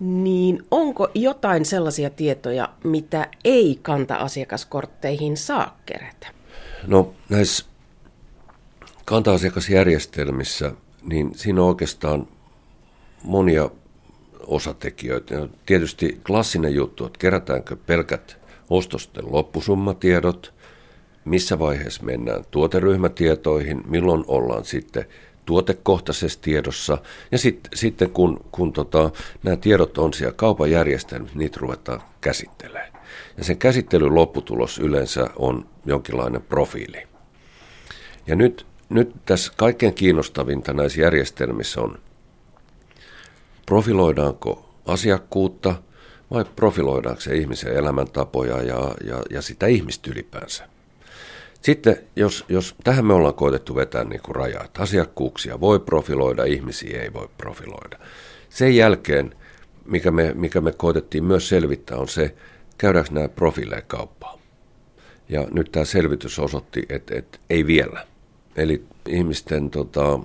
niin 0.03 0.63
onko 0.71 1.07
jotain 1.13 1.65
sellaisia 1.65 2.09
tietoja, 2.09 2.69
mitä 2.83 3.27
ei 3.43 3.79
kanta 3.81 4.15
asiakaskortteihin 4.15 5.37
saa 5.37 5.77
kerätä? 5.85 6.27
No 6.87 7.13
näissä 7.29 7.65
kanta-asiakasjärjestelmissä, 9.05 10.71
niin 11.03 11.31
siinä 11.35 11.61
on 11.61 11.67
oikeastaan 11.67 12.27
monia 13.23 13.69
osatekijöitä. 14.47 15.47
Tietysti 15.65 16.21
klassinen 16.27 16.75
juttu, 16.75 17.05
että 17.05 17.19
kerätäänkö 17.19 17.75
pelkät 17.75 18.37
ostosten 18.69 19.31
loppusummatiedot, 19.31 20.53
missä 21.25 21.59
vaiheessa 21.59 22.03
mennään 22.03 22.43
tuoteryhmätietoihin, 22.51 23.81
milloin 23.87 24.23
ollaan 24.27 24.65
sitten 24.65 25.05
tuotekohtaisessa 25.45 26.41
tiedossa. 26.41 26.97
Ja 27.31 27.37
sit, 27.37 27.67
sitten 27.73 28.09
kun, 28.09 28.45
kun 28.51 28.73
tota, 28.73 29.11
nämä 29.43 29.57
tiedot 29.57 29.97
on 29.97 30.13
siellä 30.13 30.33
kaupan 30.33 30.71
järjestelmissä, 30.71 31.37
niitä 31.37 31.59
ruvetaan 31.61 32.01
käsittelemään. 32.21 32.93
Ja 33.37 33.43
sen 33.43 33.57
käsittelyn 33.57 34.15
lopputulos 34.15 34.79
yleensä 34.79 35.29
on 35.35 35.65
jonkinlainen 35.85 36.41
profiili. 36.41 37.07
Ja 38.27 38.35
nyt, 38.35 38.65
nyt 38.89 39.11
tässä 39.25 39.53
kaikkein 39.57 39.93
kiinnostavinta 39.93 40.73
näissä 40.73 41.01
järjestelmissä 41.01 41.81
on, 41.81 41.99
profiloidaanko 43.65 44.69
asiakkuutta 44.85 45.75
vai 46.31 46.45
profiloidaanko 46.55 47.21
se 47.21 47.35
ihmisen 47.35 47.77
elämäntapoja 47.77 48.61
ja, 48.61 48.95
ja, 49.05 49.21
ja 49.29 49.41
sitä 49.41 49.67
ihmistä 49.67 50.11
ylipäänsä. 50.11 50.72
Sitten 51.63 51.97
jos, 52.15 52.45
jos 52.49 52.75
tähän 52.83 53.05
me 53.05 53.13
ollaan 53.13 53.33
koetettu 53.33 53.75
vetää 53.75 54.03
niin 54.03 54.21
kuin 54.21 54.35
rajaa, 54.35 54.63
että 54.63 54.81
asiakkuuksia 54.81 55.59
voi 55.59 55.79
profiloida, 55.79 56.43
ihmisiä 56.43 57.01
ei 57.01 57.13
voi 57.13 57.29
profiloida. 57.37 57.99
Sen 58.49 58.75
jälkeen, 58.75 59.35
mikä 59.85 60.11
me, 60.11 60.33
mikä 60.33 60.61
me 60.61 60.71
koetettiin 60.71 61.23
myös 61.23 61.49
selvittää, 61.49 61.97
on 61.97 62.07
se, 62.07 62.35
käydäänkö 62.77 63.11
nämä 63.13 63.27
profiileja 63.29 63.81
kauppaa. 63.81 64.39
Ja 65.29 65.47
nyt 65.51 65.71
tämä 65.71 65.85
selvitys 65.85 66.39
osoitti, 66.39 66.85
että, 66.89 67.15
että 67.15 67.37
ei 67.49 67.67
vielä. 67.67 68.07
Eli 68.55 68.83
ihmisten 69.07 69.69
tota, 69.69 70.19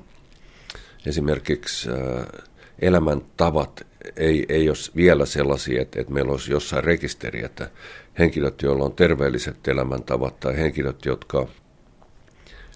esimerkiksi 1.07 1.91
äh, 1.91 2.45
elämäntavat 2.79 3.87
ei, 4.17 4.47
ei 4.49 4.69
ole 4.69 4.77
vielä 4.97 5.27
sellaisia, 5.27 5.83
että, 5.83 6.01
että 6.01 6.13
meillä 6.13 6.33
olisi 6.33 6.53
jossain 6.53 6.85
rekisteri, 6.85 7.45
että 7.45 7.71
henkilöt, 8.19 8.63
joilla 8.63 8.85
on 8.85 8.93
terveelliset 8.93 9.69
elämäntavat 9.69 10.41
tai 10.41 10.57
henkilöt, 10.57 11.05
jotka 11.05 11.49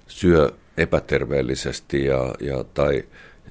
syö 0.07 0.53
epäterveellisesti 0.77 2.05
ja, 2.05 2.35
ja, 2.41 2.65
tai 2.65 3.05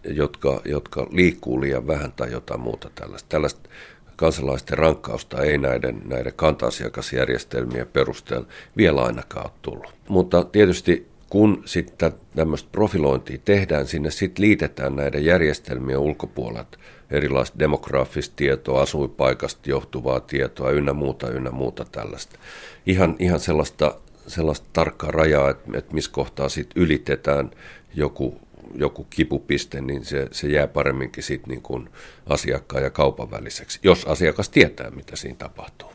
jotka, 0.03 0.61
jotka 0.65 1.07
liikkuu 1.11 1.61
liian 1.61 1.87
vähän 1.87 2.11
tai 2.11 2.31
jotain 2.31 2.59
muuta 2.59 2.89
tällaista. 2.95 3.29
Tällaista 3.29 3.69
kansalaisten 4.15 4.77
rankkausta 4.77 5.41
ei 5.41 5.57
näiden, 5.57 6.01
näiden 6.05 6.33
kanta-asiakasjärjestelmien 6.35 7.87
perusteella 7.87 8.47
vielä 8.77 9.03
ainakaan 9.03 9.45
ole 9.45 9.53
tullut. 9.61 9.93
Mutta 10.07 10.43
tietysti 10.43 11.11
kun 11.29 11.63
sitten 11.65 12.11
tämmöistä 12.35 12.69
profilointia 12.71 13.37
tehdään, 13.45 13.87
sinne 13.87 14.11
sitten 14.11 14.45
liitetään 14.45 14.95
näiden 14.95 15.25
järjestelmien 15.25 15.97
ulkopuolelta 15.97 16.77
erilaista 17.11 17.59
demograafista 17.59 18.33
tietoa, 18.35 18.81
asuinpaikasta 18.81 19.69
johtuvaa 19.69 20.19
tietoa 20.19 20.71
ynnä 20.71 20.93
muuta, 20.93 21.29
ynnä 21.29 21.51
muuta 21.51 21.85
tällaista. 21.91 22.39
Ihan, 22.85 23.15
ihan 23.19 23.39
sellaista, 23.39 23.95
sellaista 24.27 24.67
tarkkaa 24.73 25.11
rajaa, 25.11 25.49
että, 25.49 25.77
että 25.77 25.93
missä 25.93 26.11
kohtaa 26.11 26.49
sitten 26.49 26.83
ylitetään 26.83 27.51
joku 27.95 28.37
joku 28.75 29.07
kipupiste, 29.09 29.81
niin 29.81 30.05
se, 30.05 30.27
se 30.31 30.47
jää 30.47 30.67
paremminkin 30.67 31.23
sit 31.23 31.47
niin 31.47 31.61
kuin 31.61 31.89
asiakkaan 32.29 32.83
ja 32.83 32.89
kaupan 32.89 33.31
väliseksi, 33.31 33.79
jos 33.83 34.05
asiakas 34.05 34.49
tietää, 34.49 34.91
mitä 34.91 35.15
siinä 35.15 35.37
tapahtuu. 35.37 35.91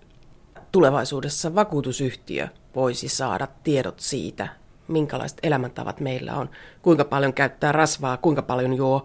Tulevaisuudessa 0.72 1.54
vakuutusyhtiö 1.54 2.48
voisi 2.74 3.08
saada 3.08 3.48
tiedot 3.64 4.00
siitä, 4.00 4.48
minkälaiset 4.88 5.38
elämäntavat 5.42 6.00
meillä 6.00 6.34
on, 6.34 6.50
kuinka 6.82 7.04
paljon 7.04 7.34
käyttää 7.34 7.72
rasvaa, 7.72 8.16
kuinka 8.16 8.42
paljon 8.42 8.74
juo 8.74 9.02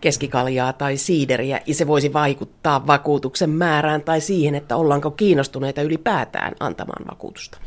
keskikaljaa 0.00 0.72
tai 0.72 0.96
siideriä, 0.96 1.60
ja 1.66 1.74
se 1.74 1.86
voisi 1.86 2.12
vaikuttaa 2.12 2.86
vakuutuksen 2.86 3.50
määrään 3.50 4.02
tai 4.02 4.20
siihen, 4.20 4.54
että 4.54 4.76
ollaanko 4.76 5.10
kiinnostuneita 5.10 5.82
ylipäätään 5.82 6.54
antamaan 6.60 7.04
vakuutusta. 7.10 7.58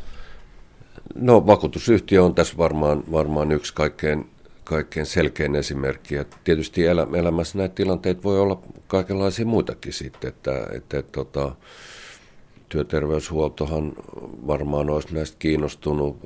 No 1.14 1.46
vakuutusyhtiö 1.46 2.24
on 2.24 2.34
tässä 2.34 2.56
varmaan, 2.56 3.04
varmaan 3.12 3.52
yksi 3.52 3.74
kaikkein, 3.74 4.30
kaikkein 4.64 5.06
selkein 5.06 5.56
esimerkki. 5.56 6.14
Ja 6.14 6.24
tietysti 6.44 6.86
elä, 6.86 7.06
elämässä 7.14 7.58
näitä 7.58 7.74
tilanteita 7.74 8.22
voi 8.22 8.40
olla 8.40 8.62
kaikenlaisia 8.86 9.46
muitakin 9.46 9.92
sitten, 9.92 10.28
että, 10.28 10.52
että, 10.72 10.98
että 10.98 11.12
tota, 11.12 11.54
työterveyshuoltohan 12.68 13.92
varmaan 14.46 14.90
olisi 14.90 15.14
näistä 15.14 15.36
kiinnostunut. 15.38 16.16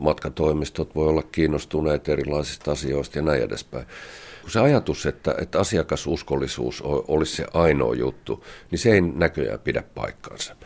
Matkatoimistot 0.00 0.94
voi 0.94 1.08
olla 1.08 1.22
kiinnostuneet 1.22 2.08
erilaisista 2.08 2.72
asioista 2.72 3.18
ja 3.18 3.22
näin 3.22 3.42
edespäin. 3.42 3.86
Kun 4.40 4.50
se 4.50 4.60
ajatus, 4.60 5.06
että, 5.06 5.34
että 5.40 5.60
asiakasuskollisuus 5.60 6.82
olisi 6.84 7.36
se 7.36 7.46
ainoa 7.54 7.94
juttu, 7.94 8.44
niin 8.70 8.78
se 8.78 8.92
ei 8.92 9.00
näköjään 9.00 9.60
pidä 9.60 9.82
paikkaansa. 9.94 10.56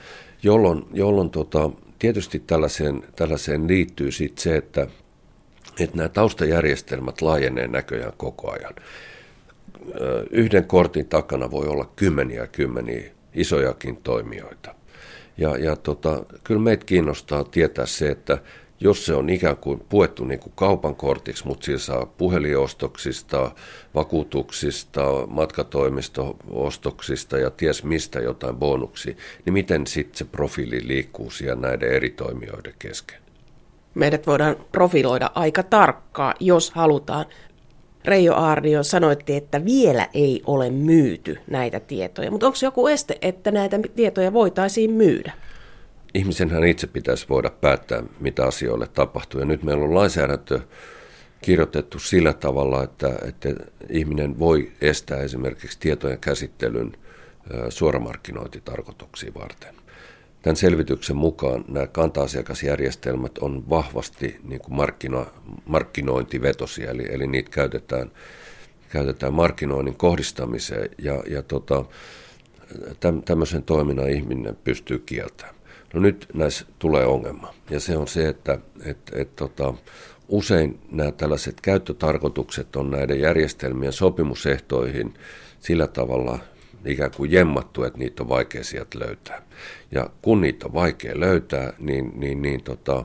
Jolloin, 0.43 0.85
jolloin 0.93 1.30
tota, 1.30 1.70
tietysti 1.99 2.39
tällaiseen, 2.39 3.03
tällaiseen 3.16 3.68
liittyy 3.68 4.11
sit 4.11 4.39
se, 4.39 4.57
että, 4.57 4.87
että 5.80 5.97
nämä 5.97 6.09
taustajärjestelmät 6.09 7.22
laajenee 7.22 7.68
näköjään 7.68 8.12
koko 8.16 8.51
ajan. 8.51 8.74
Yhden 10.30 10.64
kortin 10.64 11.07
takana 11.07 11.51
voi 11.51 11.66
olla 11.66 11.91
kymmeniä 11.97 12.47
kymmeniä 12.47 13.11
isojakin 13.35 13.97
toimijoita. 13.97 14.74
Ja, 15.37 15.57
ja 15.57 15.76
tota, 15.76 16.24
kyllä 16.45 16.61
meitä 16.61 16.85
kiinnostaa 16.85 17.45
tietää 17.45 17.87
se, 17.87 18.09
että 18.09 18.39
jos 18.81 19.07
se 19.07 19.14
on 19.14 19.31
ikään 19.31 19.57
kuin 19.57 19.81
puettu 19.89 20.25
niin 20.25 20.41
kuin 20.41 20.53
kaupan 20.57 20.97
kortiksi, 20.97 21.47
mutta 21.47 21.64
sillä 21.64 21.79
saa 21.79 22.07
puhelinostoksista, 22.07 23.51
vakuutuksista, 23.95 25.27
matkatoimistoostoksista 25.27 27.39
ja 27.39 27.51
ties 27.51 27.85
mistä 27.85 28.20
jotain 28.20 28.57
bonuksia, 28.57 29.14
niin 29.45 29.53
miten 29.53 29.87
sitten 29.87 30.18
se 30.18 30.25
profiili 30.25 30.89
liikkuu 30.89 31.31
siellä 31.31 31.61
näiden 31.61 31.93
eri 31.93 32.11
toimijoiden 32.11 32.75
kesken? 32.79 33.18
Meidät 33.95 34.27
voidaan 34.27 34.57
profiloida 34.72 35.31
aika 35.35 35.62
tarkkaa, 35.62 36.35
jos 36.41 36.70
halutaan. 36.70 37.27
Reijo 38.05 38.35
Aarnio 38.35 38.83
sanoitte, 38.83 39.37
että 39.37 39.64
vielä 39.64 40.09
ei 40.14 40.43
ole 40.47 40.70
myyty 40.70 41.39
näitä 41.47 41.81
tietoja, 41.81 42.31
mutta 42.31 42.47
onko 42.47 42.59
joku 42.62 42.87
este, 42.87 43.18
että 43.22 43.51
näitä 43.51 43.81
tietoja 43.97 44.33
voitaisiin 44.33 44.91
myydä? 44.91 45.33
Ihmisenhän 46.14 46.64
itse 46.64 46.86
pitäisi 46.86 47.28
voida 47.28 47.50
päättää, 47.50 48.02
mitä 48.20 48.44
asioille 48.44 48.86
tapahtuu. 48.86 49.40
Ja 49.40 49.46
nyt 49.46 49.62
meillä 49.62 49.84
on 49.84 49.94
lainsäädäntö 49.94 50.60
kirjoitettu 51.42 51.98
sillä 51.98 52.32
tavalla, 52.32 52.82
että, 52.84 53.10
että 53.28 53.48
ihminen 53.90 54.38
voi 54.38 54.72
estää 54.80 55.20
esimerkiksi 55.20 55.80
tietojen 55.80 56.18
käsittelyn 56.18 56.92
suoramarkkinointitarkoituksiin 57.68 59.34
varten. 59.34 59.74
Tämän 60.42 60.56
selvityksen 60.56 61.16
mukaan 61.16 61.64
nämä 61.68 61.86
kanta-asiakasjärjestelmät 61.86 63.38
on 63.38 63.70
vahvasti 63.70 64.40
niin 64.42 64.60
kuin 64.60 64.76
markkino, 64.76 65.26
markkinointivetosia, 65.64 66.90
eli, 66.90 67.06
eli 67.10 67.26
niitä 67.26 67.50
käytetään, 67.50 68.10
käytetään 68.88 69.34
markkinoinnin 69.34 69.96
kohdistamiseen 69.96 70.90
ja, 70.98 71.22
ja 71.28 71.42
tota, 71.42 71.84
tämmöisen 73.24 73.62
toiminnan 73.62 74.10
ihminen 74.10 74.56
pystyy 74.64 74.98
kieltämään. 74.98 75.63
No 75.95 76.01
nyt 76.01 76.26
näissä 76.34 76.66
tulee 76.78 77.07
ongelma, 77.07 77.55
ja 77.70 77.80
se 77.80 77.97
on 77.97 78.09
se, 78.09 78.28
että 78.28 78.59
et, 78.84 78.99
et, 79.12 79.36
tota, 79.36 79.74
usein 80.28 80.80
nämä 80.90 81.12
tällaiset 81.12 81.61
käyttötarkoitukset 81.61 82.76
on 82.76 82.90
näiden 82.90 83.20
järjestelmien 83.20 83.92
sopimusehtoihin 83.92 85.14
sillä 85.61 85.86
tavalla 85.86 86.38
ikään 86.86 87.11
kuin 87.16 87.32
jemmattu, 87.32 87.84
että 87.84 87.99
niitä 87.99 88.22
on 88.22 88.28
vaikea 88.28 88.64
sieltä 88.64 88.99
löytää. 88.99 89.42
Ja 89.90 90.11
kun 90.22 90.40
niitä 90.40 90.66
on 90.66 90.74
vaikea 90.74 91.20
löytää, 91.20 91.72
niin, 91.78 92.12
niin, 92.14 92.42
niin 92.42 92.64
tota, 92.64 93.05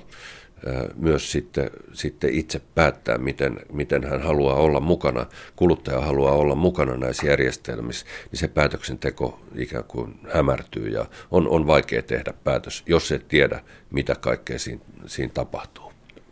myös 0.95 1.31
sitten, 1.31 1.71
sitten 1.93 2.33
itse 2.33 2.61
päättää, 2.75 3.17
miten, 3.17 3.59
miten 3.71 4.03
hän 4.03 4.21
haluaa 4.21 4.55
olla 4.55 4.79
mukana, 4.79 5.25
kuluttaja 5.55 6.01
haluaa 6.01 6.33
olla 6.33 6.55
mukana 6.55 6.97
näissä 6.97 7.27
järjestelmissä, 7.27 8.05
niin 8.31 8.39
se 8.39 8.47
päätöksenteko 8.47 9.39
ikään 9.55 9.83
kuin 9.83 10.19
hämärtyy 10.33 10.87
ja 10.87 11.05
on, 11.31 11.47
on 11.47 11.67
vaikea 11.67 12.01
tehdä 12.01 12.33
päätös, 12.43 12.83
jos 12.85 13.11
et 13.11 13.27
tiedä, 13.27 13.61
mitä 13.91 14.15
kaikkea 14.15 14.59
siinä, 14.59 14.81
siinä 15.05 15.31
tapahtuu. 15.33 15.89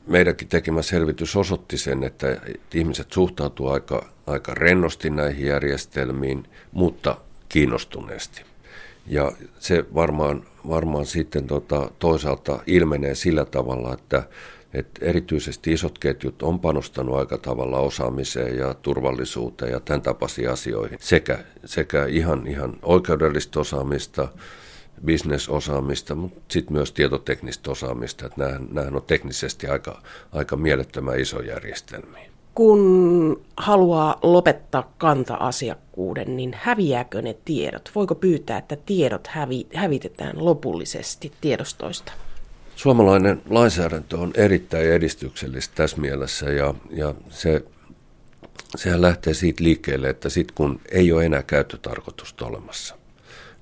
Meidänkin 0.08 0.48
tekemä 0.48 0.82
selvitys 0.82 1.36
osoitti 1.36 1.78
sen, 1.78 2.04
että 2.04 2.42
ihmiset 2.74 3.12
suhtautuvat 3.14 3.74
aika, 3.74 4.10
aika 4.28 4.54
rennosti 4.54 5.10
näihin 5.10 5.48
järjestelmiin, 5.48 6.48
mutta 6.72 7.18
kiinnostuneesti. 7.50 8.42
Ja 9.08 9.32
se 9.60 9.86
varmaan, 9.96 10.44
varmaan 10.68 11.06
sitten 11.06 11.48
tota, 11.48 11.92
toisaalta 12.00 12.60
ilmenee 12.68 13.16
sillä 13.16 13.46
tavalla, 13.46 13.94
että, 13.94 14.24
että 14.74 15.06
erityisesti 15.06 15.74
isot 15.74 16.00
ketjut 16.00 16.44
on 16.44 16.60
panostanut 16.60 17.18
aika 17.18 17.38
tavalla 17.38 17.80
osaamiseen 17.80 18.58
ja 18.58 18.74
turvallisuuteen 18.74 19.72
ja 19.72 19.80
tämän 19.80 20.02
tapaisiin 20.02 20.50
asioihin. 20.50 20.98
Sekä, 21.02 21.40
sekä 21.66 22.06
ihan, 22.06 22.48
ihan 22.48 22.74
oikeudellista 22.82 23.60
osaamista, 23.60 24.28
bisnesosaamista, 25.06 26.16
mutta 26.16 26.42
sitten 26.48 26.74
myös 26.74 26.92
tietoteknistä 26.92 27.72
osaamista. 27.72 28.30
Nämähän, 28.38 28.68
nämähän 28.72 28.96
on 28.96 29.04
teknisesti 29.04 29.68
aika, 29.68 30.02
aika 30.32 30.56
mielettömän 30.56 31.20
iso 31.20 31.42
järjestelmiä 31.42 32.28
kun 32.58 33.42
haluaa 33.58 34.20
lopettaa 34.24 34.94
kanta-asiakkuuden, 35.98 36.38
niin 36.38 36.56
häviääkö 36.56 37.22
ne 37.22 37.36
tiedot? 37.46 37.92
Voiko 37.96 38.16
pyytää, 38.16 38.58
että 38.58 38.76
tiedot 38.76 39.28
hävi, 39.28 39.68
hävitetään 39.74 40.46
lopullisesti 40.46 41.32
tiedostoista? 41.42 42.12
Suomalainen 42.76 43.42
lainsäädäntö 43.50 44.18
on 44.18 44.32
erittäin 44.36 44.92
edistyksellistä 44.92 45.76
tässä 45.76 45.98
mielessä 45.98 46.46
ja, 46.46 46.74
ja 46.92 47.14
se, 47.30 47.64
sehän 48.76 49.02
lähtee 49.02 49.34
siitä 49.34 49.64
liikkeelle, 49.64 50.10
että 50.10 50.30
sitten 50.30 50.56
kun 50.56 50.80
ei 50.92 51.12
ole 51.12 51.26
enää 51.26 51.44
käyttötarkoitusta 51.44 52.46
olemassa, 52.46 52.96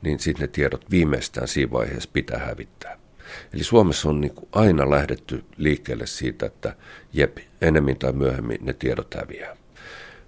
niin 0.02 0.20
sitten 0.20 0.42
ne 0.42 0.48
tiedot 0.48 0.92
viimeistään 0.92 1.48
siinä 1.48 1.72
vaiheessa 1.72 2.10
pitää 2.14 2.40
hävittää. 2.40 2.98
Eli 3.54 3.64
Suomessa 3.64 4.10
on 4.10 4.22
niin 4.22 4.34
aina 4.52 4.90
lähdetty 4.90 5.44
liikkeelle 5.58 6.08
siitä, 6.08 6.46
että 6.46 6.76
jep, 7.14 7.38
enemmän 7.62 7.96
tai 7.96 8.14
myöhemmin 8.14 8.58
ne 8.62 8.74
tiedot 8.74 9.14
häviää. 9.14 9.56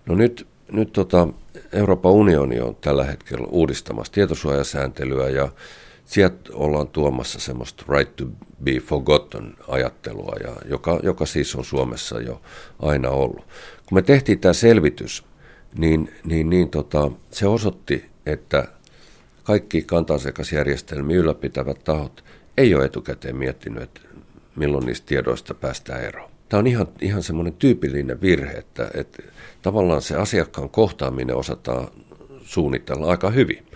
No 0.05 0.15
nyt, 0.15 0.47
nyt 0.71 0.93
tota, 0.93 1.27
Euroopan 1.73 2.11
unioni 2.11 2.59
on 2.59 2.75
tällä 2.75 3.03
hetkellä 3.03 3.47
uudistamassa 3.47 4.13
tietosuojasääntelyä 4.13 5.29
ja 5.29 5.49
sieltä 6.05 6.37
ollaan 6.53 6.87
tuomassa 6.87 7.39
semmoista 7.39 7.85
right 7.89 8.15
to 8.15 8.25
be 8.63 8.71
forgotten 8.79 9.53
ajattelua, 9.67 10.35
ja 10.43 10.55
joka, 10.69 10.99
joka 11.03 11.25
siis 11.25 11.55
on 11.55 11.65
Suomessa 11.65 12.21
jo 12.21 12.41
aina 12.79 13.09
ollut. 13.09 13.45
Kun 13.85 13.97
me 13.97 14.01
tehtiin 14.01 14.39
tämä 14.39 14.53
selvitys, 14.53 15.23
niin, 15.77 16.13
niin, 16.25 16.49
niin 16.49 16.69
tota, 16.69 17.11
se 17.31 17.47
osoitti, 17.47 18.05
että 18.25 18.67
kaikki 19.43 19.81
kanta-asiakasjärjestelmiä 19.81 21.17
ylläpitävät 21.17 21.83
tahot 21.83 22.23
ei 22.57 22.75
ole 22.75 22.85
etukäteen 22.85 23.35
miettinyt, 23.35 23.83
että 23.83 24.01
milloin 24.55 24.85
niistä 24.85 25.07
tiedoista 25.07 25.53
päästään 25.53 26.03
eroon. 26.03 26.36
Tämä 26.49 26.59
on 26.59 26.67
ihan, 26.67 26.87
ihan 27.01 27.23
semmoinen 27.23 27.53
tyypillinen 27.53 28.21
virhe, 28.21 28.51
että, 28.51 28.91
että 28.93 29.23
tavallaan 29.61 30.01
se 30.01 30.15
asiakkaan 30.15 30.69
kohtaaminen 30.69 31.35
osataan 31.35 31.87
suunnitella 32.43 33.07
aika 33.07 33.29
hyvin. 33.29 33.67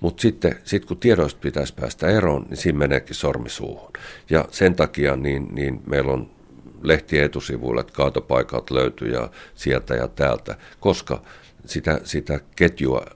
Mutta 0.00 0.22
sitten 0.22 0.56
sit 0.64 0.84
kun 0.84 0.96
tiedoista 0.96 1.40
pitäisi 1.40 1.74
päästä 1.74 2.08
eroon, 2.08 2.46
niin 2.48 2.56
siinä 2.56 2.78
meneekin 2.78 3.16
sormi 3.16 3.48
suuhun. 3.48 3.90
Ja 4.30 4.44
sen 4.50 4.74
takia 4.74 5.16
niin, 5.16 5.48
niin 5.54 5.80
meillä 5.86 6.12
on 6.12 6.30
lehtien 6.82 7.24
etusivuilla, 7.24 7.80
että 7.80 7.92
kaatopaikat 7.92 8.70
löytyy 8.70 9.08
ja 9.12 9.30
sieltä 9.54 9.94
ja 9.94 10.08
täältä, 10.08 10.56
koska 10.80 11.22
sitä, 11.66 12.00
sitä 12.04 12.40
ketjua 12.56 13.06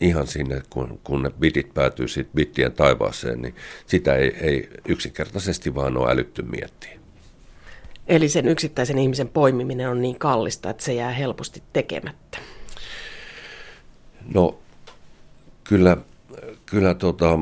ihan 0.00 0.26
sinne, 0.26 0.62
kun, 0.70 1.00
kun 1.04 1.22
ne 1.22 1.30
bitit 1.40 1.74
päätyy 1.74 2.08
siitä 2.08 2.30
bittien 2.34 2.72
taivaaseen, 2.72 3.42
niin 3.42 3.54
sitä 3.86 4.14
ei, 4.14 4.36
ei 4.40 4.68
yksinkertaisesti 4.88 5.74
vaan 5.74 5.96
ole 5.96 6.12
älytty 6.12 6.42
miettiä. 6.42 6.98
Eli 8.06 8.28
sen 8.28 8.48
yksittäisen 8.48 8.98
ihmisen 8.98 9.28
poimiminen 9.28 9.88
on 9.88 10.02
niin 10.02 10.18
kallista, 10.18 10.70
että 10.70 10.84
se 10.84 10.94
jää 10.94 11.10
helposti 11.10 11.62
tekemättä. 11.72 12.38
No 14.34 14.58
kyllä, 15.64 15.96
kyllä 16.66 16.94
tota, 16.94 17.38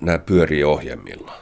nämä 0.00 0.18
pyörii 0.18 0.64
ohjelmilla. 0.64 1.41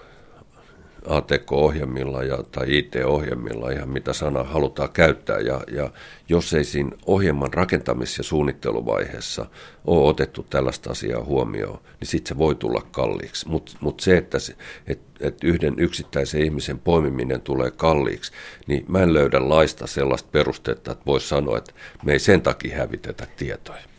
ATK-ohjelmilla 1.07 2.23
ja, 2.23 2.39
tai 2.53 2.79
IT-ohjelmilla, 2.79 3.71
ihan 3.71 3.89
mitä 3.89 4.13
sana 4.13 4.43
halutaan 4.43 4.91
käyttää. 4.93 5.39
Ja, 5.39 5.61
ja 5.73 5.91
jos 6.29 6.55
ei 6.55 6.65
siinä 6.65 6.91
ohjelman 7.07 7.55
rakentamis- 7.55 8.19
ja 8.19 8.25
suunnitteluvaiheessa 8.25 9.47
ole 9.85 10.09
otettu 10.09 10.47
tällaista 10.51 10.91
asiaa 10.91 11.25
huomioon, 11.25 11.79
niin 12.01 12.09
sitten 12.09 12.29
se 12.29 12.39
voi 12.39 12.55
tulla 12.55 12.83
kalliiksi. 12.91 13.49
Mutta 13.49 13.73
mut 13.81 14.01
se, 14.01 14.17
että 14.17 14.39
se, 14.39 14.57
et, 14.87 15.01
et 15.21 15.45
yhden 15.45 15.75
yksittäisen 15.79 16.43
ihmisen 16.43 16.79
poimiminen 16.79 17.41
tulee 17.41 17.71
kalliiksi, 17.71 18.33
niin 18.67 18.85
mä 18.89 19.03
en 19.03 19.15
löydä 19.15 19.49
laista 19.49 19.87
sellaista 19.87 20.29
perustetta, 20.33 20.93
että 20.93 21.07
voisi 21.07 21.29
sanoa, 21.29 21.59
että 21.59 21.73
me 22.05 22.13
ei 22.13 22.19
sen 22.19 22.43
takia 22.43 22.77
hävitetä 22.77 23.27
tietoja. 23.37 23.91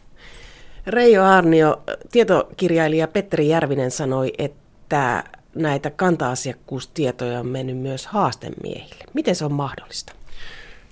Reijo 0.87 1.23
Arnio, 1.23 1.83
tietokirjailija 2.11 3.07
Petteri 3.07 3.47
Järvinen 3.47 3.91
sanoi, 3.91 4.33
että 4.37 5.23
näitä 5.55 5.89
kanta-asiakkuustietoja 5.89 7.39
on 7.39 7.47
mennyt 7.47 7.77
myös 7.77 8.05
haastemiehille. 8.05 9.03
Miten 9.13 9.35
se 9.35 9.45
on 9.45 9.53
mahdollista? 9.53 10.13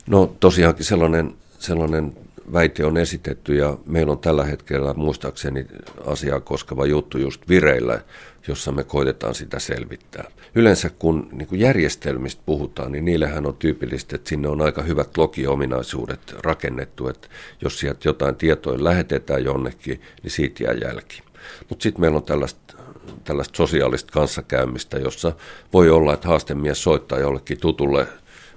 No 0.07 0.35
tosiaankin 0.39 0.85
sellainen, 0.85 1.33
sellainen 1.59 2.13
väite 2.53 2.85
on 2.85 2.97
esitetty 2.97 3.55
ja 3.55 3.77
meillä 3.85 4.11
on 4.11 4.19
tällä 4.19 4.45
hetkellä 4.45 4.93
muistaakseni 4.93 5.67
asiaa 6.05 6.39
koskeva 6.39 6.85
juttu 6.85 7.17
just 7.17 7.49
vireillä, 7.49 8.01
jossa 8.47 8.71
me 8.71 8.83
koitetaan 8.83 9.35
sitä 9.35 9.59
selvittää. 9.59 10.31
Yleensä 10.55 10.89
kun 10.89 11.29
niin 11.31 11.47
kuin 11.47 11.61
järjestelmistä 11.61 12.41
puhutaan, 12.45 12.91
niin 12.91 13.05
niillähän 13.05 13.45
on 13.45 13.55
tyypillistä, 13.55 14.15
että 14.15 14.29
sinne 14.29 14.47
on 14.47 14.61
aika 14.61 14.81
hyvät 14.81 15.17
logiominaisuudet 15.17 16.35
rakennettu, 16.39 17.07
että 17.07 17.27
jos 17.61 17.79
sieltä 17.79 18.09
jotain 18.09 18.35
tietoja 18.35 18.83
lähetetään 18.83 19.43
jonnekin, 19.43 20.01
niin 20.23 20.31
siitä 20.31 20.63
jää 20.63 20.73
jälki. 20.73 21.21
Mutta 21.69 21.83
sitten 21.83 22.01
meillä 22.01 22.17
on 22.17 22.23
tällaista 22.23 22.78
tällaista 23.23 23.57
sosiaalista 23.57 24.11
kanssakäymistä, 24.11 24.97
jossa 24.97 25.31
voi 25.73 25.89
olla, 25.89 26.13
että 26.13 26.27
haastemies 26.27 26.83
soittaa 26.83 27.19
jollekin 27.19 27.59
tutulle 27.59 28.07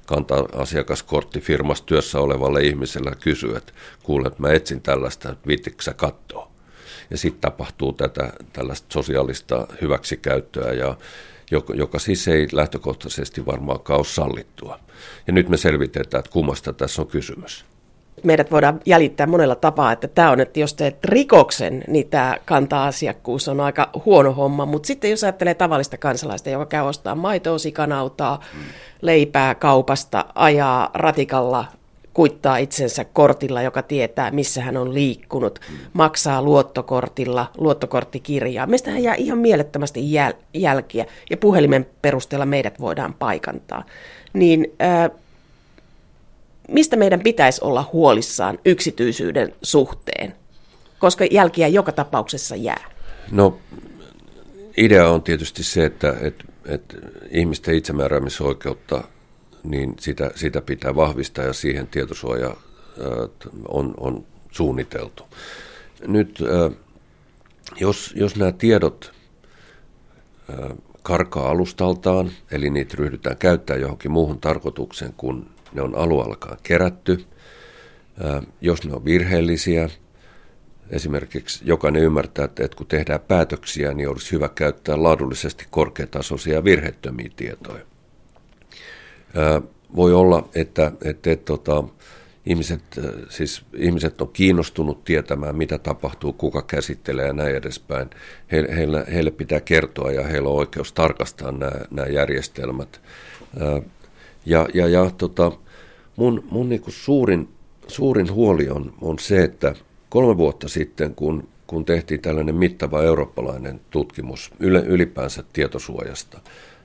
kantaa 0.06 0.48
asiakaskorttifirmassa 0.56 1.84
työssä 1.84 2.20
olevalle 2.20 2.62
ihmiselle 2.62 3.10
ja 3.10 3.16
kysyy, 3.16 3.56
että 3.56 3.72
kuule, 4.02 4.28
että 4.28 4.42
mä 4.42 4.52
etsin 4.52 4.82
tällaista, 4.82 5.30
että 5.30 5.94
katsoa. 5.94 6.52
Ja 7.10 7.18
sitten 7.18 7.40
tapahtuu 7.40 7.92
tätä 7.92 8.32
tällaista 8.52 8.86
sosiaalista 8.92 9.66
hyväksikäyttöä, 9.80 10.72
ja, 10.72 10.96
joka, 11.50 11.74
joka 11.74 11.98
siis 11.98 12.28
ei 12.28 12.48
lähtökohtaisesti 12.52 13.46
varmaankaan 13.46 13.98
ole 13.98 14.04
sallittua. 14.04 14.80
Ja 15.26 15.32
nyt 15.32 15.48
me 15.48 15.56
selvitetään, 15.56 16.20
että 16.20 16.32
kummasta 16.32 16.72
tässä 16.72 17.02
on 17.02 17.08
kysymys 17.08 17.64
meidät 18.22 18.50
voidaan 18.50 18.80
jäljittää 18.86 19.26
monella 19.26 19.54
tapaa, 19.54 19.92
että 19.92 20.08
tämä 20.08 20.30
on, 20.30 20.40
että 20.40 20.60
jos 20.60 20.74
teet 20.74 21.04
rikoksen, 21.04 21.84
niin 21.88 22.08
tämä 22.08 22.36
kanta-asiakkuus 22.44 23.48
on 23.48 23.60
aika 23.60 23.90
huono 24.04 24.32
homma, 24.32 24.66
mutta 24.66 24.86
sitten 24.86 25.10
jos 25.10 25.24
ajattelee 25.24 25.54
tavallista 25.54 25.98
kansalaista, 25.98 26.50
joka 26.50 26.66
käy 26.66 26.82
ostaa 26.82 27.14
maitoa, 27.14 27.58
sikanautaa, 27.58 28.44
mm. 28.54 28.60
leipää 29.02 29.54
kaupasta, 29.54 30.24
ajaa 30.34 30.90
ratikalla, 30.94 31.64
kuittaa 32.14 32.56
itsensä 32.56 33.04
kortilla, 33.04 33.62
joka 33.62 33.82
tietää, 33.82 34.30
missä 34.30 34.62
hän 34.62 34.76
on 34.76 34.94
liikkunut, 34.94 35.58
mm. 35.70 35.76
maksaa 35.92 36.42
luottokortilla, 36.42 37.46
luottokorttikirjaa. 37.58 38.66
Meistähän 38.66 39.02
jää 39.02 39.14
ihan 39.14 39.38
mielettömästi 39.38 40.00
jäl- 40.00 40.36
jälkiä 40.54 41.06
ja 41.30 41.36
puhelimen 41.36 41.86
perusteella 42.02 42.46
meidät 42.46 42.80
voidaan 42.80 43.14
paikantaa. 43.14 43.84
Niin 44.32 44.72
äh, 44.82 45.10
mistä 46.72 46.96
meidän 46.96 47.20
pitäisi 47.20 47.64
olla 47.64 47.90
huolissaan 47.92 48.58
yksityisyyden 48.64 49.54
suhteen, 49.62 50.34
koska 50.98 51.24
jälkiä 51.30 51.68
joka 51.68 51.92
tapauksessa 51.92 52.56
jää? 52.56 52.90
No 53.30 53.58
idea 54.76 55.08
on 55.08 55.22
tietysti 55.22 55.62
se, 55.62 55.84
että, 55.84 56.14
että, 56.20 56.44
että 56.66 56.96
ihmisten 57.30 57.74
itsemääräämisoikeutta, 57.74 59.04
niin 59.62 59.94
sitä, 60.00 60.30
sitä 60.34 60.60
pitää 60.60 60.94
vahvistaa 60.94 61.44
ja 61.44 61.52
siihen 61.52 61.86
tietosuoja 61.86 62.56
on, 63.68 63.94
on 64.00 64.24
suunniteltu. 64.50 65.24
Nyt 66.06 66.38
jos, 67.80 68.12
jos 68.16 68.36
nämä 68.36 68.52
tiedot 68.52 69.12
karkaa 71.02 71.50
alustaltaan, 71.50 72.30
eli 72.50 72.70
niitä 72.70 72.94
ryhdytään 72.98 73.36
käyttämään 73.36 73.80
johonkin 73.80 74.10
muuhun 74.10 74.40
tarkoitukseen 74.40 75.14
kuin 75.16 75.46
ne 75.74 75.82
on 75.82 75.94
alueellaan 75.94 76.58
kerätty. 76.62 77.24
Jos 78.60 78.84
ne 78.84 78.94
on 78.94 79.04
virheellisiä, 79.04 79.88
esimerkiksi 80.90 81.64
jokainen 81.64 82.02
ymmärtää, 82.02 82.44
että 82.44 82.76
kun 82.76 82.86
tehdään 82.86 83.20
päätöksiä, 83.20 83.92
niin 83.92 84.08
olisi 84.08 84.32
hyvä 84.32 84.48
käyttää 84.48 85.02
laadullisesti 85.02 85.66
korkeatasoisia 85.70 86.64
virhettömiä 86.64 87.30
tietoja. 87.36 87.84
Voi 89.96 90.14
olla, 90.14 90.48
että, 90.54 90.92
että, 91.04 91.30
että 91.30 91.44
tota, 91.44 91.84
ihmiset, 92.46 92.82
siis 93.28 93.64
ihmiset 93.74 94.20
on 94.20 94.28
kiinnostunut 94.32 95.04
tietämään, 95.04 95.56
mitä 95.56 95.78
tapahtuu, 95.78 96.32
kuka 96.32 96.62
käsittelee 96.62 97.26
ja 97.26 97.32
näin 97.32 97.56
edespäin. 97.56 98.10
He, 98.52 98.64
heille, 98.76 99.04
heille 99.12 99.30
pitää 99.30 99.60
kertoa 99.60 100.12
ja 100.12 100.26
heillä 100.26 100.48
on 100.48 100.56
oikeus 100.56 100.92
tarkastaa 100.92 101.52
nämä, 101.52 101.72
nämä 101.90 102.08
järjestelmät. 102.08 103.00
Ja, 104.46 104.68
ja, 104.74 104.88
ja 104.88 105.10
tota, 105.18 105.52
mun, 106.16 106.44
mun 106.50 106.68
niin 106.68 106.80
kuin 106.80 106.94
suurin, 106.94 107.48
suurin 107.88 108.32
huoli 108.32 108.68
on, 108.68 108.94
on 109.00 109.18
se, 109.18 109.44
että 109.44 109.74
kolme 110.08 110.36
vuotta 110.36 110.68
sitten, 110.68 111.14
kun, 111.14 111.48
kun 111.66 111.84
tehtiin 111.84 112.20
tällainen 112.20 112.54
mittava 112.54 113.02
eurooppalainen 113.02 113.80
tutkimus 113.90 114.50
ylipäänsä 114.86 115.44
tietosuojasta, 115.52 116.40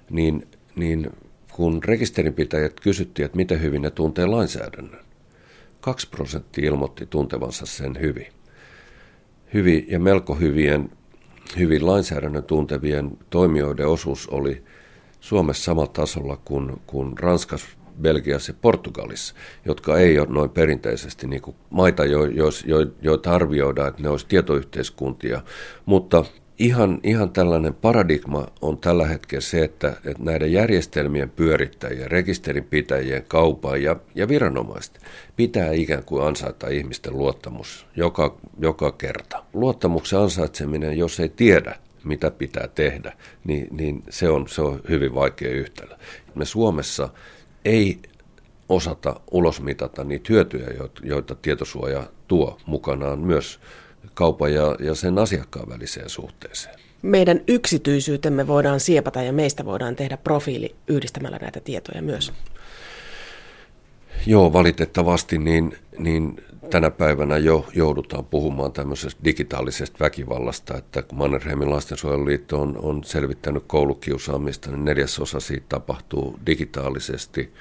niin, 0.10 0.48
niin 0.76 1.10
kun 1.54 1.84
rekisterinpitäjät 1.84 2.80
kysyttiin, 2.80 3.26
että 3.26 3.38
miten 3.38 3.62
hyvin 3.62 3.82
ne 3.82 3.92
tuntee 3.92 4.26
lainsäädännön, 4.26 5.06
kaksi 5.82 6.10
prosenttia 6.10 6.68
ilmoitti 6.68 7.06
tuntevansa 7.06 7.66
sen 7.66 7.98
hyvin. 8.00 8.28
Hyvin 9.54 9.86
ja 9.90 10.00
melko 10.00 10.36
hyvien, 10.36 10.90
hyvin 11.58 11.86
lainsäädännön 11.86 12.44
tuntevien 12.44 13.18
toimijoiden 13.30 13.88
osuus 13.88 14.28
oli 14.28 14.64
Suomessa 15.20 15.64
samalla 15.64 15.92
tasolla 15.94 16.38
kuin, 16.46 16.82
kuin 16.88 17.20
Ranskassa, 17.20 17.68
Belgiassa 18.02 18.52
ja 18.52 18.58
Portugalissa, 18.62 19.36
jotka 19.66 19.98
ei 19.98 20.20
ole 20.20 20.28
noin 20.30 20.50
perinteisesti 20.50 21.28
niin 21.28 21.42
kuin 21.42 21.56
maita, 21.70 22.06
jo, 22.06 22.26
jo, 22.26 22.50
jo, 22.66 22.78
joita 23.02 23.32
arvioidaan, 23.32 23.88
että 23.88 24.02
ne 24.02 24.10
olisi 24.10 24.26
tietoyhteiskuntia, 24.30 25.42
mutta 25.86 26.26
ihan, 26.60 27.00
ihan 27.04 27.30
tällainen 27.30 27.74
paradigma 27.74 28.48
on 28.62 28.78
tällä 28.78 29.08
hetkellä 29.08 29.42
se, 29.42 29.64
että, 29.64 29.88
että 29.88 30.24
näiden 30.24 30.54
järjestelmien 30.54 31.30
pyörittäjien, 31.30 32.12
rekisterinpitäjien, 32.12 33.26
kaupan 33.28 33.84
ja, 33.84 33.96
ja 34.16 34.28
viranomaiset 34.28 35.00
pitää 35.36 35.72
ikään 35.72 36.04
kuin 36.04 36.28
ansaita 36.28 36.68
ihmisten 36.68 37.18
luottamus 37.18 37.88
joka, 37.96 38.38
joka 38.60 38.92
kerta. 38.92 39.44
Luottamuksen 39.54 40.20
ansaitseminen, 40.20 40.98
jos 40.98 41.20
ei 41.20 41.30
tiedä, 41.30 41.76
mitä 42.04 42.32
pitää 42.32 42.68
tehdä, 42.68 43.14
niin, 43.44 43.68
niin 43.72 44.04
se, 44.10 44.30
on, 44.30 44.48
se 44.48 44.62
on 44.62 44.82
hyvin 44.90 45.16
vaikea 45.16 45.52
yhtälö. 45.52 45.96
Me 46.36 46.46
Suomessa 46.46 47.10
ei 47.66 48.00
osata 48.70 49.20
ulosmitata 49.32 50.04
niitä 50.04 50.26
hyötyjä, 50.30 50.68
joita 51.04 51.36
tietosuoja 51.36 52.04
tuo 52.28 52.58
mukanaan 52.66 53.20
myös 53.20 53.60
kaupan 54.14 54.54
ja, 54.54 54.76
ja 54.80 54.96
sen 54.96 55.18
asiakkaan 55.18 55.70
väliseen 55.70 56.10
suhteeseen. 56.10 56.76
Meidän 57.02 57.42
yksityisyytemme 57.48 58.48
voidaan 58.48 58.80
siepata 58.80 59.22
ja 59.22 59.34
meistä 59.34 59.66
voidaan 59.66 59.96
tehdä 59.96 60.18
profiili 60.18 60.76
yhdistämällä 60.88 61.38
näitä 61.38 61.60
tietoja 61.60 62.02
myös. 62.02 62.34
Joo, 64.28 64.54
valitettavasti 64.54 65.38
niin, 65.38 65.78
niin 66.00 66.44
tänä 66.70 66.92
päivänä 66.92 67.38
jo 67.38 67.66
joudutaan 67.76 68.26
puhumaan 68.26 68.72
tämmöisestä 68.72 69.22
digitaalisesta 69.24 69.98
väkivallasta, 70.00 70.78
että 70.78 71.02
kun 71.02 71.18
Mannerheimin 71.18 71.70
lastensuojeluliitto 71.70 72.62
on, 72.62 72.78
on 72.78 73.04
selvittänyt 73.04 73.64
koulukiusaamista, 73.68 74.72
niin 74.72 74.86
neljäsosa 74.86 75.40
siitä 75.40 75.66
tapahtuu 75.70 76.40
digitaalisesti. 76.46 77.54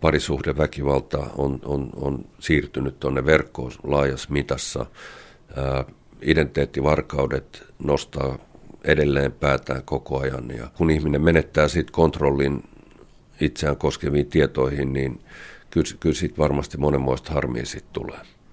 Parisuhdeväkivalta 0.00 1.18
on, 1.36 1.60
on, 1.64 1.90
on 1.96 2.24
siirtynyt 2.38 3.00
tuonne 3.00 3.26
verkkoon 3.26 3.72
laajassa 3.82 4.32
mitassa. 4.32 4.86
Ää, 5.56 5.84
identiteettivarkaudet 6.22 7.64
nostaa 7.84 8.38
edelleen 8.84 9.32
päätään 9.32 9.82
koko 9.84 10.20
ajan. 10.20 10.50
Ja 10.56 10.68
kun 10.76 10.90
ihminen 10.90 11.22
menettää 11.22 11.68
sitten 11.68 11.92
kontrollin 11.92 12.64
itseään 13.40 13.76
koskeviin 13.76 14.26
tietoihin, 14.26 14.92
niin 14.92 15.20
kyllä, 15.72 15.86
kyllä 16.00 16.14
siitä 16.14 16.38
varmasti 16.38 16.78
monenmoista 16.78 17.32
harmia 17.32 17.66
sitten 17.66 17.92
tulee. 17.92 18.20